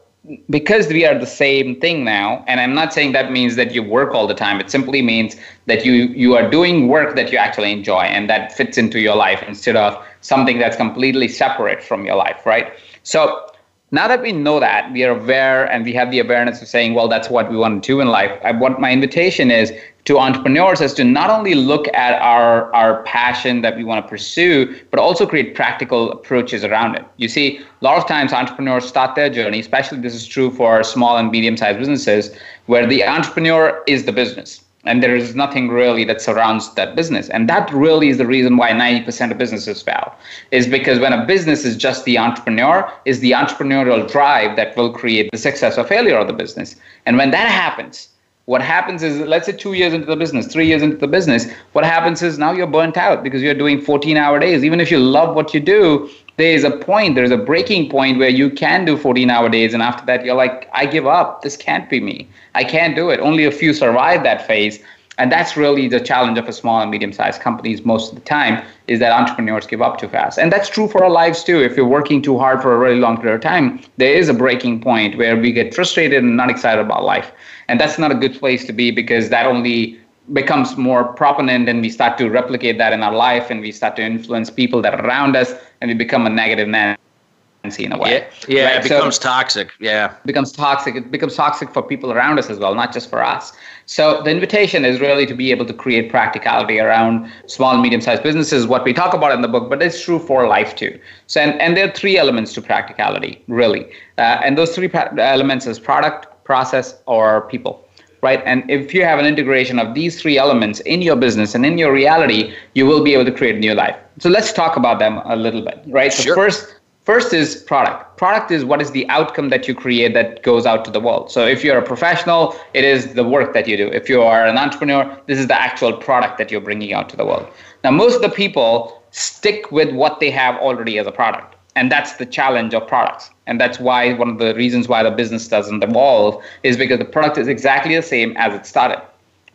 because 0.48 0.88
we 0.88 1.04
are 1.04 1.18
the 1.18 1.26
same 1.26 1.78
thing 1.80 2.02
now 2.02 2.42
and 2.46 2.58
i'm 2.58 2.74
not 2.74 2.94
saying 2.94 3.12
that 3.12 3.30
means 3.30 3.56
that 3.56 3.74
you 3.74 3.82
work 3.82 4.14
all 4.14 4.26
the 4.26 4.34
time 4.34 4.58
it 4.58 4.70
simply 4.70 5.02
means 5.02 5.36
that 5.66 5.84
you 5.84 5.92
you 5.92 6.34
are 6.34 6.48
doing 6.48 6.88
work 6.88 7.14
that 7.14 7.30
you 7.30 7.36
actually 7.36 7.70
enjoy 7.70 8.00
and 8.00 8.30
that 8.30 8.50
fits 8.50 8.78
into 8.78 9.00
your 9.00 9.14
life 9.14 9.42
instead 9.46 9.76
of 9.76 10.02
something 10.24 10.58
that's 10.58 10.76
completely 10.76 11.28
separate 11.28 11.82
from 11.82 12.04
your 12.04 12.16
life 12.16 12.44
right? 12.46 12.72
So 13.02 13.50
now 13.94 14.08
that 14.08 14.22
we 14.22 14.32
know 14.32 14.58
that 14.58 14.90
we 14.92 15.04
are 15.04 15.16
aware 15.16 15.70
and 15.70 15.84
we 15.84 15.92
have 15.92 16.10
the 16.10 16.18
awareness 16.18 16.60
of 16.60 16.66
saying 16.66 16.94
well 16.94 17.06
that's 17.06 17.30
what 17.30 17.48
we 17.50 17.56
want 17.56 17.82
to 17.82 17.86
do 17.86 18.00
in 18.00 18.08
life 18.08 18.32
I, 18.42 18.50
what 18.50 18.80
my 18.80 18.90
invitation 18.90 19.52
is 19.52 19.72
to 20.06 20.18
entrepreneurs 20.18 20.80
is 20.80 20.92
to 20.94 21.04
not 21.04 21.30
only 21.30 21.54
look 21.54 21.86
at 21.94 22.20
our 22.20 22.74
our 22.74 23.04
passion 23.04 23.62
that 23.62 23.76
we 23.76 23.84
want 23.84 24.04
to 24.04 24.08
pursue 24.08 24.74
but 24.90 24.98
also 24.98 25.26
create 25.26 25.54
practical 25.54 26.10
approaches 26.10 26.64
around 26.64 26.96
it. 26.96 27.04
You 27.18 27.28
see 27.28 27.58
a 27.58 27.84
lot 27.84 27.96
of 27.96 28.08
times 28.08 28.32
entrepreneurs 28.32 28.84
start 28.84 29.14
their 29.14 29.30
journey 29.30 29.60
especially 29.60 30.00
this 30.00 30.14
is 30.14 30.26
true 30.26 30.50
for 30.50 30.82
small 30.82 31.16
and 31.16 31.30
medium 31.30 31.56
sized 31.56 31.78
businesses 31.78 32.36
where 32.66 32.86
the 32.86 33.04
entrepreneur 33.04 33.82
is 33.86 34.06
the 34.06 34.12
business 34.12 34.63
and 34.86 35.02
there 35.02 35.16
is 35.16 35.34
nothing 35.34 35.68
really 35.68 36.04
that 36.04 36.20
surrounds 36.20 36.72
that 36.74 36.94
business. 36.94 37.28
And 37.30 37.48
that 37.48 37.72
really 37.72 38.08
is 38.08 38.18
the 38.18 38.26
reason 38.26 38.56
why 38.56 38.70
90% 38.70 39.30
of 39.30 39.38
businesses 39.38 39.82
fail 39.82 40.14
is 40.50 40.66
because 40.66 40.98
when 40.98 41.12
a 41.12 41.24
business 41.26 41.64
is 41.64 41.76
just 41.76 42.04
the 42.04 42.18
entrepreneur 42.18 42.90
is 43.04 43.20
the 43.20 43.32
entrepreneurial 43.32 44.10
drive 44.10 44.56
that 44.56 44.76
will 44.76 44.92
create 44.92 45.30
the 45.30 45.38
success 45.38 45.78
or 45.78 45.84
failure 45.84 46.18
of 46.18 46.26
the 46.26 46.32
business. 46.32 46.76
And 47.06 47.16
when 47.16 47.30
that 47.30 47.48
happens 47.48 48.08
what 48.46 48.60
happens 48.60 49.02
is 49.02 49.20
let's 49.20 49.46
say 49.46 49.52
two 49.52 49.72
years 49.72 49.94
into 49.94 50.06
the 50.06 50.16
business 50.16 50.46
three 50.46 50.66
years 50.66 50.82
into 50.82 50.96
the 50.96 51.06
business 51.06 51.50
what 51.72 51.84
happens 51.84 52.22
is 52.22 52.38
now 52.38 52.52
you're 52.52 52.66
burnt 52.66 52.96
out 52.96 53.22
because 53.22 53.42
you're 53.42 53.54
doing 53.54 53.80
14 53.80 54.16
hour 54.16 54.38
days. 54.38 54.64
Even 54.64 54.80
if 54.80 54.90
you 54.90 54.98
love 54.98 55.34
what 55.34 55.54
you 55.54 55.60
do 55.60 56.10
there 56.36 56.52
is 56.52 56.64
a 56.64 56.70
point 56.70 57.14
there's 57.14 57.30
a 57.30 57.36
breaking 57.36 57.88
point 57.90 58.18
where 58.18 58.28
you 58.28 58.50
can 58.50 58.84
do 58.84 58.96
14 58.96 59.30
hour 59.30 59.48
days 59.48 59.72
and 59.72 59.82
after 59.82 60.04
that 60.06 60.24
you're 60.24 60.34
like 60.34 60.68
i 60.72 60.84
give 60.84 61.06
up. 61.06 61.42
This 61.42 61.56
can't 61.56 61.88
be 61.88 62.00
me. 62.00 62.28
I 62.54 62.64
can't 62.64 62.94
do 62.94 63.10
it. 63.10 63.20
Only 63.20 63.44
a 63.44 63.52
few 63.52 63.72
survive 63.72 64.22
that 64.24 64.46
phase 64.46 64.78
and 65.16 65.30
that's 65.30 65.56
really 65.56 65.86
the 65.86 66.00
challenge 66.00 66.38
of 66.38 66.48
a 66.48 66.52
small 66.52 66.80
and 66.80 66.90
medium 66.90 67.12
sized 67.12 67.40
companies 67.40 67.84
most 67.84 68.12
of 68.12 68.18
the 68.18 68.24
time 68.24 68.62
is 68.88 68.98
that 68.98 69.12
entrepreneurs 69.12 69.64
give 69.64 69.80
up 69.80 69.96
too 69.96 70.08
fast. 70.08 70.38
And 70.38 70.52
that's 70.52 70.68
true 70.68 70.88
for 70.88 71.04
our 71.04 71.10
lives 71.10 71.44
too. 71.44 71.62
If 71.62 71.76
you're 71.76 71.86
working 71.86 72.20
too 72.20 72.36
hard 72.36 72.60
for 72.60 72.74
a 72.74 72.78
really 72.78 72.98
long 72.98 73.16
period 73.16 73.36
of 73.36 73.40
time 73.40 73.80
there 73.96 74.12
is 74.12 74.28
a 74.28 74.34
breaking 74.34 74.82
point 74.82 75.16
where 75.16 75.36
we 75.36 75.50
get 75.52 75.74
frustrated 75.74 76.22
and 76.22 76.36
not 76.36 76.50
excited 76.50 76.82
about 76.82 77.04
life 77.04 77.32
and 77.68 77.80
that's 77.80 77.98
not 77.98 78.10
a 78.10 78.14
good 78.14 78.38
place 78.38 78.64
to 78.66 78.72
be 78.72 78.90
because 78.90 79.28
that 79.30 79.46
only 79.46 79.98
becomes 80.32 80.76
more 80.76 81.04
proponent 81.04 81.68
and 81.68 81.82
we 81.82 81.90
start 81.90 82.16
to 82.18 82.28
replicate 82.28 82.78
that 82.78 82.92
in 82.92 83.02
our 83.02 83.14
life 83.14 83.50
and 83.50 83.60
we 83.60 83.70
start 83.70 83.96
to 83.96 84.02
influence 84.02 84.50
people 84.50 84.80
that 84.80 84.94
are 84.94 85.06
around 85.06 85.36
us 85.36 85.52
and 85.80 85.90
we 85.90 85.94
become 85.94 86.26
a 86.26 86.30
negative 86.30 86.66
Nancy 86.66 87.84
in 87.84 87.92
a 87.92 87.98
way. 87.98 88.26
Yeah, 88.48 88.56
yeah 88.56 88.64
right? 88.64 88.76
it 88.76 88.82
becomes 88.84 89.16
so 89.16 89.22
toxic. 89.22 89.70
Yeah. 89.80 90.14
It 90.14 90.26
becomes 90.26 90.50
toxic. 90.50 90.96
It 90.96 91.10
becomes 91.10 91.34
toxic 91.34 91.70
for 91.70 91.82
people 91.82 92.12
around 92.12 92.38
us 92.38 92.48
as 92.48 92.58
well, 92.58 92.74
not 92.74 92.92
just 92.92 93.10
for 93.10 93.22
us. 93.22 93.52
So 93.86 94.22
the 94.22 94.30
invitation 94.30 94.84
is 94.84 95.00
really 95.00 95.26
to 95.26 95.34
be 95.34 95.50
able 95.50 95.66
to 95.66 95.74
create 95.74 96.10
practicality 96.10 96.78
around 96.78 97.30
small 97.46 97.72
and 97.72 97.82
medium-sized 97.82 98.22
businesses, 98.22 98.66
what 98.66 98.84
we 98.84 98.94
talk 98.94 99.12
about 99.12 99.32
in 99.32 99.42
the 99.42 99.48
book, 99.48 99.68
but 99.68 99.82
it's 99.82 100.02
true 100.02 100.18
for 100.18 100.46
life 100.48 100.74
too. 100.74 100.98
So 101.26 101.40
and, 101.40 101.60
and 101.60 101.76
there 101.76 101.88
are 101.88 101.92
three 101.92 102.16
elements 102.16 102.54
to 102.54 102.62
practicality, 102.62 103.42
really. 103.46 103.84
Uh, 104.16 104.40
and 104.42 104.56
those 104.56 104.74
three 104.74 104.90
elements 105.18 105.66
is 105.66 105.78
product, 105.78 106.33
process, 106.44 106.94
or 107.06 107.42
people 107.48 107.84
right? 108.24 108.42
And 108.46 108.68
if 108.70 108.94
you 108.94 109.04
have 109.04 109.18
an 109.18 109.26
integration 109.26 109.78
of 109.78 109.94
these 109.94 110.20
three 110.20 110.38
elements 110.38 110.80
in 110.80 111.02
your 111.02 111.14
business 111.14 111.54
and 111.54 111.64
in 111.66 111.76
your 111.76 111.92
reality, 111.92 112.54
you 112.72 112.86
will 112.86 113.04
be 113.04 113.12
able 113.12 113.26
to 113.26 113.32
create 113.40 113.56
a 113.56 113.58
new 113.58 113.74
life. 113.74 113.96
So 114.18 114.30
let's 114.30 114.50
talk 114.50 114.78
about 114.78 114.98
them 114.98 115.20
a 115.26 115.36
little 115.36 115.62
bit, 115.62 115.84
right? 115.88 116.10
So 116.10 116.22
sure. 116.22 116.34
first, 116.34 116.80
first 117.02 117.34
is 117.34 117.56
product. 117.56 118.16
Product 118.16 118.50
is 118.50 118.64
what 118.64 118.80
is 118.80 118.92
the 118.92 119.06
outcome 119.10 119.50
that 119.50 119.68
you 119.68 119.74
create 119.74 120.14
that 120.14 120.42
goes 120.42 120.64
out 120.64 120.86
to 120.86 120.90
the 120.90 121.00
world. 121.00 121.30
So 121.30 121.46
if 121.46 121.62
you're 121.62 121.76
a 121.76 121.86
professional, 121.94 122.56
it 122.72 122.84
is 122.84 123.12
the 123.12 123.24
work 123.24 123.52
that 123.52 123.68
you 123.68 123.76
do. 123.76 123.88
If 123.88 124.08
you 124.08 124.22
are 124.22 124.46
an 124.46 124.56
entrepreneur, 124.56 125.04
this 125.26 125.38
is 125.38 125.46
the 125.46 125.60
actual 125.60 125.92
product 125.92 126.38
that 126.38 126.50
you're 126.50 126.62
bringing 126.62 126.94
out 126.94 127.10
to 127.10 127.16
the 127.16 127.26
world. 127.26 127.46
Now, 127.84 127.90
most 127.90 128.16
of 128.16 128.22
the 128.22 128.30
people 128.30 129.02
stick 129.10 129.70
with 129.70 129.94
what 129.94 130.20
they 130.20 130.30
have 130.30 130.56
already 130.56 130.98
as 130.98 131.06
a 131.06 131.12
product 131.12 131.53
and 131.76 131.90
that's 131.90 132.14
the 132.14 132.26
challenge 132.26 132.74
of 132.74 132.86
products. 132.86 133.30
And 133.46 133.60
that's 133.60 133.78
why 133.78 134.14
one 134.14 134.28
of 134.28 134.38
the 134.38 134.54
reasons 134.54 134.88
why 134.88 135.02
the 135.02 135.10
business 135.10 135.48
doesn't 135.48 135.82
evolve 135.82 136.42
is 136.62 136.76
because 136.76 136.98
the 136.98 137.04
product 137.04 137.38
is 137.38 137.48
exactly 137.48 137.94
the 137.94 138.02
same 138.02 138.36
as 138.36 138.54
it 138.54 138.66
started 138.66 139.00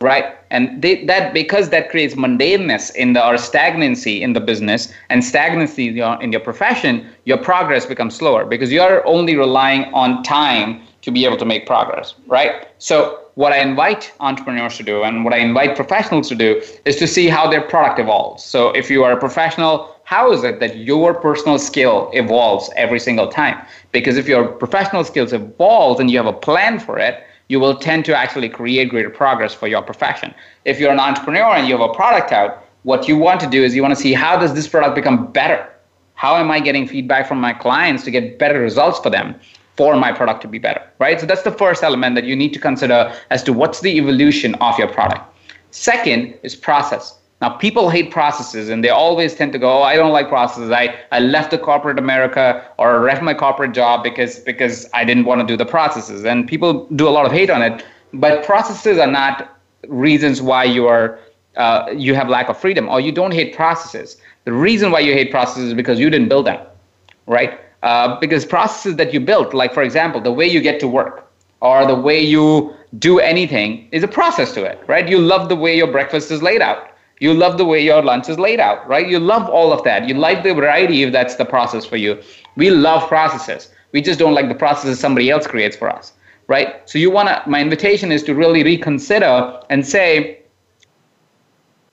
right? 0.00 0.36
And 0.50 0.82
they, 0.82 1.04
that 1.04 1.34
because 1.34 1.68
that 1.68 1.90
creates 1.90 2.14
mundaneness 2.14 2.94
in 2.94 3.12
the 3.12 3.26
or 3.26 3.36
stagnancy 3.36 4.22
in 4.22 4.32
the 4.32 4.40
business 4.40 4.92
and 5.10 5.22
stagnancy 5.22 5.88
in 5.88 5.96
your, 5.96 6.22
in 6.22 6.32
your 6.32 6.40
profession 6.40 7.06
your 7.24 7.38
progress 7.38 7.86
becomes 7.86 8.16
slower 8.16 8.44
because 8.44 8.72
you're 8.72 9.06
only 9.06 9.36
relying 9.36 9.84
on 9.92 10.22
time 10.22 10.82
to 11.02 11.10
be 11.10 11.24
able 11.24 11.36
to 11.36 11.44
make 11.44 11.66
progress 11.66 12.14
right? 12.26 12.68
So 12.78 13.20
what 13.34 13.52
I 13.52 13.58
invite 13.58 14.12
entrepreneurs 14.20 14.76
to 14.78 14.82
do 14.82 15.02
and 15.02 15.24
what 15.24 15.32
I 15.32 15.38
invite 15.38 15.76
professionals 15.76 16.28
to 16.30 16.34
do 16.34 16.62
is 16.84 16.96
to 16.96 17.06
see 17.06 17.28
how 17.28 17.48
their 17.48 17.62
product 17.62 17.98
evolves. 17.98 18.42
So 18.42 18.70
if 18.70 18.90
you 18.90 19.04
are 19.04 19.12
a 19.12 19.16
professional, 19.18 19.94
how 20.10 20.32
is 20.32 20.42
it 20.42 20.58
that 20.58 20.76
your 20.76 21.14
personal 21.14 21.56
skill 21.56 22.10
evolves 22.14 22.68
every 22.74 22.98
single 22.98 23.28
time? 23.28 23.64
Because 23.92 24.16
if 24.16 24.26
your 24.26 24.48
professional 24.48 25.04
skills 25.04 25.32
evolve 25.32 26.00
and 26.00 26.10
you 26.10 26.16
have 26.16 26.26
a 26.26 26.32
plan 26.32 26.80
for 26.80 26.98
it, 26.98 27.22
you 27.46 27.60
will 27.60 27.76
tend 27.76 28.04
to 28.06 28.18
actually 28.18 28.48
create 28.48 28.88
greater 28.88 29.08
progress 29.08 29.54
for 29.54 29.68
your 29.68 29.82
profession. 29.82 30.34
If 30.64 30.80
you're 30.80 30.90
an 30.90 30.98
entrepreneur 30.98 31.54
and 31.54 31.68
you 31.68 31.78
have 31.78 31.88
a 31.88 31.94
product 31.94 32.32
out, 32.32 32.64
what 32.82 33.06
you 33.06 33.16
want 33.16 33.38
to 33.42 33.46
do 33.46 33.62
is 33.62 33.72
you 33.72 33.82
want 33.82 33.94
to 33.94 34.00
see 34.00 34.12
how 34.12 34.36
does 34.36 34.52
this 34.52 34.66
product 34.66 34.96
become 34.96 35.30
better? 35.30 35.64
How 36.14 36.34
am 36.34 36.50
I 36.50 36.58
getting 36.58 36.88
feedback 36.88 37.28
from 37.28 37.40
my 37.40 37.52
clients 37.52 38.02
to 38.02 38.10
get 38.10 38.36
better 38.36 38.58
results 38.58 38.98
for 38.98 39.10
them? 39.10 39.36
for 39.76 39.96
my 39.96 40.12
product 40.12 40.42
to 40.42 40.48
be 40.48 40.58
better, 40.58 40.82
right? 40.98 41.18
So 41.18 41.24
that's 41.24 41.40
the 41.40 41.52
first 41.52 41.82
element 41.82 42.14
that 42.16 42.24
you 42.24 42.36
need 42.36 42.52
to 42.52 42.58
consider 42.58 43.14
as 43.30 43.42
to 43.44 43.52
what's 43.54 43.80
the 43.80 43.96
evolution 43.96 44.54
of 44.56 44.78
your 44.78 44.88
product. 44.88 45.22
Second 45.70 46.34
is 46.42 46.54
process. 46.54 47.19
Now, 47.40 47.48
people 47.48 47.88
hate 47.88 48.10
processes 48.10 48.68
and 48.68 48.84
they 48.84 48.90
always 48.90 49.34
tend 49.34 49.52
to 49.52 49.58
go, 49.58 49.78
oh, 49.78 49.82
I 49.82 49.96
don't 49.96 50.12
like 50.12 50.28
processes. 50.28 50.70
I, 50.70 50.94
I 51.10 51.20
left 51.20 51.50
the 51.50 51.58
corporate 51.58 51.98
America 51.98 52.66
or 52.78 53.02
left 53.04 53.22
my 53.22 53.32
corporate 53.32 53.72
job 53.72 54.04
because, 54.04 54.40
because 54.40 54.88
I 54.92 55.04
didn't 55.04 55.24
want 55.24 55.40
to 55.40 55.46
do 55.46 55.56
the 55.56 55.64
processes. 55.64 56.24
And 56.24 56.46
people 56.46 56.86
do 56.96 57.08
a 57.08 57.10
lot 57.10 57.24
of 57.24 57.32
hate 57.32 57.48
on 57.48 57.62
it. 57.62 57.84
But 58.12 58.44
processes 58.44 58.98
are 58.98 59.06
not 59.06 59.58
reasons 59.88 60.42
why 60.42 60.64
you 60.64 60.86
are 60.86 61.18
uh, 61.56 61.92
you 61.96 62.14
have 62.14 62.28
lack 62.28 62.48
of 62.48 62.56
freedom 62.56 62.88
or 62.88 63.00
you 63.00 63.12
don't 63.12 63.32
hate 63.32 63.54
processes. 63.54 64.16
The 64.44 64.52
reason 64.52 64.90
why 64.90 65.00
you 65.00 65.12
hate 65.12 65.30
processes 65.30 65.68
is 65.68 65.74
because 65.74 65.98
you 65.98 66.08
didn't 66.08 66.28
build 66.28 66.46
them, 66.46 66.64
right? 67.26 67.60
Uh, 67.82 68.18
because 68.20 68.44
processes 68.44 68.96
that 68.96 69.12
you 69.12 69.20
built, 69.20 69.52
like 69.52 69.74
for 69.74 69.82
example, 69.82 70.20
the 70.20 70.32
way 70.32 70.46
you 70.46 70.60
get 70.60 70.78
to 70.80 70.88
work 70.88 71.30
or 71.60 71.86
the 71.86 71.94
way 71.94 72.20
you 72.20 72.74
do 72.98 73.18
anything 73.18 73.88
is 73.92 74.02
a 74.02 74.08
process 74.08 74.52
to 74.52 74.64
it, 74.64 74.80
right? 74.86 75.08
You 75.08 75.18
love 75.18 75.48
the 75.48 75.56
way 75.56 75.76
your 75.76 75.90
breakfast 75.90 76.30
is 76.30 76.42
laid 76.42 76.62
out. 76.62 76.90
You 77.20 77.34
love 77.34 77.58
the 77.58 77.64
way 77.64 77.84
your 77.84 78.02
lunch 78.02 78.28
is 78.28 78.38
laid 78.38 78.60
out, 78.60 78.86
right? 78.88 79.06
You 79.06 79.18
love 79.18 79.48
all 79.48 79.72
of 79.72 79.84
that. 79.84 80.08
You 80.08 80.14
like 80.14 80.42
the 80.42 80.54
variety 80.54 81.02
if 81.02 81.12
that's 81.12 81.36
the 81.36 81.44
process 81.44 81.84
for 81.84 81.96
you. 81.96 82.20
We 82.56 82.70
love 82.70 83.08
processes. 83.08 83.70
We 83.92 84.00
just 84.02 84.18
don't 84.18 84.34
like 84.34 84.48
the 84.48 84.54
processes 84.54 84.98
somebody 84.98 85.30
else 85.30 85.46
creates 85.46 85.76
for 85.76 85.88
us, 85.88 86.12
right? 86.48 86.88
So 86.88 86.98
you 86.98 87.10
want 87.10 87.28
to, 87.28 87.42
my 87.46 87.60
invitation 87.60 88.10
is 88.10 88.22
to 88.24 88.34
really 88.34 88.62
reconsider 88.64 89.60
and 89.68 89.86
say, 89.86 90.40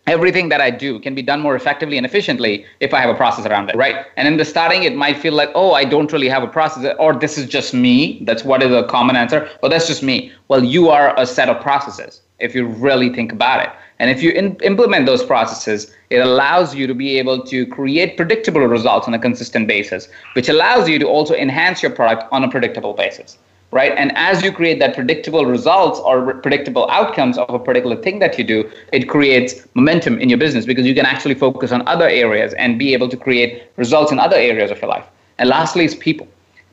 everything 0.07 0.47
that 0.47 0.61
I 0.61 0.69
do 0.69 0.99
can 0.99 1.13
be 1.13 1.21
done 1.21 1.41
more 1.41 1.55
effectively 1.55 1.97
and 1.97 2.05
efficiently 2.05 2.65
if 2.80 2.93
I 2.93 3.01
have 3.01 3.09
a 3.09 3.15
process 3.15 3.45
around 3.45 3.69
it, 3.69 3.75
right? 3.75 4.05
And 4.15 4.25
in 4.25 4.38
the 4.38 4.45
starting, 4.45 4.84
it 4.84 4.95
might 4.95 5.17
feel 5.17 5.34
like, 5.34 5.49
oh, 5.53 5.73
I 5.73 5.84
don't 5.84 6.11
really 6.13 6.30
have 6.30 6.43
a 6.43 6.47
process, 6.47 6.95
or 6.97 7.13
this 7.13 7.38
is 7.38 7.45
just 7.45 7.73
me. 7.73 8.21
That's 8.23 8.45
what 8.45 8.63
is 8.63 8.71
a 8.71 8.86
common 8.86 9.17
answer. 9.17 9.49
Well, 9.61 9.69
that's 9.69 9.86
just 9.86 10.01
me. 10.01 10.32
Well, 10.47 10.63
you 10.63 10.88
are 10.89 11.13
a 11.19 11.25
set 11.25 11.49
of 11.49 11.61
processes 11.61 12.21
if 12.39 12.55
you 12.55 12.67
really 12.67 13.09
think 13.09 13.34
about 13.34 13.67
it. 13.67 13.73
And 14.00 14.12
if 14.12 14.22
you 14.22 14.32
in, 14.32 14.56
implement 14.58 15.06
those 15.06 15.24
processes, 15.24 15.91
it 16.10 16.18
allows 16.20 16.76
you 16.76 16.88
to 16.88 16.93
be 16.93 17.18
able 17.18 17.43
to 17.45 17.66
create 17.66 18.16
predictable 18.16 18.62
results 18.62 19.08
on 19.08 19.14
a 19.14 19.20
consistent 19.20 19.68
basis, 19.68 20.08
which 20.34 20.50
allows 20.50 20.88
you 20.88 21.00
to 21.00 21.08
also 21.08 21.34
enhance 21.34 21.82
your 21.82 21.91
product 21.91 22.24
on 22.32 22.43
a 22.43 22.50
predictable 22.50 22.93
basis 22.93 23.38
right? 23.72 23.91
And 23.98 24.16
as 24.16 24.41
you 24.41 24.52
create 24.52 24.80
that 24.80 24.95
predictable 24.95 25.45
results 25.45 26.00
or 26.00 26.36
predictable 26.36 26.89
outcomes 26.89 27.38
of 27.38 27.54
a 27.54 27.60
particular 27.60 27.95
thing 27.95 28.20
that 28.20 28.38
you 28.38 28.43
do, 28.43 28.70
it 28.93 29.10
creates 29.10 29.68
momentum 29.74 30.20
in 30.20 30.30
your 30.30 30.38
business 30.38 30.66
because 30.66 30.86
you 30.86 30.95
can 30.95 31.06
actually 31.06 31.36
focus 31.36 31.72
on 31.72 31.86
other 31.88 32.08
areas 32.08 32.54
and 32.54 32.80
be 32.80 32.93
able 32.93 33.10
to 33.10 33.18
create 33.18 33.64
results 33.76 34.12
in 34.12 34.20
other 34.20 34.38
areas 34.38 34.72
of 34.72 34.82
your 34.82 34.89
life. 34.89 35.06
And 35.38 35.50
lastly 35.50 35.86
is 35.86 35.95
people. 35.95 36.28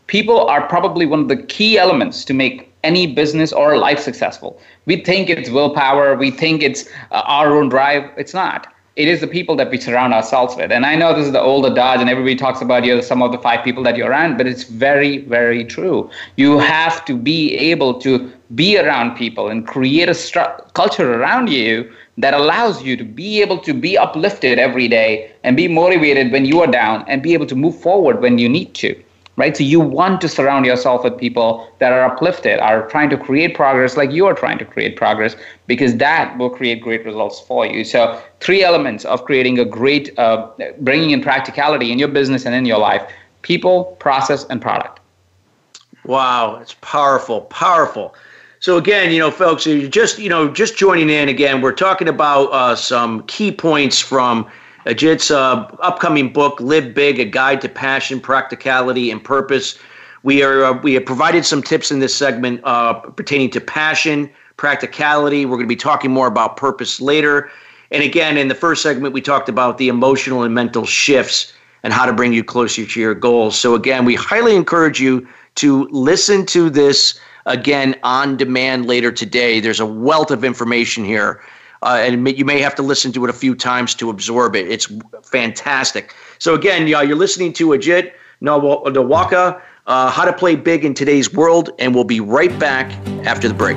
People 0.06 0.46
are 0.46 0.66
probably 0.68 1.06
one 1.06 1.20
of 1.20 1.28
the 1.28 1.36
key 1.36 1.78
elements 1.78 2.24
to 2.26 2.34
make 2.34 2.70
any 2.84 3.06
business 3.06 3.52
or 3.52 3.76
life 3.78 3.98
successful. 3.98 4.60
We 4.86 5.02
think 5.02 5.30
it's 5.30 5.50
willpower, 5.50 6.14
we 6.14 6.30
think 6.30 6.62
it's 6.62 6.86
uh, 7.10 7.22
our 7.24 7.56
own 7.56 7.68
drive. 7.68 8.10
It's 8.16 8.34
not 8.34 8.68
it 8.96 9.08
is 9.08 9.20
the 9.20 9.26
people 9.26 9.56
that 9.56 9.70
we 9.70 9.78
surround 9.78 10.14
ourselves 10.14 10.54
with. 10.54 10.70
And 10.70 10.86
I 10.86 10.94
know 10.94 11.14
this 11.14 11.26
is 11.26 11.32
the 11.32 11.40
old 11.40 11.66
adage, 11.66 12.00
and 12.00 12.08
everybody 12.08 12.36
talks 12.36 12.60
about 12.60 12.84
you 12.84 12.94
know 12.94 13.00
some 13.00 13.22
of 13.22 13.32
the 13.32 13.38
five 13.38 13.64
people 13.64 13.82
that 13.82 13.96
you're 13.96 14.08
around, 14.08 14.36
but 14.38 14.46
it's 14.46 14.64
very, 14.64 15.18
very 15.18 15.64
true. 15.64 16.10
You 16.36 16.58
have 16.58 17.04
to 17.06 17.16
be 17.16 17.56
able 17.56 17.98
to 18.00 18.32
be 18.54 18.78
around 18.78 19.16
people 19.16 19.48
and 19.48 19.66
create 19.66 20.08
a 20.08 20.12
stru- 20.12 20.72
culture 20.74 21.14
around 21.14 21.50
you 21.50 21.90
that 22.18 22.34
allows 22.34 22.84
you 22.84 22.96
to 22.96 23.04
be 23.04 23.42
able 23.42 23.58
to 23.58 23.74
be 23.74 23.98
uplifted 23.98 24.60
every 24.60 24.86
day 24.86 25.32
and 25.42 25.56
be 25.56 25.66
motivated 25.66 26.30
when 26.30 26.44
you 26.44 26.60
are 26.60 26.68
down 26.68 27.04
and 27.08 27.20
be 27.22 27.34
able 27.34 27.46
to 27.46 27.56
move 27.56 27.76
forward 27.80 28.20
when 28.20 28.38
you 28.38 28.48
need 28.48 28.74
to. 28.74 28.94
Right? 29.36 29.56
So 29.56 29.64
you 29.64 29.80
want 29.80 30.20
to 30.20 30.28
surround 30.28 30.66
yourself 30.66 31.04
with 31.04 31.18
people 31.18 31.68
that 31.78 31.92
are 31.92 32.04
uplifted, 32.04 32.60
are 32.60 32.88
trying 32.88 33.10
to 33.10 33.16
create 33.16 33.54
progress 33.54 33.96
like 33.96 34.10
you 34.12 34.26
are 34.26 34.34
trying 34.34 34.58
to 34.58 34.64
create 34.64 34.96
progress, 34.96 35.36
because 35.66 35.96
that 35.96 36.36
will 36.38 36.50
create 36.50 36.80
great 36.80 37.04
results 37.04 37.40
for 37.40 37.66
you. 37.66 37.84
So 37.84 38.20
three 38.40 38.62
elements 38.62 39.04
of 39.04 39.24
creating 39.24 39.58
a 39.58 39.64
great, 39.64 40.16
uh, 40.18 40.48
bringing 40.80 41.10
in 41.10 41.20
practicality 41.20 41.90
in 41.90 41.98
your 41.98 42.08
business 42.08 42.46
and 42.46 42.54
in 42.54 42.64
your 42.64 42.78
life: 42.78 43.02
people, 43.42 43.96
process, 43.98 44.44
and 44.46 44.60
product. 44.60 45.00
Wow, 46.04 46.56
it's 46.56 46.74
powerful, 46.80 47.42
powerful. 47.42 48.14
So 48.60 48.78
again, 48.78 49.10
you 49.10 49.18
know, 49.18 49.30
folks, 49.30 49.66
you're 49.66 49.88
just 49.88 50.18
you 50.18 50.28
know 50.28 50.48
just 50.48 50.76
joining 50.76 51.10
in 51.10 51.28
again. 51.28 51.60
We're 51.60 51.72
talking 51.72 52.08
about 52.08 52.46
uh, 52.46 52.76
some 52.76 53.24
key 53.24 53.52
points 53.52 53.98
from 53.98 54.46
Ajit's 54.86 55.30
uh, 55.30 55.66
upcoming 55.80 56.32
book, 56.32 56.60
"Live 56.60 56.94
Big: 56.94 57.18
A 57.18 57.24
Guide 57.24 57.60
to 57.62 57.68
Passion, 57.68 58.20
Practicality, 58.20 59.10
and 59.10 59.22
Purpose." 59.22 59.78
We 60.22 60.42
are 60.42 60.64
uh, 60.64 60.80
we 60.82 60.94
have 60.94 61.04
provided 61.04 61.44
some 61.44 61.62
tips 61.62 61.90
in 61.90 61.98
this 61.98 62.14
segment 62.14 62.60
uh, 62.64 62.94
pertaining 62.94 63.50
to 63.50 63.60
passion, 63.60 64.30
practicality. 64.56 65.44
We're 65.46 65.56
going 65.56 65.68
to 65.68 65.74
be 65.74 65.76
talking 65.76 66.10
more 66.10 66.26
about 66.26 66.56
purpose 66.56 67.00
later. 67.00 67.50
And 67.90 68.02
again, 68.02 68.36
in 68.36 68.48
the 68.48 68.54
first 68.54 68.82
segment, 68.82 69.14
we 69.14 69.20
talked 69.20 69.48
about 69.48 69.78
the 69.78 69.88
emotional 69.88 70.42
and 70.42 70.54
mental 70.54 70.86
shifts 70.86 71.52
and 71.82 71.92
how 71.92 72.06
to 72.06 72.12
bring 72.12 72.32
you 72.32 72.42
closer 72.42 72.84
to 72.84 73.00
your 73.00 73.14
goals. 73.14 73.56
So 73.56 73.74
again, 73.74 74.04
we 74.04 74.14
highly 74.14 74.56
encourage 74.56 75.00
you 75.00 75.28
to 75.56 75.86
listen 75.90 76.46
to 76.46 76.70
this 76.70 77.20
again 77.46 77.94
on 78.02 78.36
demand 78.36 78.86
later 78.86 79.12
today. 79.12 79.60
There's 79.60 79.80
a 79.80 79.86
wealth 79.86 80.30
of 80.30 80.44
information 80.44 81.04
here. 81.04 81.42
Uh, 81.84 81.98
and 82.00 82.26
you 82.36 82.46
may 82.46 82.60
have 82.60 82.74
to 82.74 82.82
listen 82.82 83.12
to 83.12 83.24
it 83.24 83.30
a 83.30 83.34
few 83.34 83.54
times 83.54 83.94
to 83.94 84.08
absorb 84.08 84.56
it. 84.56 84.66
It's 84.70 84.90
fantastic. 85.22 86.14
So 86.38 86.54
again, 86.54 86.86
yeah, 86.86 87.02
you're 87.02 87.14
listening 87.16 87.52
to 87.54 87.68
Ajit 87.68 88.12
Nawalkar, 88.42 89.60
uh, 89.86 90.10
How 90.10 90.24
to 90.24 90.32
Play 90.32 90.56
Big 90.56 90.84
in 90.84 90.94
Today's 90.94 91.32
World, 91.32 91.70
and 91.78 91.94
we'll 91.94 92.04
be 92.04 92.20
right 92.20 92.58
back 92.58 92.90
after 93.26 93.48
the 93.48 93.54
break. 93.54 93.76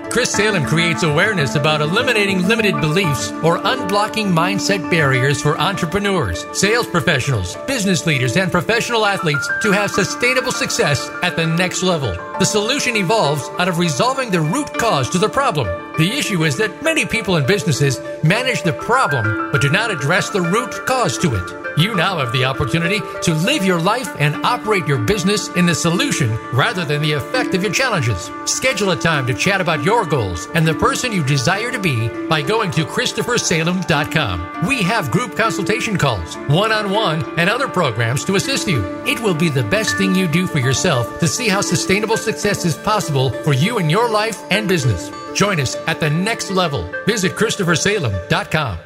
Chris 0.11 0.29
Salem 0.29 0.65
creates 0.65 1.03
awareness 1.03 1.55
about 1.55 1.79
eliminating 1.79 2.45
limited 2.45 2.75
beliefs 2.81 3.31
or 3.43 3.59
unblocking 3.59 4.27
mindset 4.27 4.91
barriers 4.91 5.41
for 5.41 5.57
entrepreneurs, 5.57 6.45
sales 6.51 6.85
professionals, 6.85 7.55
business 7.65 8.05
leaders, 8.05 8.35
and 8.35 8.51
professional 8.51 9.05
athletes 9.05 9.49
to 9.61 9.71
have 9.71 9.89
sustainable 9.89 10.51
success 10.51 11.09
at 11.23 11.37
the 11.37 11.47
next 11.47 11.81
level. 11.81 12.11
The 12.39 12.45
solution 12.45 12.97
evolves 12.97 13.47
out 13.57 13.69
of 13.69 13.79
resolving 13.79 14.31
the 14.31 14.41
root 14.41 14.73
cause 14.73 15.09
to 15.11 15.17
the 15.17 15.29
problem. 15.29 15.67
The 15.97 16.11
issue 16.11 16.43
is 16.43 16.57
that 16.57 16.83
many 16.83 17.05
people 17.05 17.37
and 17.37 17.47
businesses 17.47 18.01
manage 18.21 18.63
the 18.63 18.73
problem 18.73 19.49
but 19.53 19.61
do 19.61 19.69
not 19.69 19.91
address 19.91 20.29
the 20.29 20.41
root 20.41 20.85
cause 20.87 21.17
to 21.19 21.35
it. 21.35 21.61
You 21.77 21.95
now 21.95 22.17
have 22.17 22.33
the 22.33 22.43
opportunity 22.43 22.99
to 23.21 23.33
live 23.33 23.63
your 23.63 23.79
life 23.79 24.13
and 24.19 24.35
operate 24.45 24.85
your 24.87 24.97
business 24.97 25.47
in 25.55 25.65
the 25.65 25.73
solution 25.73 26.37
rather 26.51 26.83
than 26.83 27.01
the 27.01 27.13
effect 27.13 27.53
of 27.53 27.63
your 27.63 27.71
challenges. 27.71 28.29
Schedule 28.43 28.91
a 28.91 28.95
time 28.97 29.25
to 29.27 29.33
chat 29.33 29.61
about 29.61 29.81
your 29.81 30.00
goals 30.05 30.47
and 30.53 30.67
the 30.67 30.73
person 30.73 31.11
you 31.11 31.23
desire 31.23 31.71
to 31.71 31.79
be 31.79 32.07
by 32.27 32.41
going 32.41 32.71
to 32.71 32.85
ChristopherSalem.com. 32.85 34.67
We 34.67 34.81
have 34.83 35.11
group 35.11 35.35
consultation 35.35 35.97
calls, 35.97 36.35
one 36.47 36.71
on 36.71 36.91
one, 36.91 37.39
and 37.39 37.49
other 37.49 37.67
programs 37.67 38.25
to 38.25 38.35
assist 38.35 38.67
you. 38.67 38.83
It 39.05 39.19
will 39.19 39.35
be 39.35 39.49
the 39.49 39.63
best 39.63 39.97
thing 39.97 40.15
you 40.15 40.27
do 40.27 40.47
for 40.47 40.59
yourself 40.59 41.19
to 41.19 41.27
see 41.27 41.47
how 41.47 41.61
sustainable 41.61 42.17
success 42.17 42.65
is 42.65 42.77
possible 42.77 43.29
for 43.43 43.53
you 43.53 43.79
in 43.79 43.89
your 43.89 44.09
life 44.09 44.41
and 44.51 44.67
business. 44.67 45.11
Join 45.33 45.59
us 45.59 45.75
at 45.87 45.99
the 45.99 46.09
next 46.09 46.51
level. 46.51 46.89
Visit 47.05 47.33
ChristopherSalem.com. 47.33 48.79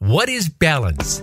What 0.00 0.28
is 0.28 0.48
balance? 0.48 1.22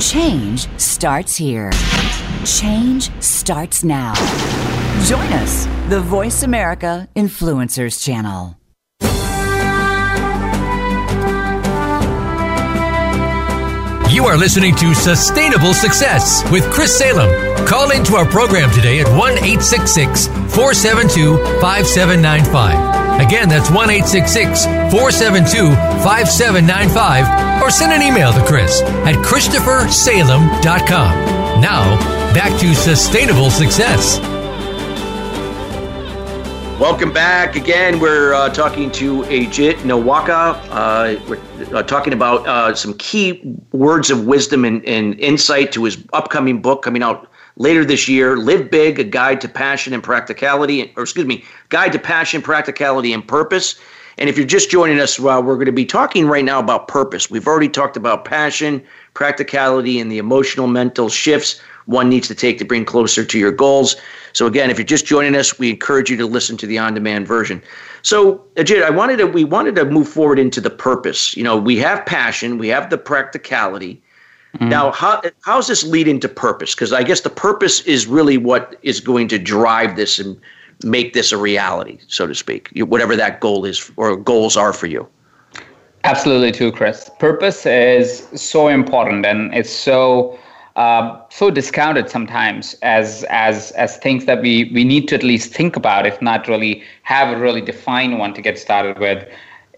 Change 0.00 0.66
starts 0.80 1.36
here. 1.36 1.70
Change 2.46 3.10
starts 3.22 3.84
now. 3.84 4.14
Join 5.04 5.30
us, 5.34 5.66
the 5.90 6.00
Voice 6.00 6.42
America 6.42 7.06
Influencers 7.14 8.02
Channel. 8.02 8.56
You 14.10 14.24
are 14.24 14.38
listening 14.38 14.74
to 14.76 14.94
Sustainable 14.94 15.74
Success 15.74 16.50
with 16.50 16.64
Chris 16.72 16.96
Salem. 16.96 17.28
Call 17.66 17.90
into 17.90 18.14
our 18.14 18.26
program 18.26 18.70
today 18.72 19.00
at 19.00 19.08
1 19.08 19.32
866 19.32 20.28
472 20.28 21.36
5795. 21.60 22.99
Again, 23.20 23.48
that's 23.50 23.70
1 23.70 23.90
866 23.90 24.64
472 24.64 25.74
5795. 26.02 27.62
Or 27.62 27.70
send 27.70 27.92
an 27.92 28.00
email 28.00 28.32
to 28.32 28.42
Chris 28.46 28.80
at 28.80 29.14
ChristopherSalem.com. 29.16 31.60
Now, 31.60 31.98
back 32.32 32.58
to 32.60 32.74
Sustainable 32.74 33.50
Success. 33.50 34.18
Welcome 36.80 37.12
back 37.12 37.56
again. 37.56 38.00
We're 38.00 38.32
uh, 38.32 38.48
talking 38.48 38.90
to 38.92 39.24
Ajit 39.24 39.74
Nawalkar. 39.80 40.58
Uh, 40.70 41.20
we're 41.28 41.76
uh, 41.76 41.82
talking 41.82 42.14
about 42.14 42.48
uh, 42.48 42.74
some 42.74 42.94
key 42.94 43.42
words 43.72 44.10
of 44.10 44.26
wisdom 44.26 44.64
and, 44.64 44.82
and, 44.86 45.20
insight 45.20 45.72
to 45.72 45.84
his 45.84 46.02
upcoming 46.14 46.62
book 46.62 46.80
coming 46.80 47.02
out 47.02 47.29
later 47.56 47.84
this 47.84 48.08
year 48.08 48.36
Live 48.36 48.70
Big, 48.70 48.98
a 48.98 49.04
guide 49.04 49.40
to 49.42 49.48
passion 49.48 49.92
and 49.92 50.02
practicality, 50.02 50.92
or 50.96 51.02
excuse 51.02 51.26
me, 51.26 51.44
guide 51.68 51.92
to 51.92 51.98
passion, 51.98 52.42
practicality, 52.42 53.12
and 53.12 53.26
purpose. 53.26 53.80
And 54.18 54.28
if 54.28 54.36
you're 54.36 54.46
just 54.46 54.70
joining 54.70 55.00
us, 55.00 55.18
well, 55.18 55.42
we're 55.42 55.54
going 55.54 55.66
to 55.66 55.72
be 55.72 55.86
talking 55.86 56.26
right 56.26 56.44
now 56.44 56.60
about 56.60 56.88
purpose. 56.88 57.30
We've 57.30 57.46
already 57.46 57.68
talked 57.68 57.96
about 57.96 58.24
passion, 58.24 58.82
practicality, 59.14 59.98
and 59.98 60.12
the 60.12 60.18
emotional 60.18 60.66
mental 60.66 61.08
shifts 61.08 61.60
one 61.90 62.08
needs 62.08 62.28
to 62.28 62.34
take 62.34 62.58
to 62.58 62.64
bring 62.64 62.84
closer 62.84 63.24
to 63.24 63.38
your 63.38 63.50
goals. 63.50 63.96
So 64.32 64.46
again, 64.46 64.70
if 64.70 64.78
you're 64.78 64.86
just 64.86 65.06
joining 65.06 65.34
us, 65.34 65.58
we 65.58 65.70
encourage 65.70 66.08
you 66.08 66.16
to 66.18 66.26
listen 66.26 66.56
to 66.58 66.66
the 66.66 66.78
on-demand 66.78 67.26
version. 67.26 67.60
So 68.02 68.44
Ajit, 68.54 68.82
I 68.82 68.90
wanted 68.90 69.16
to 69.18 69.26
we 69.26 69.44
wanted 69.44 69.74
to 69.76 69.84
move 69.84 70.08
forward 70.08 70.38
into 70.38 70.60
the 70.60 70.70
purpose. 70.70 71.36
You 71.36 71.42
know, 71.42 71.56
we 71.56 71.76
have 71.78 72.06
passion, 72.06 72.58
we 72.58 72.68
have 72.68 72.90
the 72.90 72.98
practicality. 72.98 74.02
Mm-hmm. 74.54 74.68
Now, 74.68 74.90
how 74.90 75.22
how's 75.42 75.68
this 75.68 75.84
lead 75.84 76.08
into 76.08 76.28
purpose? 76.28 76.74
Because 76.74 76.92
I 76.92 77.02
guess 77.02 77.20
the 77.20 77.30
purpose 77.30 77.80
is 77.82 78.06
really 78.06 78.36
what 78.36 78.76
is 78.82 79.00
going 79.00 79.28
to 79.28 79.38
drive 79.38 79.96
this 79.96 80.18
and 80.18 80.40
make 80.82 81.12
this 81.12 81.30
a 81.30 81.36
reality, 81.36 81.98
so 82.08 82.26
to 82.26 82.34
speak. 82.34 82.70
Whatever 82.74 83.14
that 83.16 83.40
goal 83.40 83.64
is 83.64 83.90
or 83.96 84.16
goals 84.16 84.56
are 84.56 84.72
for 84.72 84.86
you. 84.86 85.06
Absolutely, 86.04 86.50
too, 86.50 86.72
Chris. 86.72 87.10
Purpose 87.18 87.66
is 87.66 88.26
so 88.34 88.68
important, 88.68 89.26
and 89.26 89.54
it's 89.54 89.70
so 89.70 90.38
uh, 90.76 91.20
so 91.28 91.50
discounted 91.50 92.08
sometimes 92.08 92.74
as 92.82 93.24
as 93.28 93.70
as 93.72 93.98
things 93.98 94.24
that 94.24 94.40
we 94.40 94.70
we 94.72 94.82
need 94.82 95.06
to 95.08 95.14
at 95.14 95.22
least 95.22 95.52
think 95.52 95.76
about, 95.76 96.06
if 96.06 96.20
not 96.20 96.48
really 96.48 96.82
have 97.02 97.36
a 97.36 97.40
really 97.40 97.60
defined 97.60 98.18
one 98.18 98.34
to 98.34 98.40
get 98.40 98.58
started 98.58 98.98
with 98.98 99.28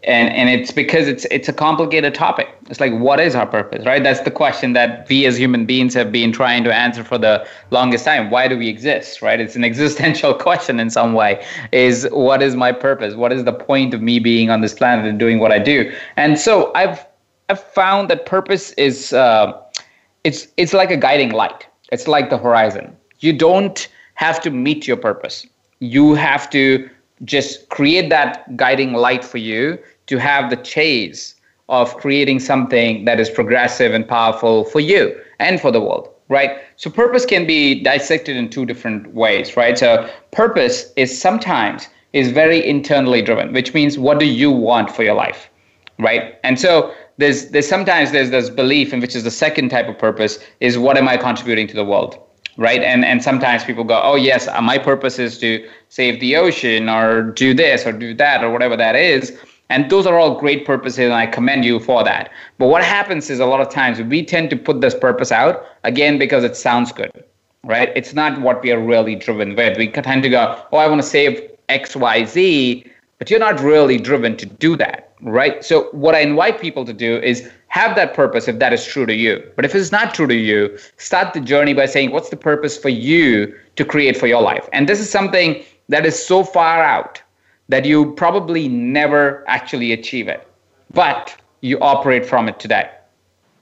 and 0.05 0.33
and 0.33 0.49
it's 0.49 0.71
because 0.73 1.07
it's 1.07 1.25
it's 1.31 1.49
a 1.49 1.53
complicated 1.53 2.15
topic. 2.15 2.49
It's 2.69 2.81
like 2.81 2.93
what 2.93 3.21
is 3.21 3.35
our 3.35 3.47
purpose 3.47 3.87
right? 3.87 4.03
That's 4.03 4.21
the 4.21 4.31
question 4.31 4.73
that 4.73 5.09
we 5.09 5.27
as 5.27 5.39
human 5.39 5.65
beings 5.65 5.95
have 5.95 6.11
been 6.11 6.33
trying 6.33 6.65
to 6.65 6.75
answer 6.75 7.05
for 7.05 7.19
the 7.19 7.47
longest 7.71 8.05
time. 8.05 8.31
Why 8.31 8.49
do 8.49 8.59
we 8.59 8.69
exist 8.69 9.23
right? 9.23 9.39
It's 9.41 9.55
an 9.55 9.65
existential 9.73 10.35
question 10.35 10.81
in 10.81 10.91
some 10.91 11.13
way. 11.13 11.45
Is 11.71 12.09
what 12.11 12.43
is 12.43 12.57
my 12.57 12.73
purpose? 12.73 13.15
What 13.15 13.33
is 13.33 13.45
the 13.45 13.53
point 13.53 13.95
of 13.95 14.03
me 14.03 14.19
being 14.19 14.51
on 14.51 14.61
this 14.61 14.75
planet 14.75 15.07
and 15.07 15.19
doing 15.19 15.39
what 15.39 15.53
i 15.53 15.59
do? 15.59 15.93
And 16.17 16.39
so 16.39 16.73
i've 16.75 17.07
i've 17.49 17.63
found 17.63 18.11
that 18.11 18.27
purpose 18.27 18.73
is 18.73 19.13
uh, 19.13 19.53
it's 20.25 20.49
it's 20.57 20.73
like 20.73 20.91
a 20.91 20.97
guiding 20.97 21.31
light. 21.31 21.67
It's 21.93 22.09
like 22.09 22.31
the 22.31 22.39
horizon. 22.39 22.97
You 23.21 23.33
don't 23.33 23.89
have 24.15 24.41
to 24.41 24.51
meet 24.51 24.89
your 24.89 24.97
purpose. 24.97 25.47
You 25.79 26.15
have 26.15 26.51
to 26.51 26.89
just 27.25 27.69
create 27.69 28.11
that 28.11 28.57
guiding 28.57 28.95
light 28.95 29.25
for 29.25 29.39
you 29.39 29.79
to 30.07 30.19
have 30.19 30.51
the 30.51 30.57
chase 30.57 31.35
of 31.69 31.97
creating 31.97 32.39
something 32.39 33.05
that 33.05 33.19
is 33.21 33.31
progressive 33.31 33.95
and 33.95 34.07
powerful 34.07 34.65
for 34.65 34.81
you 34.81 35.19
and 35.39 35.61
for 35.61 35.71
the 35.71 35.81
world 35.81 36.09
right? 36.29 36.61
So 36.77 36.89
purpose 36.89 37.27
can 37.27 37.47
be 37.47 37.83
dissected 37.83 38.37
in 38.37 38.49
two 38.49 38.65
different 38.65 39.13
ways 39.15 39.57
right? 39.57 39.79
So 39.79 40.09
purpose 40.31 40.93
is 40.97 41.11
sometimes 41.19 41.89
is 42.13 42.31
very 42.31 42.67
internally 42.67 43.23
driven 43.23 43.53
which 43.53 43.75
means 43.75 43.99
what 43.99 44.19
do 44.19 44.27
you 44.27 44.51
want 44.51 44.91
for 44.91 45.03
your 45.03 45.15
life 45.15 45.49
right? 45.99 46.39
And 46.43 46.59
so 46.59 46.93
there's 47.19 47.51
there's 47.51 47.69
sometimes 47.69 48.13
there's 48.13 48.31
this 48.31 48.51
belief 48.51 48.93
in 48.93 49.01
which 49.01 49.15
is 49.15 49.25
the 49.25 49.31
second 49.31 49.69
type 49.69 49.89
of 49.89 49.99
purpose 49.99 50.39
is 50.61 50.79
what 50.79 50.97
am 50.97 51.07
i 51.09 51.17
contributing 51.17 51.67
to 51.69 51.75
the 51.75 51.85
world 51.85 52.19
right? 52.59 52.83
And 52.83 53.05
and 53.05 53.23
sometimes 53.23 53.65
people 53.65 53.85
go 53.85 54.01
oh 54.03 54.17
yes 54.17 54.49
my 54.63 54.79
purpose 54.79 55.19
is 55.19 55.39
to 55.39 55.67
save 55.89 56.21
the 56.21 56.37
ocean 56.37 56.89
or 56.89 57.23
do 57.23 57.55
this 57.55 57.87
or 57.87 57.93
do 57.93 58.15
that 58.15 58.43
or 58.45 58.51
whatever 58.51 58.77
that 58.77 58.97
is 58.97 59.39
and 59.69 59.91
those 59.91 60.07
are 60.07 60.19
all 60.19 60.39
great 60.39 60.67
purposes, 60.67 60.99
and 60.99 61.15
I 61.15 61.27
commend 61.27 61.65
you 61.65 61.81
for 61.81 62.05
that. 62.05 62.31
But 62.59 62.69
what 62.69 62.85
happens 62.85 63.31
is 63.31 63.41
a 63.41 63.47
lot 63.47 63.61
of 63.61 63.71
times 63.71 64.01
we 64.01 64.25
tend 64.25 64.51
to 64.51 64.57
put 64.57 64.81
this 64.81 64.95
purpose 64.95 65.33
out 65.33 65.65
again 65.85 66.19
because 66.19 66.45
it 66.45 66.57
sounds 66.57 66.93
good, 66.93 67.25
right? 67.65 67.91
It's 67.97 68.13
not 68.13 68.41
what 68.41 68.63
we 68.63 68.71
are 68.73 68.81
really 68.81 69.15
driven 69.15 69.57
with. 69.57 69.79
We 69.79 69.89
tend 69.89 70.23
to 70.25 70.29
go, 70.29 70.63
oh, 70.73 70.77
I 70.77 70.87
want 70.89 71.01
to 71.01 71.07
save 71.07 71.41
X, 71.69 71.97
Y, 71.97 72.25
Z, 72.25 72.87
but 73.19 73.31
you're 73.31 73.41
not 73.41 73.61
really 73.61 73.99
driven 73.99 74.37
to 74.37 74.47
do 74.47 74.77
that, 74.77 75.15
right? 75.21 75.65
So 75.65 75.85
what 75.93 76.15
I 76.15 76.21
invite 76.21 76.61
people 76.61 76.85
to 76.85 76.93
do 76.93 77.19
is 77.19 77.49
have 77.69 77.97
that 77.97 78.15
purpose 78.15 78.49
if 78.49 78.59
that 78.59 78.73
is 78.73 78.85
true 78.85 79.07
to 79.07 79.15
you. 79.15 79.43
But 79.57 79.65
if 79.65 79.75
it's 79.75 79.93
not 79.93 80.13
true 80.13 80.27
to 80.27 80.35
you, 80.35 80.77
start 80.99 81.33
the 81.33 81.41
journey 81.41 81.73
by 81.73 81.87
saying, 81.87 82.11
what's 82.11 82.31
the 82.31 82.37
purpose 82.37 82.77
for 82.77 82.91
you 82.91 83.57
to 83.77 83.85
create 83.85 84.17
for 84.17 84.27
your 84.27 84.43
life? 84.43 84.69
And 84.73 84.89
this 84.89 85.01
is 85.01 85.09
something 85.09 85.65
that 85.89 86.05
is 86.05 86.21
so 86.27 86.45
far 86.45 86.83
out 86.83 87.23
that 87.69 87.85
you 87.85 88.13
probably 88.15 88.69
never 88.69 89.45
actually 89.49 89.93
achieve 89.93 90.29
it, 90.29 90.47
but 90.93 91.35
you 91.61 91.79
operate 91.81 92.27
from 92.27 92.49
it 92.49 92.59
today. 92.61 92.91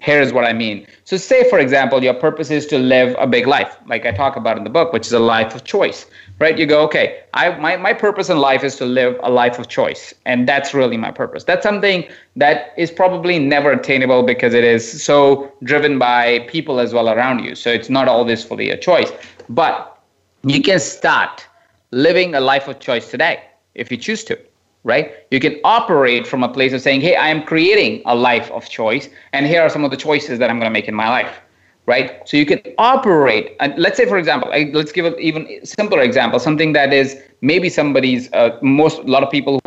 Here 0.00 0.22
is 0.22 0.32
what 0.32 0.46
I 0.46 0.54
mean. 0.54 0.86
So, 1.04 1.18
say, 1.18 1.48
for 1.50 1.58
example, 1.58 2.02
your 2.02 2.14
purpose 2.14 2.50
is 2.50 2.66
to 2.68 2.78
live 2.78 3.14
a 3.18 3.26
big 3.26 3.46
life, 3.46 3.76
like 3.86 4.06
I 4.06 4.12
talk 4.12 4.34
about 4.34 4.56
in 4.56 4.64
the 4.64 4.70
book, 4.70 4.94
which 4.94 5.06
is 5.06 5.12
a 5.12 5.18
life 5.18 5.54
of 5.54 5.64
choice, 5.64 6.06
right? 6.38 6.58
You 6.58 6.64
go, 6.64 6.82
okay, 6.84 7.20
I, 7.34 7.50
my, 7.58 7.76
my 7.76 7.92
purpose 7.92 8.30
in 8.30 8.38
life 8.38 8.64
is 8.64 8.76
to 8.76 8.86
live 8.86 9.20
a 9.22 9.30
life 9.30 9.58
of 9.58 9.68
choice. 9.68 10.14
And 10.24 10.48
that's 10.48 10.72
really 10.72 10.96
my 10.96 11.10
purpose. 11.10 11.44
That's 11.44 11.62
something 11.62 12.08
that 12.36 12.72
is 12.78 12.90
probably 12.90 13.38
never 13.38 13.72
attainable 13.72 14.22
because 14.22 14.54
it 14.54 14.64
is 14.64 15.02
so 15.02 15.52
driven 15.64 15.98
by 15.98 16.46
people 16.48 16.80
as 16.80 16.94
well 16.94 17.10
around 17.10 17.44
you. 17.44 17.54
So, 17.54 17.70
it's 17.70 17.90
not 17.90 18.08
always 18.08 18.42
fully 18.42 18.70
a 18.70 18.78
choice. 18.78 19.12
But 19.50 19.98
you 20.44 20.62
can 20.62 20.80
start 20.80 21.46
living 21.90 22.34
a 22.34 22.40
life 22.40 22.68
of 22.68 22.80
choice 22.80 23.10
today 23.10 23.42
if 23.74 23.90
you 23.90 23.96
choose 23.96 24.24
to 24.24 24.38
right? 24.84 25.12
You 25.30 25.40
can 25.40 25.60
operate 25.64 26.26
from 26.26 26.42
a 26.42 26.48
place 26.48 26.72
of 26.72 26.80
saying, 26.80 27.00
hey, 27.00 27.16
I 27.16 27.28
am 27.28 27.42
creating 27.42 28.02
a 28.06 28.14
life 28.14 28.50
of 28.50 28.68
choice, 28.68 29.08
and 29.32 29.46
here 29.46 29.60
are 29.62 29.68
some 29.68 29.84
of 29.84 29.90
the 29.90 29.96
choices 29.96 30.38
that 30.38 30.50
I'm 30.50 30.58
going 30.58 30.70
to 30.70 30.72
make 30.72 30.88
in 30.88 30.94
my 30.94 31.08
life, 31.08 31.40
right? 31.86 32.26
So 32.26 32.36
you 32.36 32.46
can 32.46 32.60
operate, 32.78 33.56
and 33.60 33.74
let's 33.76 33.96
say, 33.96 34.06
for 34.06 34.18
example, 34.18 34.48
let's 34.72 34.92
give 34.92 35.04
an 35.04 35.14
even 35.18 35.64
simpler 35.64 36.00
example, 36.00 36.38
something 36.38 36.72
that 36.72 36.92
is 36.92 37.20
maybe 37.42 37.68
somebody's, 37.68 38.32
uh, 38.32 38.58
most, 38.62 38.98
a 39.00 39.02
lot 39.02 39.22
of 39.22 39.30
people 39.30 39.60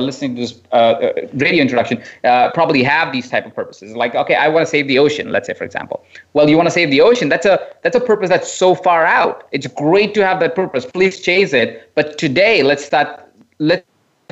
listening 0.00 0.34
to 0.34 0.42
this 0.42 0.60
uh, 0.72 0.76
uh, 0.76 1.12
radio 1.34 1.62
introduction 1.62 2.02
uh, 2.24 2.50
probably 2.52 2.82
have 2.82 3.12
these 3.12 3.28
type 3.28 3.46
of 3.46 3.54
purposes 3.54 3.94
like 3.94 4.14
okay 4.14 4.34
i 4.34 4.48
want 4.48 4.64
to 4.64 4.70
save 4.70 4.88
the 4.88 4.98
ocean 4.98 5.30
let's 5.30 5.46
say 5.46 5.54
for 5.54 5.64
example 5.64 6.04
well 6.32 6.48
you 6.48 6.56
want 6.56 6.66
to 6.66 6.70
save 6.70 6.90
the 6.90 7.00
ocean 7.00 7.28
that's 7.28 7.46
a 7.46 7.58
that's 7.82 7.96
a 7.96 8.00
purpose 8.00 8.28
that's 8.28 8.52
so 8.52 8.74
far 8.74 9.04
out 9.06 9.48
it's 9.52 9.66
great 9.66 10.14
to 10.14 10.24
have 10.24 10.40
that 10.40 10.54
purpose 10.54 10.84
please 10.86 11.20
chase 11.20 11.52
it 11.52 11.90
but 11.94 12.18
today 12.18 12.62
let's 12.62 12.84
start 12.84 13.26
let's 13.58 13.84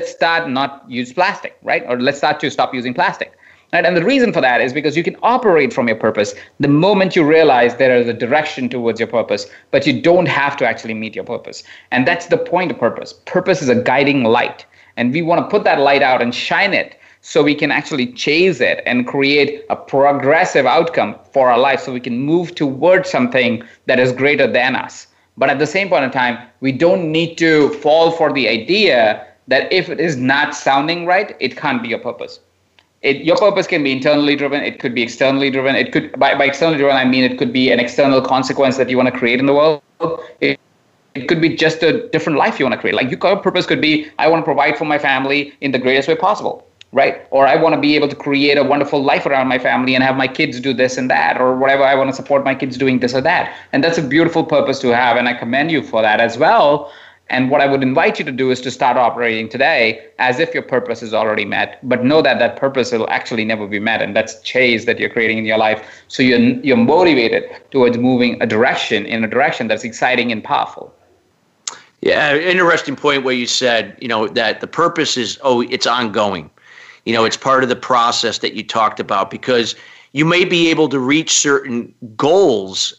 start 0.05 0.49
not 0.49 0.85
use 0.89 1.13
plastic 1.13 1.57
right 1.63 1.85
or 1.87 2.01
let's 2.01 2.19
start 2.19 2.41
to 2.41 2.51
stop 2.51 2.75
using 2.75 2.95
plastic 2.95 3.39
Right? 3.73 3.85
And 3.85 3.95
the 3.97 4.05
reason 4.05 4.33
for 4.33 4.41
that 4.41 4.63
is 4.63 4.73
because 4.73 4.97
you 4.97 5.03
can 5.03 5.17
operate 5.23 5.75
from 5.75 5.89
your 5.89 5.97
purpose 5.97 6.35
the 6.59 6.69
moment 6.69 7.15
you 7.15 7.23
realize 7.23 7.77
there 7.77 7.97
is 7.97 8.09
a 8.09 8.15
direction 8.15 8.69
towards 8.71 8.99
your 8.99 9.09
purpose, 9.09 9.47
but 9.71 9.87
you 9.87 10.01
don't 10.01 10.27
have 10.27 10.57
to 10.59 10.67
actually 10.67 10.95
meet 10.95 11.15
your 11.15 11.25
purpose. 11.25 11.63
And 11.91 12.09
that's 12.09 12.27
the 12.27 12.39
point 12.39 12.71
of 12.71 12.79
purpose. 12.79 13.13
Purpose 13.27 13.61
is 13.61 13.69
a 13.69 13.75
guiding 13.75 14.25
light. 14.25 14.65
And 14.99 15.13
we 15.13 15.23
want 15.23 15.41
to 15.41 15.49
put 15.49 15.63
that 15.65 15.79
light 15.79 16.03
out 16.03 16.21
and 16.21 16.35
shine 16.35 16.75
it 16.75 16.99
so 17.21 17.43
we 17.43 17.55
can 17.55 17.71
actually 17.71 18.13
chase 18.13 18.61
it 18.61 18.83
and 18.85 19.07
create 19.07 19.65
a 19.71 19.77
progressive 19.77 20.67
outcome 20.67 21.15
for 21.33 21.51
our 21.51 21.59
life 21.59 21.81
so 21.81 21.93
we 21.93 22.01
can 22.01 22.19
move 22.19 22.55
towards 22.55 23.09
something 23.09 23.63
that 23.87 24.01
is 24.01 24.13
greater 24.13 24.47
than 24.47 24.75
us. 24.75 25.07
But 25.37 25.51
at 25.51 25.61
the 25.61 25.67
same 25.67 25.89
point 25.89 26.05
in 26.05 26.11
time, 26.11 26.37
we 26.61 26.73
don't 26.73 27.13
need 27.13 27.37
to 27.39 27.71
fall 27.75 28.11
for 28.11 28.33
the 28.33 28.49
idea 28.49 29.25
that 29.47 29.73
if 29.73 29.89
it 29.89 30.01
is 30.01 30.17
not 30.17 30.55
sounding 30.55 31.07
right, 31.07 31.37
it 31.39 31.57
can't 31.57 31.81
be 31.81 31.89
your 31.91 32.01
purpose. 32.01 32.41
It, 33.03 33.19
your 33.19 33.37
purpose 33.37 33.69
can 33.69 33.85
be 33.85 33.93
internally 33.93 34.35
driven. 34.35 34.63
It 34.65 34.81
could 34.81 34.95
be 34.95 35.03
externally 35.03 35.51
driven. 35.51 35.77
It 35.77 35.93
could, 35.93 36.19
by, 36.19 36.37
by 36.37 36.47
externally 36.47 36.79
driven, 36.79 36.97
I 36.97 37.05
mean 37.05 37.23
it 37.23 37.39
could 37.39 37.53
be 37.53 37.71
an 37.71 37.79
external 37.79 38.21
consequence 38.21 38.77
that 38.79 38.91
you 38.91 38.97
want 38.97 39.13
to 39.13 39.17
create 39.17 39.39
in 39.39 39.47
the 39.47 39.55
world. 39.55 39.81
It, 40.41 40.59
it 41.19 41.29
could 41.29 41.41
be 41.41 41.55
just 41.55 41.83
a 41.83 42.09
different 42.09 42.39
life 42.39 42.59
you 42.59 42.65
want 42.65 42.75
to 42.75 42.81
create. 42.81 42.95
Like 42.95 43.11
your 43.11 43.37
purpose 43.37 43.67
could 43.67 43.81
be, 43.81 44.07
I 44.19 44.29
want 44.29 44.41
to 44.43 44.45
provide 44.45 44.77
for 44.79 44.85
my 44.85 44.99
family 44.99 45.53
in 45.61 45.73
the 45.73 45.79
greatest 45.79 46.09
way 46.09 46.17
possible, 46.17 46.67
right? 46.93 47.27
Or 47.31 47.47
I 47.47 47.57
want 47.57 47.75
to 47.75 47.81
be 47.81 47.97
able 47.97 48.09
to 48.09 48.17
create 48.17 48.57
a 48.57 48.63
wonderful 48.63 49.03
life 49.03 49.27
around 49.27 49.49
my 49.49 49.59
family 49.59 49.95
and 49.95 50.05
have 50.05 50.17
my 50.17 50.29
kids 50.29 50.61
do 50.61 50.73
this 50.73 50.97
and 50.97 51.11
that, 51.11 51.41
or 51.41 51.57
whatever. 51.57 51.83
I 51.83 51.95
want 51.95 52.11
to 52.11 52.17
support 52.17 52.45
my 52.45 52.55
kids 52.55 52.79
doing 52.79 53.01
this 53.01 53.15
or 53.15 53.21
that. 53.23 53.55
And 53.73 53.83
that's 53.83 53.99
a 53.99 54.03
beautiful 54.03 54.45
purpose 54.45 54.79
to 54.81 54.89
have. 54.95 55.17
And 55.17 55.29
I 55.29 55.35
commend 55.35 55.71
you 55.71 55.83
for 55.83 56.03
that 56.03 56.21
as 56.21 56.39
well. 56.39 56.93
And 57.31 57.51
what 57.51 57.61
I 57.61 57.67
would 57.67 57.83
invite 57.83 58.19
you 58.19 58.25
to 58.25 58.33
do 58.33 58.51
is 58.51 58.61
to 58.63 58.71
start 58.71 58.97
operating 58.97 59.51
today 59.51 60.07
as 60.19 60.39
if 60.39 60.55
your 60.55 60.63
purpose 60.63 61.03
is 61.03 61.13
already 61.13 61.45
met, 61.45 61.79
but 61.87 62.03
know 62.03 62.23
that 62.23 62.39
that 62.39 62.57
purpose 62.57 62.91
will 62.91 63.09
actually 63.11 63.45
never 63.45 63.67
be 63.67 63.79
met. 63.79 64.01
And 64.01 64.17
that's 64.17 64.41
chase 64.41 64.87
that 64.87 64.99
you're 64.99 65.11
creating 65.11 65.37
in 65.37 65.45
your 65.45 65.59
life. 65.59 65.87
So 66.09 66.23
you're, 66.23 66.41
you're 66.41 66.79
motivated 66.79 67.45
towards 67.71 67.99
moving 67.99 68.41
a 68.41 68.47
direction 68.47 69.05
in 69.05 69.25
a 69.25 69.29
direction 69.29 69.69
that's 69.69 69.85
exciting 69.85 70.33
and 70.33 70.43
powerful. 70.43 70.95
Yeah, 72.01 72.37
interesting 72.37 72.95
point 72.95 73.25
where 73.25 73.35
you 73.35 73.47
said, 73.47 73.97
you 74.01 74.09
know, 74.09 74.29
that 74.29 74.61
the 74.61 74.67
purpose 74.67 75.17
is 75.17 75.39
oh, 75.43 75.63
it's 75.63 75.87
ongoing. 75.87 76.51
You 77.05 77.15
know, 77.15 77.25
it's 77.25 77.37
part 77.37 77.63
of 77.63 77.69
the 77.69 77.77
process 77.77 78.39
that 78.39 78.55
you 78.55 78.63
talked 78.63 79.01
about 79.01 79.31
because 79.31 79.75
you 80.13 80.25
may 80.25 80.45
be 80.45 80.71
able 80.71 80.89
to 80.91 80.99
reach 80.99 81.33
certain 81.33 81.93
goals 82.17 82.95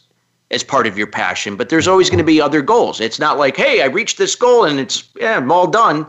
as 0.50 0.64
part 0.64 0.86
of 0.86 0.98
your 0.98 1.06
passion, 1.06 1.56
but 1.56 1.68
there's 1.68 1.86
always 1.86 2.10
going 2.10 2.18
to 2.18 2.24
be 2.24 2.40
other 2.40 2.60
goals. 2.60 3.00
It's 3.00 3.20
not 3.20 3.38
like, 3.38 3.56
hey, 3.56 3.82
I 3.82 3.86
reached 3.86 4.18
this 4.18 4.34
goal 4.34 4.64
and 4.64 4.80
it's 4.80 5.08
yeah, 5.16 5.36
I'm 5.36 5.50
all 5.52 5.66
done. 5.66 6.06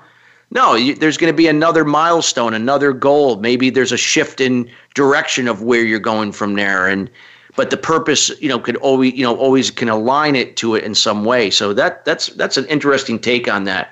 No, 0.53 0.75
you, 0.75 0.95
there's 0.95 1.17
going 1.17 1.31
to 1.31 1.37
be 1.37 1.47
another 1.47 1.85
milestone, 1.85 2.53
another 2.53 2.91
goal. 2.91 3.37
Maybe 3.37 3.69
there's 3.69 3.93
a 3.93 3.97
shift 3.97 4.41
in 4.41 4.69
direction 4.95 5.47
of 5.47 5.63
where 5.63 5.83
you're 5.83 5.99
going 5.99 6.33
from 6.33 6.55
there, 6.55 6.87
and 6.87 7.09
but 7.55 7.69
the 7.69 7.77
purpose 7.77 8.31
you 8.41 8.49
know 8.49 8.59
could 8.59 8.77
always 8.77 9.13
you 9.13 9.23
know 9.23 9.35
always 9.35 9.71
can 9.71 9.89
align 9.89 10.35
it 10.35 10.57
to 10.57 10.75
it 10.75 10.83
in 10.83 10.95
some 10.95 11.25
way. 11.25 11.49
So 11.49 11.73
that 11.73 12.05
that's 12.05 12.27
that's 12.27 12.57
an 12.57 12.65
interesting 12.67 13.19
take 13.19 13.47
on 13.47 13.65
that. 13.65 13.91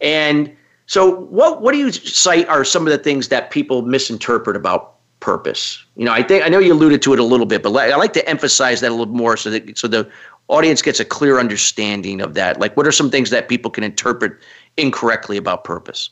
And 0.00 0.54
so 0.86 1.16
what 1.16 1.62
what 1.62 1.72
do 1.72 1.78
you 1.78 1.92
cite 1.92 2.48
are 2.48 2.64
some 2.64 2.86
of 2.86 2.92
the 2.92 2.98
things 2.98 3.28
that 3.28 3.50
people 3.50 3.82
misinterpret 3.82 4.56
about 4.56 4.94
purpose? 5.20 5.84
You 5.96 6.04
know 6.04 6.12
i 6.12 6.22
think 6.22 6.44
i 6.44 6.48
know 6.48 6.58
you 6.58 6.72
alluded 6.72 7.00
to 7.02 7.14
it 7.14 7.18
a 7.18 7.24
little 7.24 7.46
bit 7.46 7.62
but 7.62 7.74
i 7.74 7.96
like 7.96 8.12
to 8.12 8.28
emphasize 8.28 8.80
that 8.82 8.90
a 8.90 8.94
little 8.94 9.14
more 9.14 9.36
so 9.36 9.50
that 9.50 9.78
so 9.78 9.88
the 9.88 10.08
audience 10.48 10.82
gets 10.82 11.00
a 11.00 11.04
clear 11.04 11.38
understanding 11.38 12.20
of 12.20 12.34
that. 12.34 12.60
Like 12.60 12.76
what 12.76 12.86
are 12.86 12.92
some 12.92 13.10
things 13.10 13.30
that 13.30 13.48
people 13.48 13.70
can 13.70 13.84
interpret 13.84 14.38
incorrectly 14.76 15.36
about 15.36 15.64
purpose? 15.64 16.10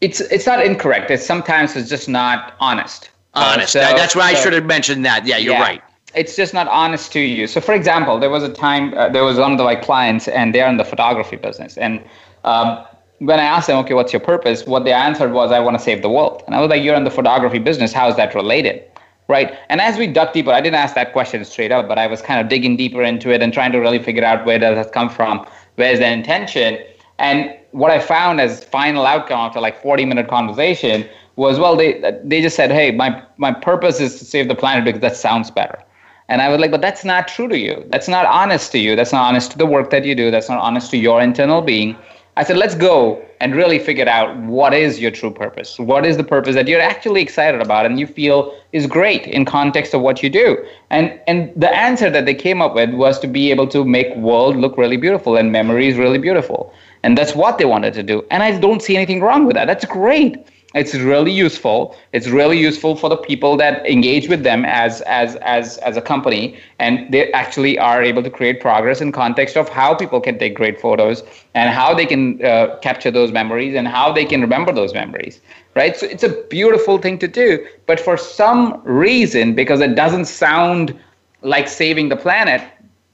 It's 0.00 0.20
it's 0.20 0.46
not 0.46 0.64
incorrect. 0.64 1.10
It's 1.10 1.24
sometimes 1.24 1.76
it's 1.76 1.88
just 1.88 2.08
not 2.08 2.54
honest. 2.60 3.10
Honest. 3.34 3.74
Uh, 3.74 3.88
so, 3.88 3.96
that's 3.96 4.14
why 4.14 4.32
so, 4.32 4.38
i 4.38 4.42
should 4.42 4.52
have 4.52 4.66
mentioned 4.66 5.04
that. 5.04 5.26
Yeah 5.26 5.36
you're 5.36 5.54
yeah. 5.54 5.62
right 5.62 5.82
it's 6.16 6.36
just 6.36 6.54
not 6.54 6.68
honest 6.68 7.12
to 7.12 7.20
you. 7.20 7.46
So, 7.46 7.60
for 7.60 7.74
example, 7.74 8.18
there 8.18 8.30
was 8.30 8.42
a 8.42 8.52
time 8.52 8.94
uh, 8.94 9.08
there 9.08 9.24
was 9.24 9.38
one 9.38 9.52
of 9.52 9.58
the, 9.58 9.64
my 9.64 9.76
clients, 9.76 10.28
and 10.28 10.54
they're 10.54 10.68
in 10.68 10.76
the 10.76 10.84
photography 10.84 11.36
business, 11.36 11.76
and 11.76 12.02
um, 12.44 12.84
when 13.20 13.38
I 13.40 13.44
asked 13.44 13.68
them, 13.68 13.78
okay, 13.78 13.94
what's 13.94 14.12
your 14.12 14.20
purpose? 14.20 14.66
What 14.66 14.84
they 14.84 14.92
answered 14.92 15.32
was, 15.32 15.52
I 15.52 15.60
want 15.60 15.78
to 15.78 15.82
save 15.82 16.02
the 16.02 16.10
world. 16.10 16.42
And 16.46 16.54
I 16.54 16.60
was 16.60 16.68
like, 16.68 16.82
you're 16.82 16.96
in 16.96 17.04
the 17.04 17.12
photography 17.12 17.58
business. 17.58 17.92
How 17.92 18.08
is 18.08 18.16
that 18.16 18.34
related? 18.34 18.84
right? 19.28 19.56
And 19.68 19.80
as 19.80 19.98
we 19.98 20.06
dug 20.06 20.32
deeper, 20.32 20.50
I 20.50 20.60
didn't 20.60 20.76
ask 20.76 20.94
that 20.94 21.12
question 21.12 21.44
straight 21.44 21.72
up, 21.72 21.88
but 21.88 21.98
I 21.98 22.06
was 22.06 22.20
kind 22.20 22.40
of 22.40 22.48
digging 22.48 22.76
deeper 22.76 23.02
into 23.02 23.30
it 23.30 23.42
and 23.42 23.52
trying 23.52 23.72
to 23.72 23.78
really 23.78 23.98
figure 23.98 24.24
out 24.24 24.44
where 24.44 24.58
does 24.58 24.76
that 24.76 24.92
come 24.92 25.08
from, 25.08 25.46
where's 25.76 25.98
the 25.98 26.10
intention, 26.10 26.78
and 27.18 27.56
what 27.70 27.90
I 27.90 27.98
found 27.98 28.40
as 28.40 28.64
final 28.64 29.06
outcome 29.06 29.40
after 29.40 29.60
like 29.60 29.80
40 29.80 30.04
minute 30.04 30.28
conversation 30.28 31.08
was 31.36 31.58
well 31.58 31.74
they 31.74 32.00
they 32.22 32.40
just 32.40 32.54
said 32.54 32.70
hey 32.70 32.92
my 32.92 33.20
my 33.36 33.52
purpose 33.52 33.98
is 34.00 34.18
to 34.20 34.24
save 34.24 34.46
the 34.46 34.54
planet 34.54 34.84
because 34.84 35.00
that 35.00 35.16
sounds 35.16 35.50
better 35.50 35.80
and 36.28 36.40
I 36.40 36.48
was 36.48 36.58
like, 36.58 36.70
but 36.70 36.80
that's 36.80 37.04
not 37.04 37.28
true 37.28 37.48
to 37.48 37.58
you. 37.58 37.84
That's 37.90 38.08
not 38.08 38.24
honest 38.26 38.72
to 38.72 38.78
you. 38.78 38.96
That's 38.96 39.12
not 39.12 39.22
honest 39.22 39.50
to 39.52 39.58
the 39.58 39.66
work 39.66 39.90
that 39.90 40.04
you 40.04 40.14
do. 40.14 40.30
That's 40.30 40.48
not 40.48 40.58
honest 40.58 40.90
to 40.92 40.96
your 40.96 41.20
internal 41.20 41.60
being. 41.60 41.96
I 42.36 42.42
said, 42.42 42.56
let's 42.56 42.74
go 42.74 43.24
and 43.40 43.54
really 43.54 43.78
figure 43.78 44.08
out 44.08 44.36
what 44.38 44.74
is 44.74 44.98
your 44.98 45.10
true 45.10 45.30
purpose. 45.30 45.78
What 45.78 46.04
is 46.04 46.16
the 46.16 46.24
purpose 46.24 46.54
that 46.54 46.66
you're 46.66 46.80
actually 46.80 47.20
excited 47.22 47.60
about 47.60 47.86
and 47.86 48.00
you 48.00 48.06
feel 48.06 48.58
is 48.72 48.86
great 48.86 49.26
in 49.26 49.44
context 49.44 49.94
of 49.94 50.00
what 50.00 50.22
you 50.22 50.30
do? 50.30 50.64
And 50.90 51.20
and 51.28 51.52
the 51.54 51.72
answer 51.72 52.10
that 52.10 52.26
they 52.26 52.34
came 52.34 52.60
up 52.60 52.74
with 52.74 52.92
was 52.94 53.20
to 53.20 53.28
be 53.28 53.50
able 53.50 53.68
to 53.68 53.84
make 53.84 54.16
world 54.16 54.56
look 54.56 54.76
really 54.76 54.96
beautiful 54.96 55.36
and 55.36 55.52
memories 55.52 55.96
really 55.96 56.18
beautiful. 56.18 56.72
And 57.04 57.16
that's 57.16 57.34
what 57.36 57.58
they 57.58 57.66
wanted 57.66 57.94
to 57.94 58.02
do. 58.02 58.24
And 58.30 58.42
I 58.42 58.58
don't 58.58 58.82
see 58.82 58.96
anything 58.96 59.20
wrong 59.20 59.44
with 59.44 59.54
that. 59.54 59.66
That's 59.66 59.84
great 59.84 60.36
it's 60.74 60.94
really 60.94 61.30
useful. 61.30 61.96
It's 62.12 62.26
really 62.28 62.58
useful 62.58 62.96
for 62.96 63.08
the 63.08 63.16
people 63.16 63.56
that 63.58 63.86
engage 63.88 64.28
with 64.28 64.42
them 64.42 64.64
as 64.64 65.00
as 65.02 65.36
as 65.36 65.78
as 65.78 65.96
a 65.96 66.02
company 66.02 66.58
and 66.78 67.12
they 67.12 67.32
actually 67.32 67.78
are 67.78 68.02
able 68.02 68.22
to 68.22 68.30
create 68.30 68.60
progress 68.60 69.00
in 69.00 69.12
context 69.12 69.56
of 69.56 69.68
how 69.68 69.94
people 69.94 70.20
can 70.20 70.38
take 70.38 70.54
great 70.54 70.80
photos 70.80 71.22
and 71.54 71.70
how 71.70 71.94
they 71.94 72.06
can 72.06 72.44
uh, 72.44 72.76
capture 72.82 73.10
those 73.10 73.30
memories 73.32 73.74
and 73.74 73.86
how 73.86 74.12
they 74.12 74.24
can 74.24 74.40
remember 74.40 74.72
those 74.72 74.92
memories 74.92 75.40
right? 75.76 75.96
So 75.96 76.06
it's 76.06 76.22
a 76.24 76.42
beautiful 76.50 76.98
thing 76.98 77.18
to 77.18 77.28
do 77.28 77.64
but 77.86 78.00
for 78.00 78.16
some 78.16 78.80
reason 78.84 79.54
because 79.54 79.80
it 79.80 79.94
doesn't 79.94 80.26
sound 80.26 80.98
like 81.42 81.68
saving 81.68 82.08
the 82.08 82.16
planet 82.16 82.62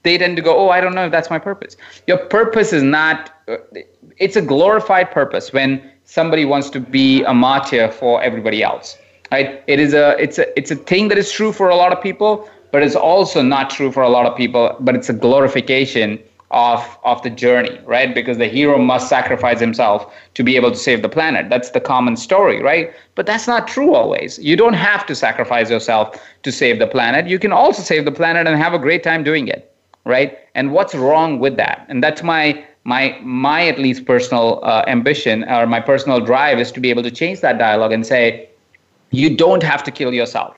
they 0.03 0.17
tend 0.17 0.35
to 0.35 0.41
go 0.41 0.57
oh 0.57 0.69
i 0.69 0.81
don't 0.81 0.95
know 0.95 1.05
if 1.05 1.11
that's 1.11 1.29
my 1.29 1.39
purpose. 1.39 1.77
Your 2.07 2.17
purpose 2.17 2.73
is 2.73 2.81
not 2.83 3.31
uh, 3.47 3.57
it's 4.21 4.35
a 4.35 4.41
glorified 4.41 5.11
purpose 5.11 5.51
when 5.51 5.91
somebody 6.05 6.45
wants 6.45 6.69
to 6.69 6.79
be 6.79 7.23
a 7.23 7.33
martyr 7.33 7.91
for 7.91 8.21
everybody 8.21 8.63
else 8.63 8.97
right? 9.31 9.63
It 9.67 9.79
is 9.79 9.93
a 9.93 10.15
it's 10.21 10.37
a 10.37 10.45
it's 10.57 10.71
a 10.71 10.75
thing 10.75 11.07
that 11.07 11.17
is 11.17 11.31
true 11.31 11.51
for 11.51 11.69
a 11.69 11.75
lot 11.75 11.91
of 11.91 12.01
people 12.01 12.49
but 12.71 12.83
it's 12.83 12.95
also 12.95 13.41
not 13.41 13.69
true 13.69 13.91
for 13.91 14.03
a 14.03 14.09
lot 14.09 14.25
of 14.25 14.35
people 14.37 14.75
but 14.79 14.95
it's 14.95 15.09
a 15.09 15.13
glorification 15.13 16.19
of 16.51 16.97
of 17.03 17.21
the 17.23 17.29
journey 17.29 17.79
right? 17.85 18.13
Because 18.13 18.37
the 18.37 18.47
hero 18.47 18.77
must 18.77 19.09
sacrifice 19.09 19.59
himself 19.59 20.13
to 20.33 20.43
be 20.43 20.55
able 20.55 20.71
to 20.71 20.77
save 20.77 21.01
the 21.01 21.09
planet. 21.09 21.49
That's 21.49 21.71
the 21.71 21.81
common 21.81 22.15
story 22.17 22.61
right? 22.61 22.93
But 23.15 23.25
that's 23.25 23.47
not 23.47 23.67
true 23.67 23.95
always. 23.95 24.37
You 24.39 24.55
don't 24.55 24.79
have 24.89 25.05
to 25.07 25.15
sacrifice 25.15 25.69
yourself 25.69 26.21
to 26.43 26.51
save 26.51 26.79
the 26.79 26.87
planet. 26.87 27.27
You 27.27 27.39
can 27.39 27.53
also 27.53 27.81
save 27.81 28.05
the 28.05 28.11
planet 28.11 28.47
and 28.47 28.57
have 28.57 28.73
a 28.73 28.79
great 28.79 29.03
time 29.03 29.23
doing 29.23 29.47
it 29.47 29.67
right? 30.05 30.39
And 30.55 30.71
what's 30.71 30.95
wrong 30.95 31.39
with 31.39 31.57
that? 31.57 31.85
And 31.87 32.03
that's 32.03 32.23
my 32.23 32.65
my 32.83 33.19
my 33.21 33.67
at 33.67 33.77
least 33.77 34.05
personal 34.05 34.59
uh, 34.63 34.83
ambition 34.87 35.43
or 35.43 35.67
my 35.67 35.79
personal 35.79 36.19
drive 36.19 36.59
is 36.59 36.71
to 36.71 36.79
be 36.79 36.89
able 36.89 37.03
to 37.03 37.11
change 37.11 37.41
that 37.41 37.57
dialogue 37.57 37.91
and 37.91 38.05
say 38.05 38.49
you 39.11 39.35
don't 39.35 39.63
have 39.63 39.83
to 39.83 39.91
kill 39.91 40.13
yourself 40.13 40.55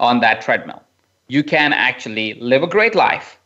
on 0.00 0.20
that 0.20 0.40
treadmill. 0.40 0.82
You 1.28 1.42
can 1.42 1.72
actually 1.72 2.34
live 2.34 2.62
a 2.62 2.66
great 2.66 2.94
life 2.94 3.38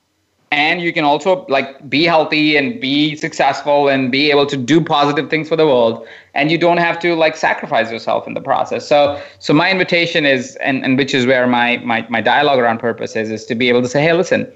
and 0.53 0.83
you 0.83 0.93
can 0.93 1.05
also 1.05 1.47
like 1.49 1.89
be 1.89 2.05
healthy 2.05 2.57
and 2.57 2.81
be 2.81 3.15
successful 3.17 3.89
and 3.89 4.11
be 4.11 4.31
able 4.31 4.47
to 4.47 4.57
do 4.57 4.81
positive 4.81 5.31
things 5.31 5.49
for 5.49 5.57
the 5.57 5.67
world 5.67 6.07
and 6.35 6.51
you 6.51 6.59
don't 6.59 6.79
have 6.79 6.99
to 6.99 7.15
like 7.15 7.37
sacrifice 7.37 7.91
yourself 7.91 8.27
in 8.27 8.35
the 8.35 8.41
process. 8.41 8.87
So 8.87 9.21
so 9.39 9.55
my 9.55 9.71
invitation 9.71 10.27
is 10.27 10.57
and, 10.57 10.85
and 10.85 10.99
which 10.99 11.15
is 11.15 11.27
where 11.27 11.47
my, 11.47 11.79
my 11.79 12.07
my 12.09 12.21
dialogue 12.21 12.59
around 12.59 12.79
purpose 12.79 13.17
is 13.17 13.31
is 13.31 13.45
to 13.47 13.55
be 13.55 13.69
able 13.69 13.83
to 13.83 13.89
say 13.89 14.03
hey 14.03 14.13
listen 14.13 14.53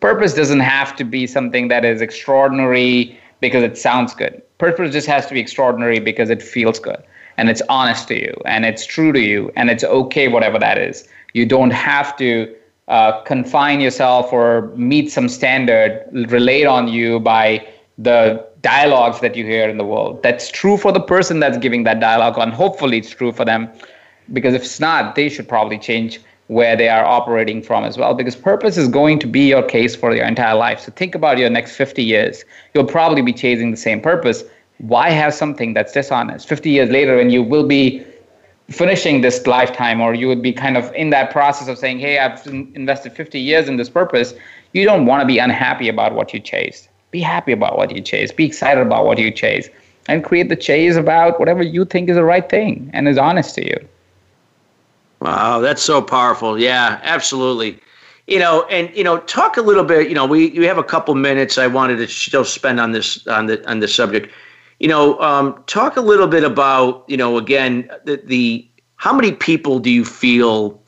purpose 0.00 0.34
doesn't 0.34 0.60
have 0.60 0.96
to 0.96 1.04
be 1.04 1.26
something 1.26 1.68
that 1.68 1.84
is 1.84 2.00
extraordinary 2.00 3.18
because 3.40 3.62
it 3.62 3.78
sounds 3.78 4.14
good. 4.14 4.42
Purpose 4.58 4.92
just 4.92 5.06
has 5.06 5.26
to 5.26 5.34
be 5.34 5.40
extraordinary 5.40 6.00
because 6.00 6.30
it 6.30 6.42
feels 6.42 6.78
good 6.78 7.02
and 7.36 7.48
it's 7.48 7.62
honest 7.68 8.08
to 8.08 8.20
you 8.20 8.34
and 8.44 8.64
it's 8.64 8.84
true 8.84 9.12
to 9.12 9.20
you 9.20 9.50
and 9.56 9.70
it's 9.70 9.84
okay, 9.84 10.28
whatever 10.28 10.58
that 10.58 10.78
is. 10.78 11.08
You 11.34 11.46
don't 11.46 11.70
have 11.70 12.16
to 12.16 12.54
uh, 12.88 13.20
confine 13.22 13.80
yourself 13.80 14.32
or 14.32 14.72
meet 14.74 15.12
some 15.12 15.28
standard 15.28 16.04
relayed 16.30 16.66
on 16.66 16.88
you 16.88 17.20
by 17.20 17.66
the 17.98 18.44
dialogues 18.62 19.20
that 19.20 19.36
you 19.36 19.44
hear 19.44 19.68
in 19.68 19.76
the 19.76 19.84
world. 19.84 20.22
That's 20.22 20.50
true 20.50 20.76
for 20.76 20.90
the 20.90 21.00
person 21.00 21.38
that's 21.40 21.58
giving 21.58 21.84
that 21.84 22.00
dialogue, 22.00 22.38
and 22.38 22.52
hopefully 22.52 22.98
it's 22.98 23.10
true 23.10 23.32
for 23.32 23.44
them. 23.44 23.68
Because 24.32 24.54
if 24.54 24.62
it's 24.62 24.80
not, 24.80 25.14
they 25.14 25.28
should 25.28 25.48
probably 25.48 25.78
change 25.78 26.20
where 26.48 26.76
they 26.76 26.88
are 26.88 27.04
operating 27.04 27.62
from 27.62 27.84
as 27.84 27.98
well 27.98 28.14
because 28.14 28.34
purpose 28.34 28.76
is 28.76 28.88
going 28.88 29.18
to 29.18 29.26
be 29.26 29.48
your 29.48 29.62
case 29.62 29.94
for 29.94 30.14
your 30.14 30.24
entire 30.24 30.54
life. 30.54 30.80
So 30.80 30.90
think 30.92 31.14
about 31.14 31.38
your 31.38 31.50
next 31.50 31.76
50 31.76 32.02
years. 32.02 32.44
You'll 32.74 32.84
probably 32.84 33.22
be 33.22 33.34
chasing 33.34 33.70
the 33.70 33.76
same 33.76 34.00
purpose. 34.00 34.44
Why 34.78 35.10
have 35.10 35.34
something 35.34 35.74
that's 35.74 35.92
dishonest? 35.92 36.48
50 36.48 36.70
years 36.70 36.90
later 36.90 37.18
and 37.18 37.30
you 37.30 37.42
will 37.42 37.66
be 37.66 38.04
finishing 38.70 39.20
this 39.20 39.46
lifetime 39.46 40.00
or 40.00 40.14
you 40.14 40.26
would 40.26 40.42
be 40.42 40.52
kind 40.52 40.76
of 40.76 40.92
in 40.94 41.10
that 41.10 41.30
process 41.30 41.68
of 41.68 41.78
saying 41.78 41.98
hey 41.98 42.18
i've 42.18 42.46
invested 42.46 43.10
50 43.14 43.38
years 43.38 43.68
in 43.68 43.76
this 43.76 43.90
purpose. 43.90 44.32
You 44.72 44.84
don't 44.84 45.06
want 45.06 45.20
to 45.20 45.26
be 45.26 45.38
unhappy 45.38 45.88
about 45.88 46.14
what 46.14 46.32
you 46.32 46.40
chased. 46.40 46.88
Be 47.10 47.20
happy 47.20 47.52
about 47.52 47.76
what 47.76 47.94
you 47.94 48.00
chase 48.00 48.32
be 48.32 48.46
excited 48.46 48.80
about 48.80 49.04
what 49.04 49.18
you 49.18 49.30
chase 49.30 49.68
and 50.08 50.24
create 50.24 50.48
the 50.48 50.56
chase 50.56 50.96
about 50.96 51.38
whatever 51.38 51.62
you 51.62 51.84
think 51.84 52.08
is 52.08 52.16
the 52.16 52.24
right 52.24 52.48
thing 52.48 52.90
and 52.94 53.06
is 53.06 53.18
honest 53.18 53.54
to 53.56 53.66
you 53.66 53.88
Wow, 55.20 55.60
that's 55.60 55.82
so 55.82 56.00
powerful. 56.00 56.58
Yeah, 56.60 57.00
absolutely. 57.02 57.80
You 58.26 58.38
know, 58.38 58.64
and 58.64 58.94
you 58.94 59.02
know, 59.02 59.18
talk 59.20 59.56
a 59.56 59.62
little 59.62 59.84
bit. 59.84 60.08
You 60.08 60.14
know, 60.14 60.26
we 60.26 60.50
we 60.50 60.64
have 60.66 60.78
a 60.78 60.84
couple 60.84 61.14
minutes. 61.14 61.58
I 61.58 61.66
wanted 61.66 61.96
to 61.96 62.06
still 62.08 62.44
spend 62.44 62.78
on 62.78 62.92
this 62.92 63.26
on 63.26 63.46
the 63.46 63.66
on 63.68 63.80
this 63.80 63.94
subject. 63.94 64.30
You 64.78 64.88
know, 64.88 65.18
um, 65.20 65.62
talk 65.66 65.96
a 65.96 66.00
little 66.00 66.28
bit 66.28 66.44
about 66.44 67.04
you 67.08 67.16
know 67.16 67.36
again 67.36 67.90
the 68.04 68.20
the 68.24 68.68
how 68.96 69.12
many 69.12 69.32
people 69.32 69.78
do 69.80 69.90
you 69.90 70.04
feel 70.04 70.80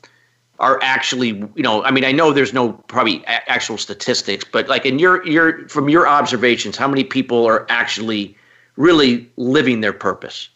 are 0.59 0.79
actually 0.83 1.29
you 1.55 1.63
know 1.63 1.83
I 1.83 1.91
mean 1.91 2.05
I 2.05 2.11
know 2.11 2.31
there's 2.31 2.53
no 2.53 2.73
probably 2.87 3.23
a- 3.23 3.51
actual 3.51 3.77
statistics, 3.77 4.45
but 4.45 4.67
like 4.69 4.85
in 4.85 4.99
your 4.99 5.25
your 5.27 5.67
from 5.69 5.89
your 5.89 6.07
observations, 6.07 6.77
how 6.77 6.87
many 6.87 7.03
people 7.03 7.45
are 7.45 7.65
actually 7.69 8.37
really 8.77 9.29
living 9.37 9.81
their 9.81 9.93
purpose? 9.93 10.49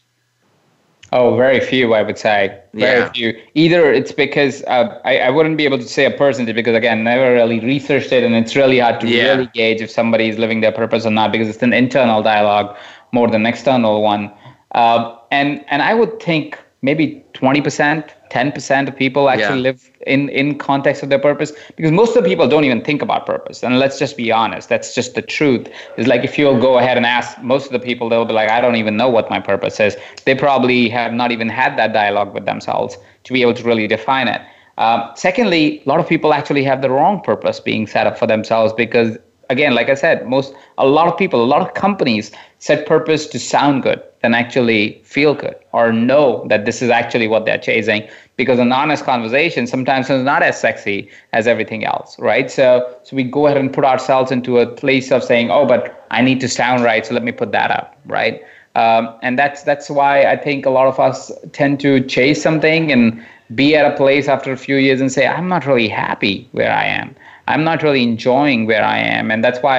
Oh, 1.17 1.37
very 1.37 1.61
few, 1.61 1.93
I 1.93 2.01
would 2.01 2.17
say. 2.17 2.61
Very 2.73 2.99
yeah. 2.99 3.11
few. 3.13 3.41
Either 3.53 3.93
it's 3.93 4.11
because 4.11 4.63
uh, 4.63 4.99
I, 5.05 5.19
I 5.19 5.29
wouldn't 5.29 5.55
be 5.55 5.63
able 5.63 5.77
to 5.77 5.87
say 5.87 6.03
a 6.03 6.11
percentage 6.11 6.53
because, 6.53 6.75
again, 6.75 7.05
never 7.05 7.31
really 7.31 7.61
researched 7.61 8.11
it, 8.11 8.21
and 8.25 8.35
it's 8.35 8.53
really 8.53 8.79
hard 8.79 8.99
to 8.99 9.07
yeah. 9.07 9.27
really 9.29 9.49
gauge 9.53 9.79
if 9.79 9.89
somebody 9.89 10.27
is 10.27 10.37
living 10.37 10.59
their 10.59 10.73
purpose 10.73 11.05
or 11.05 11.11
not 11.11 11.31
because 11.31 11.47
it's 11.47 11.63
an 11.63 11.71
internal 11.71 12.21
dialogue 12.21 12.75
more 13.13 13.29
than 13.29 13.45
external 13.45 14.01
one. 14.01 14.29
Uh, 14.73 15.15
and 15.31 15.63
and 15.69 15.81
I 15.81 15.93
would 15.93 16.21
think 16.21 16.59
maybe 16.85 17.25
20%, 17.33 18.09
10% 18.29 18.87
of 18.87 18.95
people 18.95 19.27
actually 19.27 19.57
yeah. 19.57 19.69
live 19.69 19.89
in, 20.05 20.29
in 20.29 20.57
context 20.57 21.01
of 21.01 21.09
their 21.09 21.19
purpose 21.19 21.51
because 21.75 21.91
most 21.91 22.15
of 22.15 22.23
the 22.23 22.29
people 22.29 22.47
don't 22.47 22.63
even 22.63 22.81
think 22.83 23.01
about 23.01 23.25
purpose. 23.25 23.63
And 23.63 23.79
let's 23.79 23.97
just 23.97 24.15
be 24.15 24.31
honest, 24.31 24.69
that's 24.69 24.93
just 24.93 25.15
the 25.15 25.23
truth. 25.23 25.67
It's 25.97 26.07
like 26.07 26.23
if 26.23 26.37
you'll 26.37 26.61
go 26.61 26.77
ahead 26.77 26.95
and 26.95 27.05
ask 27.05 27.41
most 27.41 27.65
of 27.65 27.71
the 27.71 27.79
people, 27.79 28.07
they'll 28.07 28.31
be 28.33 28.33
like, 28.33 28.49
I 28.49 28.61
don't 28.61 28.75
even 28.75 28.95
know 28.95 29.09
what 29.09 29.31
my 29.31 29.39
purpose 29.39 29.79
is. 29.79 29.97
They 30.25 30.35
probably 30.35 30.87
have 30.89 31.11
not 31.11 31.31
even 31.31 31.49
had 31.49 31.75
that 31.77 31.91
dialogue 31.91 32.33
with 32.35 32.45
themselves 32.45 32.97
to 33.23 33.33
be 33.33 33.41
able 33.41 33.55
to 33.55 33.63
really 33.63 33.87
define 33.87 34.27
it. 34.27 34.41
Um, 34.77 35.09
secondly, 35.15 35.81
a 35.85 35.89
lot 35.89 35.99
of 35.99 36.07
people 36.07 36.33
actually 36.33 36.63
have 36.65 36.81
the 36.83 36.91
wrong 36.91 37.21
purpose 37.21 37.59
being 37.59 37.87
set 37.87 38.05
up 38.05 38.19
for 38.19 38.27
themselves 38.27 38.73
because 38.73 39.17
again, 39.49 39.73
like 39.73 39.89
I 39.89 39.95
said, 39.95 40.27
most 40.27 40.53
a 40.77 40.85
lot 40.85 41.07
of 41.07 41.17
people, 41.17 41.43
a 41.43 41.45
lot 41.45 41.61
of 41.61 41.73
companies 41.73 42.31
set 42.59 42.85
purpose 42.85 43.25
to 43.27 43.39
sound 43.39 43.83
good 43.83 44.03
than 44.25 44.33
actually 44.33 44.99
feel 45.03 45.35
good 45.35 45.55
or 45.71 45.93
know 45.93 46.45
that 46.49 46.65
this 46.65 46.81
is 46.81 46.89
actually 46.89 47.27
what 47.27 47.45
they're 47.45 47.63
chasing. 47.69 48.01
Because 48.37 48.57
an 48.59 48.71
honest 48.71 49.05
conversation 49.05 49.67
sometimes 49.67 50.09
is 50.09 50.23
not 50.23 50.41
as 50.41 50.59
sexy 50.59 51.09
as 51.31 51.47
everything 51.53 51.85
else, 51.85 52.17
right? 52.17 52.49
So 52.49 52.65
so 53.03 53.15
we 53.15 53.23
go 53.23 53.45
ahead 53.45 53.59
and 53.63 53.71
put 53.71 53.85
ourselves 53.85 54.31
into 54.31 54.57
a 54.57 54.65
place 54.65 55.11
of 55.11 55.23
saying, 55.23 55.51
oh, 55.51 55.65
but 55.73 55.81
I 56.09 56.19
need 56.27 56.39
to 56.41 56.49
sound 56.49 56.83
right, 56.83 57.05
so 57.05 57.13
let 57.13 57.23
me 57.23 57.31
put 57.31 57.51
that 57.51 57.69
up, 57.69 57.87
right? 58.17 58.41
Um, 58.73 59.03
and 59.21 59.37
that's 59.39 59.61
that's 59.69 59.89
why 59.89 60.13
I 60.33 60.35
think 60.45 60.65
a 60.65 60.73
lot 60.79 60.87
of 60.87 60.99
us 60.99 61.31
tend 61.59 61.79
to 61.81 62.01
chase 62.15 62.41
something 62.41 62.91
and 62.91 63.23
be 63.53 63.75
at 63.75 63.85
a 63.91 63.95
place 63.95 64.27
after 64.27 64.51
a 64.51 64.57
few 64.57 64.77
years 64.77 64.99
and 65.01 65.11
say, 65.11 65.27
I'm 65.27 65.47
not 65.47 65.67
really 65.67 65.87
happy 65.87 66.49
where 66.51 66.73
I 66.83 66.85
am. 66.85 67.15
I'm 67.47 67.63
not 67.63 67.83
really 67.83 68.01
enjoying 68.01 68.65
where 68.65 68.83
I 68.83 68.97
am. 68.97 69.29
And 69.31 69.43
that's 69.45 69.61
why 69.61 69.77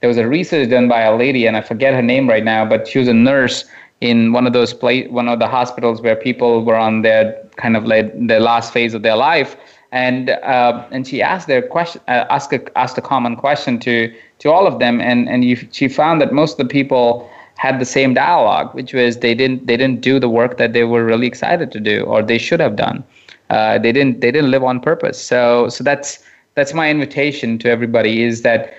there 0.00 0.08
was 0.08 0.18
a 0.18 0.28
research 0.28 0.70
done 0.70 0.88
by 0.88 1.02
a 1.02 1.16
lady, 1.16 1.46
and 1.46 1.56
I 1.56 1.60
forget 1.60 1.92
her 1.94 2.02
name 2.02 2.28
right 2.28 2.44
now, 2.44 2.64
but 2.64 2.86
she 2.86 3.00
was 3.00 3.08
a 3.08 3.14
nurse 3.14 3.64
in 4.00 4.32
one 4.32 4.46
of 4.46 4.52
those 4.52 4.72
place, 4.72 5.08
one 5.10 5.28
of 5.28 5.38
the 5.38 5.48
hospitals 5.48 6.00
where 6.00 6.16
people 6.16 6.64
were 6.64 6.76
on 6.76 7.02
their 7.02 7.34
kind 7.56 7.76
of 7.76 7.84
like 7.84 8.12
their 8.26 8.40
last 8.40 8.72
phase 8.72 8.94
of 8.94 9.02
their 9.02 9.16
life. 9.16 9.56
And 9.90 10.30
uh, 10.30 10.86
and 10.90 11.06
she 11.06 11.22
asked 11.22 11.46
their 11.46 11.62
question, 11.62 12.02
uh, 12.08 12.26
asked 12.28 12.52
a, 12.52 12.78
asked 12.78 12.98
a 12.98 13.00
common 13.00 13.36
question 13.36 13.78
to 13.80 14.12
to 14.40 14.50
all 14.50 14.66
of 14.66 14.78
them, 14.78 15.00
and 15.00 15.28
and 15.28 15.44
you, 15.44 15.56
she 15.72 15.88
found 15.88 16.20
that 16.20 16.32
most 16.32 16.52
of 16.60 16.68
the 16.68 16.72
people 16.72 17.28
had 17.56 17.80
the 17.80 17.84
same 17.84 18.14
dialogue, 18.14 18.72
which 18.74 18.92
was 18.92 19.18
they 19.18 19.34
didn't 19.34 19.66
they 19.66 19.76
didn't 19.76 20.00
do 20.00 20.20
the 20.20 20.28
work 20.28 20.58
that 20.58 20.72
they 20.74 20.84
were 20.84 21.04
really 21.04 21.26
excited 21.26 21.72
to 21.72 21.80
do 21.80 22.04
or 22.04 22.22
they 22.22 22.38
should 22.38 22.60
have 22.60 22.76
done. 22.76 23.02
Uh, 23.50 23.78
they 23.78 23.90
didn't 23.90 24.20
they 24.20 24.30
didn't 24.30 24.50
live 24.50 24.62
on 24.62 24.78
purpose. 24.78 25.20
So 25.20 25.68
so 25.68 25.82
that's 25.82 26.22
that's 26.54 26.74
my 26.74 26.90
invitation 26.90 27.58
to 27.58 27.70
everybody 27.70 28.22
is 28.22 28.42
that 28.42 28.74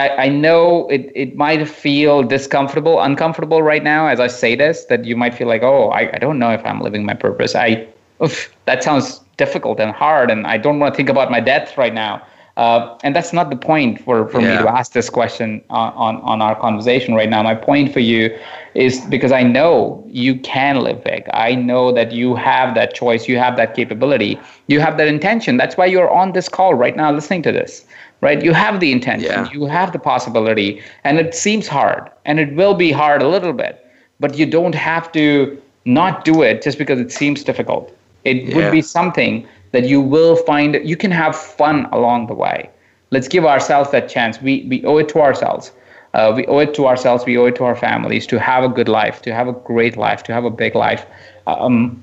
I, 0.00 0.24
I 0.24 0.28
know 0.28 0.88
it, 0.88 1.12
it 1.14 1.36
might 1.36 1.62
feel 1.68 2.22
discomfortable, 2.22 3.00
uncomfortable 3.00 3.62
right 3.62 3.84
now 3.84 4.06
as 4.06 4.18
I 4.20 4.28
say 4.28 4.54
this, 4.56 4.86
that 4.86 5.04
you 5.04 5.16
might 5.16 5.34
feel 5.34 5.48
like, 5.48 5.62
oh, 5.62 5.90
I, 5.90 6.10
I 6.14 6.18
don't 6.18 6.38
know 6.38 6.50
if 6.50 6.64
I'm 6.64 6.80
living 6.80 7.04
my 7.04 7.14
purpose. 7.14 7.54
I 7.54 7.86
oof, 8.22 8.52
that 8.66 8.82
sounds 8.82 9.20
difficult 9.36 9.80
and 9.80 9.92
hard, 9.92 10.30
and 10.30 10.46
I 10.46 10.58
don't 10.58 10.78
want 10.78 10.92
to 10.92 10.96
think 10.96 11.08
about 11.08 11.30
my 11.30 11.40
death 11.40 11.76
right 11.78 11.94
now. 11.94 12.22
Uh, 12.56 12.98
and 13.02 13.16
that's 13.16 13.32
not 13.32 13.48
the 13.48 13.56
point 13.56 13.98
for, 14.04 14.28
for 14.28 14.40
yeah. 14.40 14.56
me 14.56 14.62
to 14.62 14.68
ask 14.68 14.92
this 14.92 15.08
question 15.08 15.62
on, 15.70 15.92
on, 15.94 16.16
on 16.22 16.42
our 16.42 16.54
conversation 16.60 17.14
right 17.14 17.30
now. 17.30 17.42
My 17.42 17.54
point 17.54 17.90
for 17.90 18.00
you 18.00 18.36
is 18.74 19.00
because 19.06 19.32
I 19.32 19.42
know 19.42 20.04
you 20.06 20.38
can 20.40 20.80
live 20.80 21.02
big. 21.02 21.22
I 21.32 21.54
know 21.54 21.90
that 21.92 22.12
you 22.12 22.34
have 22.34 22.74
that 22.74 22.92
choice, 22.92 23.28
you 23.28 23.38
have 23.38 23.56
that 23.56 23.74
capability, 23.74 24.38
you 24.66 24.78
have 24.80 24.98
that 24.98 25.08
intention. 25.08 25.56
That's 25.56 25.76
why 25.78 25.86
you're 25.86 26.10
on 26.10 26.32
this 26.32 26.48
call 26.50 26.74
right 26.74 26.94
now 26.94 27.10
listening 27.10 27.42
to 27.44 27.52
this, 27.52 27.86
right? 28.20 28.42
You 28.42 28.52
have 28.52 28.80
the 28.80 28.92
intention, 28.92 29.30
yeah. 29.30 29.50
you 29.50 29.66
have 29.66 29.92
the 29.92 29.98
possibility, 29.98 30.82
and 31.04 31.18
it 31.18 31.34
seems 31.34 31.66
hard, 31.66 32.10
and 32.24 32.38
it 32.38 32.54
will 32.54 32.74
be 32.74 32.92
hard 32.92 33.22
a 33.22 33.28
little 33.28 33.52
bit, 33.52 33.86
but 34.18 34.36
you 34.36 34.46
don't 34.46 34.74
have 34.74 35.10
to 35.12 35.60
not 35.84 36.24
do 36.24 36.42
it 36.42 36.62
just 36.62 36.78
because 36.78 37.00
it 37.00 37.10
seems 37.10 37.42
difficult. 37.42 37.96
It 38.24 38.36
yeah. 38.36 38.56
would 38.56 38.72
be 38.72 38.82
something 38.82 39.46
that 39.72 39.84
you 39.84 40.00
will 40.00 40.36
find 40.36 40.78
you 40.84 40.96
can 40.96 41.10
have 41.10 41.36
fun 41.36 41.86
along 41.92 42.26
the 42.26 42.34
way. 42.34 42.70
Let's 43.10 43.28
give 43.28 43.44
ourselves 43.44 43.90
that 43.90 44.08
chance. 44.08 44.40
We, 44.40 44.66
we 44.68 44.84
owe 44.84 44.98
it 44.98 45.08
to 45.10 45.20
ourselves. 45.20 45.72
Uh, 46.14 46.32
we 46.34 46.46
owe 46.46 46.58
it 46.58 46.74
to 46.74 46.86
ourselves. 46.86 47.24
We 47.24 47.38
owe 47.38 47.46
it 47.46 47.56
to 47.56 47.64
our 47.64 47.76
families 47.76 48.26
to 48.28 48.38
have 48.38 48.64
a 48.64 48.68
good 48.68 48.88
life, 48.88 49.22
to 49.22 49.34
have 49.34 49.48
a 49.48 49.52
great 49.52 49.96
life, 49.96 50.22
to 50.24 50.32
have 50.32 50.44
a 50.44 50.50
big 50.50 50.74
life. 50.74 51.06
Um, 51.46 52.02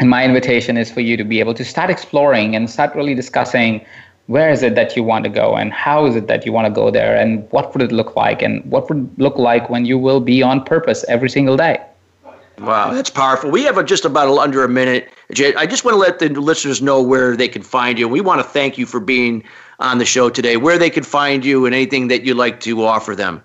and 0.00 0.10
my 0.10 0.24
invitation 0.24 0.76
is 0.76 0.90
for 0.90 1.00
you 1.00 1.16
to 1.16 1.24
be 1.24 1.40
able 1.40 1.54
to 1.54 1.64
start 1.64 1.88
exploring 1.88 2.56
and 2.56 2.68
start 2.68 2.94
really 2.94 3.14
discussing 3.14 3.84
where 4.26 4.50
is 4.50 4.62
it 4.62 4.74
that 4.74 4.96
you 4.96 5.02
want 5.02 5.24
to 5.24 5.30
go 5.30 5.54
and 5.54 5.72
how 5.72 6.06
is 6.06 6.16
it 6.16 6.26
that 6.28 6.46
you 6.46 6.52
want 6.52 6.66
to 6.66 6.72
go 6.72 6.90
there 6.90 7.16
and 7.16 7.50
what 7.50 7.74
would 7.74 7.82
it 7.82 7.92
look 7.92 8.16
like 8.16 8.42
and 8.42 8.64
what 8.64 8.88
would 8.88 8.98
it 8.98 9.18
look 9.18 9.36
like 9.36 9.68
when 9.68 9.84
you 9.84 9.98
will 9.98 10.20
be 10.20 10.42
on 10.42 10.64
purpose 10.64 11.04
every 11.08 11.28
single 11.28 11.56
day. 11.56 11.78
Wow, 12.58 12.92
that's 12.92 13.10
powerful. 13.10 13.50
We 13.50 13.64
have 13.64 13.84
just 13.84 14.04
about 14.04 14.28
under 14.38 14.62
a 14.62 14.68
minute. 14.68 15.10
I 15.56 15.66
just 15.66 15.84
want 15.84 15.96
to 15.96 15.98
let 15.98 16.20
the 16.20 16.28
listeners 16.28 16.80
know 16.80 17.02
where 17.02 17.36
they 17.36 17.48
can 17.48 17.62
find 17.62 17.98
you. 17.98 18.08
We 18.08 18.20
want 18.20 18.40
to 18.40 18.44
thank 18.44 18.78
you 18.78 18.86
for 18.86 19.00
being 19.00 19.42
on 19.80 19.98
the 19.98 20.04
show 20.04 20.30
today, 20.30 20.56
where 20.56 20.78
they 20.78 20.88
can 20.88 21.02
find 21.02 21.44
you, 21.44 21.66
and 21.66 21.74
anything 21.74 22.06
that 22.08 22.24
you'd 22.24 22.36
like 22.36 22.60
to 22.60 22.84
offer 22.84 23.16
them. 23.16 23.42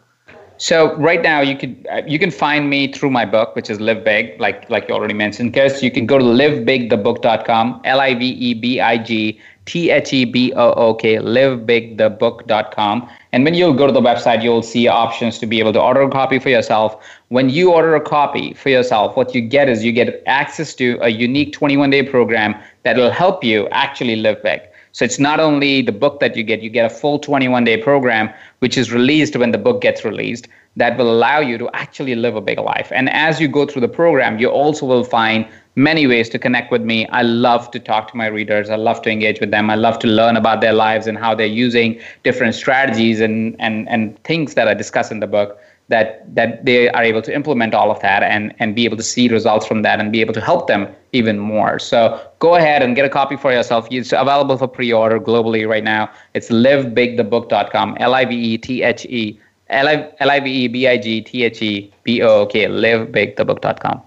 So 0.58 0.96
right 0.98 1.24
now 1.24 1.42
you 1.42 1.58
can 1.58 1.86
uh, 1.92 2.02
you 2.06 2.20
can 2.20 2.30
find 2.30 2.70
me 2.70 2.92
through 2.92 3.10
my 3.10 3.26
book, 3.26 3.56
which 3.56 3.70
is 3.70 3.80
Live 3.80 4.04
Big, 4.04 4.40
like 4.40 4.70
like 4.70 4.90
you 4.90 4.94
already 4.94 5.14
mentioned. 5.16 5.54
Because 5.54 5.82
you 5.82 5.90
can 5.90 6.06
go 6.06 6.20
to 6.20 6.24
livebigthebook.com, 6.24 7.82
L 7.86 8.00
I 8.02 8.14
V 8.14 8.26
E 8.28 8.54
B 8.54 8.80
I 8.80 8.98
G 8.98 9.40
T 9.70 9.92
H 9.92 10.12
E 10.14 10.26
B 10.26 10.52
O 10.54 10.72
O 10.72 10.96
K, 10.96 11.18
livebigthebook.com. 11.18 13.08
And 13.32 13.44
when 13.46 13.54
you 13.54 13.72
go 13.76 13.86
to 13.86 13.94
the 13.94 14.02
website, 14.02 14.42
you'll 14.42 14.64
see 14.64 14.88
options 14.88 15.38
to 15.38 15.46
be 15.46 15.60
able 15.60 15.74
to 15.74 15.80
order 15.80 16.02
a 16.02 16.10
copy 16.10 16.40
for 16.40 16.50
yourself. 16.50 16.98
When 17.28 17.52
you 17.52 17.72
order 17.72 17.94
a 17.96 18.02
copy 18.02 18.54
for 18.56 18.70
yourself, 18.70 19.16
what 19.16 19.36
you 19.36 19.42
get 19.42 19.70
is 19.70 19.84
you 19.84 19.92
get 19.92 20.24
access 20.26 20.74
to 20.76 20.98
a 21.02 21.10
unique 21.10 21.54
21 21.54 21.92
day 21.92 22.02
program 22.02 22.56
that 22.82 22.98
will 22.98 23.12
help 23.12 23.44
you 23.44 23.68
actually 23.70 24.16
live 24.16 24.42
big. 24.42 24.62
So 24.94 25.06
it's 25.06 25.20
not 25.20 25.40
only 25.40 25.84
the 25.84 25.92
book 25.92 26.20
that 26.20 26.36
you 26.36 26.42
get, 26.42 26.64
you 26.64 26.72
get 26.72 26.92
a 26.92 26.94
full 26.94 27.20
21 27.20 27.64
day 27.64 27.78
program, 27.78 28.34
which 28.60 28.76
is 28.76 28.92
released 28.92 29.36
when 29.36 29.52
the 29.52 29.60
book 29.60 29.82
gets 29.82 30.04
released, 30.04 30.48
that 30.76 30.98
will 30.98 31.12
allow 31.12 31.40
you 31.40 31.58
to 31.58 31.70
actually 31.74 32.16
live 32.16 32.36
a 32.36 32.42
big 32.42 32.60
life. 32.60 32.92
And 32.94 33.10
as 33.10 33.42
you 33.42 33.48
go 33.48 33.66
through 33.66 33.82
the 33.82 33.90
program, 33.90 34.40
you 34.40 34.50
also 34.50 34.86
will 34.86 35.04
find 35.04 35.46
many 35.76 36.08
ways 36.08 36.30
to 36.30 36.40
connect 36.40 36.72
with 36.72 36.84
me. 36.84 37.08
I 37.08 37.22
love 37.22 37.72
to 37.72 37.80
talk 37.80 38.10
to 38.12 38.18
my 38.18 38.28
readers. 38.28 38.70
I 38.70 38.76
love 38.76 39.02
to 39.04 39.10
engage 39.10 39.40
with 39.40 39.52
them. 39.52 39.70
I 39.70 39.76
love 39.76 40.00
to 40.00 40.08
learn 40.08 40.38
about 40.38 40.62
their 40.62 40.74
lives 40.74 41.08
and 41.08 41.18
how 41.18 41.36
they're 41.36 41.48
using 41.48 42.00
different 42.24 42.56
strategies 42.56 43.20
and, 43.20 43.56
and, 43.60 43.90
and 43.90 44.22
things 44.24 44.54
that 44.56 44.68
I 44.68 44.74
discuss 44.74 45.12
in 45.12 45.20
the 45.20 45.28
book 45.28 45.60
that 45.90 46.24
that 46.36 46.66
they 46.66 46.88
are 46.90 47.04
able 47.04 47.22
to 47.22 47.34
implement 47.34 47.74
all 47.74 47.92
of 47.92 48.00
that 48.02 48.24
and 48.24 48.54
and 48.60 48.76
be 48.76 48.86
able 48.86 48.96
to 48.96 49.04
see 49.04 49.28
results 49.28 49.66
from 49.66 49.82
that 49.82 50.00
and 50.00 50.12
be 50.12 50.22
able 50.22 50.34
to 50.34 50.42
help 50.42 50.68
them 50.68 50.88
even 51.14 51.40
more. 51.40 51.80
So 51.80 52.22
go 52.38 52.56
ahead 52.56 52.84
and 52.84 52.96
get 52.96 53.06
a 53.06 53.10
copy 53.10 53.36
for 53.36 53.52
yourself. 53.52 53.88
It's 53.92 54.12
available 54.12 54.58
for 54.58 54.68
pre-order 54.68 55.20
globally 55.20 55.68
right 55.68 55.84
now. 55.84 56.12
It's 56.36 56.50
livebigthebook.com. 56.50 57.98
L 58.00 58.14
I 58.14 58.26
V 58.26 58.36
E 58.36 58.58
T 58.58 58.84
H 58.84 59.06
E 59.06 59.40
L 59.70 59.88
I 59.88 60.40
V 60.40 60.52
E 60.52 60.68
B 60.68 60.88
I 60.88 60.98
G 60.98 61.22
T 61.22 61.44
H 61.44 61.62
E 61.62 61.92
B 62.04 62.22
O 62.22 62.42
O 62.42 62.46
K. 62.46 62.66
Livebigthebook.com. 62.66 64.02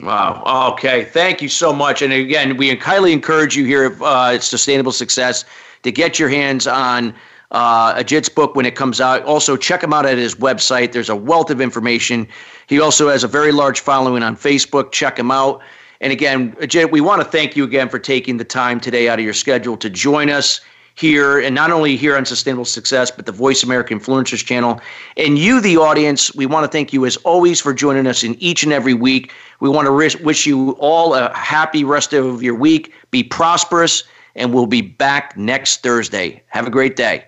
Wow. 0.00 0.70
Okay. 0.72 1.04
Thank 1.04 1.42
you 1.42 1.48
so 1.48 1.72
much. 1.72 2.02
And 2.02 2.12
again, 2.12 2.56
we 2.56 2.76
highly 2.76 3.12
encourage 3.12 3.56
you 3.56 3.64
here 3.64 3.84
at 3.84 4.00
uh, 4.00 4.38
Sustainable 4.38 4.92
Success 4.92 5.44
to 5.82 5.90
get 5.90 6.18
your 6.18 6.28
hands 6.28 6.66
on 6.66 7.14
uh, 7.50 7.94
Ajit's 7.94 8.28
book 8.28 8.54
when 8.54 8.66
it 8.66 8.76
comes 8.76 9.00
out. 9.00 9.24
Also, 9.24 9.56
check 9.56 9.82
him 9.82 9.92
out 9.92 10.06
at 10.06 10.18
his 10.18 10.34
website. 10.34 10.92
There's 10.92 11.08
a 11.08 11.16
wealth 11.16 11.50
of 11.50 11.60
information. 11.60 12.28
He 12.66 12.80
also 12.80 13.08
has 13.08 13.24
a 13.24 13.28
very 13.28 13.52
large 13.52 13.80
following 13.80 14.22
on 14.22 14.36
Facebook. 14.36 14.92
Check 14.92 15.18
him 15.18 15.30
out. 15.30 15.60
And 16.00 16.12
again, 16.12 16.52
Ajit, 16.56 16.92
we 16.92 17.00
want 17.00 17.22
to 17.22 17.28
thank 17.28 17.56
you 17.56 17.64
again 17.64 17.88
for 17.88 17.98
taking 17.98 18.36
the 18.36 18.44
time 18.44 18.78
today 18.78 19.08
out 19.08 19.18
of 19.18 19.24
your 19.24 19.34
schedule 19.34 19.76
to 19.78 19.90
join 19.90 20.30
us 20.30 20.60
here, 20.98 21.38
and 21.38 21.54
not 21.54 21.70
only 21.70 21.96
here 21.96 22.16
on 22.16 22.24
Sustainable 22.24 22.64
Success, 22.64 23.10
but 23.10 23.26
the 23.26 23.32
Voice 23.32 23.62
America 23.62 23.94
Influencers 23.94 24.44
channel. 24.44 24.80
And 25.16 25.38
you, 25.38 25.60
the 25.60 25.76
audience, 25.76 26.34
we 26.34 26.46
want 26.46 26.64
to 26.64 26.70
thank 26.70 26.92
you 26.92 27.06
as 27.06 27.16
always 27.18 27.60
for 27.60 27.72
joining 27.72 28.06
us 28.06 28.24
in 28.24 28.34
each 28.36 28.64
and 28.64 28.72
every 28.72 28.94
week. 28.94 29.32
We 29.60 29.68
want 29.68 29.86
to 29.86 30.24
wish 30.24 30.46
you 30.46 30.72
all 30.72 31.14
a 31.14 31.32
happy 31.34 31.84
rest 31.84 32.12
of 32.12 32.42
your 32.42 32.54
week. 32.54 32.92
Be 33.10 33.22
prosperous, 33.22 34.02
and 34.34 34.52
we'll 34.52 34.66
be 34.66 34.82
back 34.82 35.36
next 35.36 35.82
Thursday. 35.82 36.42
Have 36.48 36.66
a 36.66 36.70
great 36.70 36.96
day. 36.96 37.27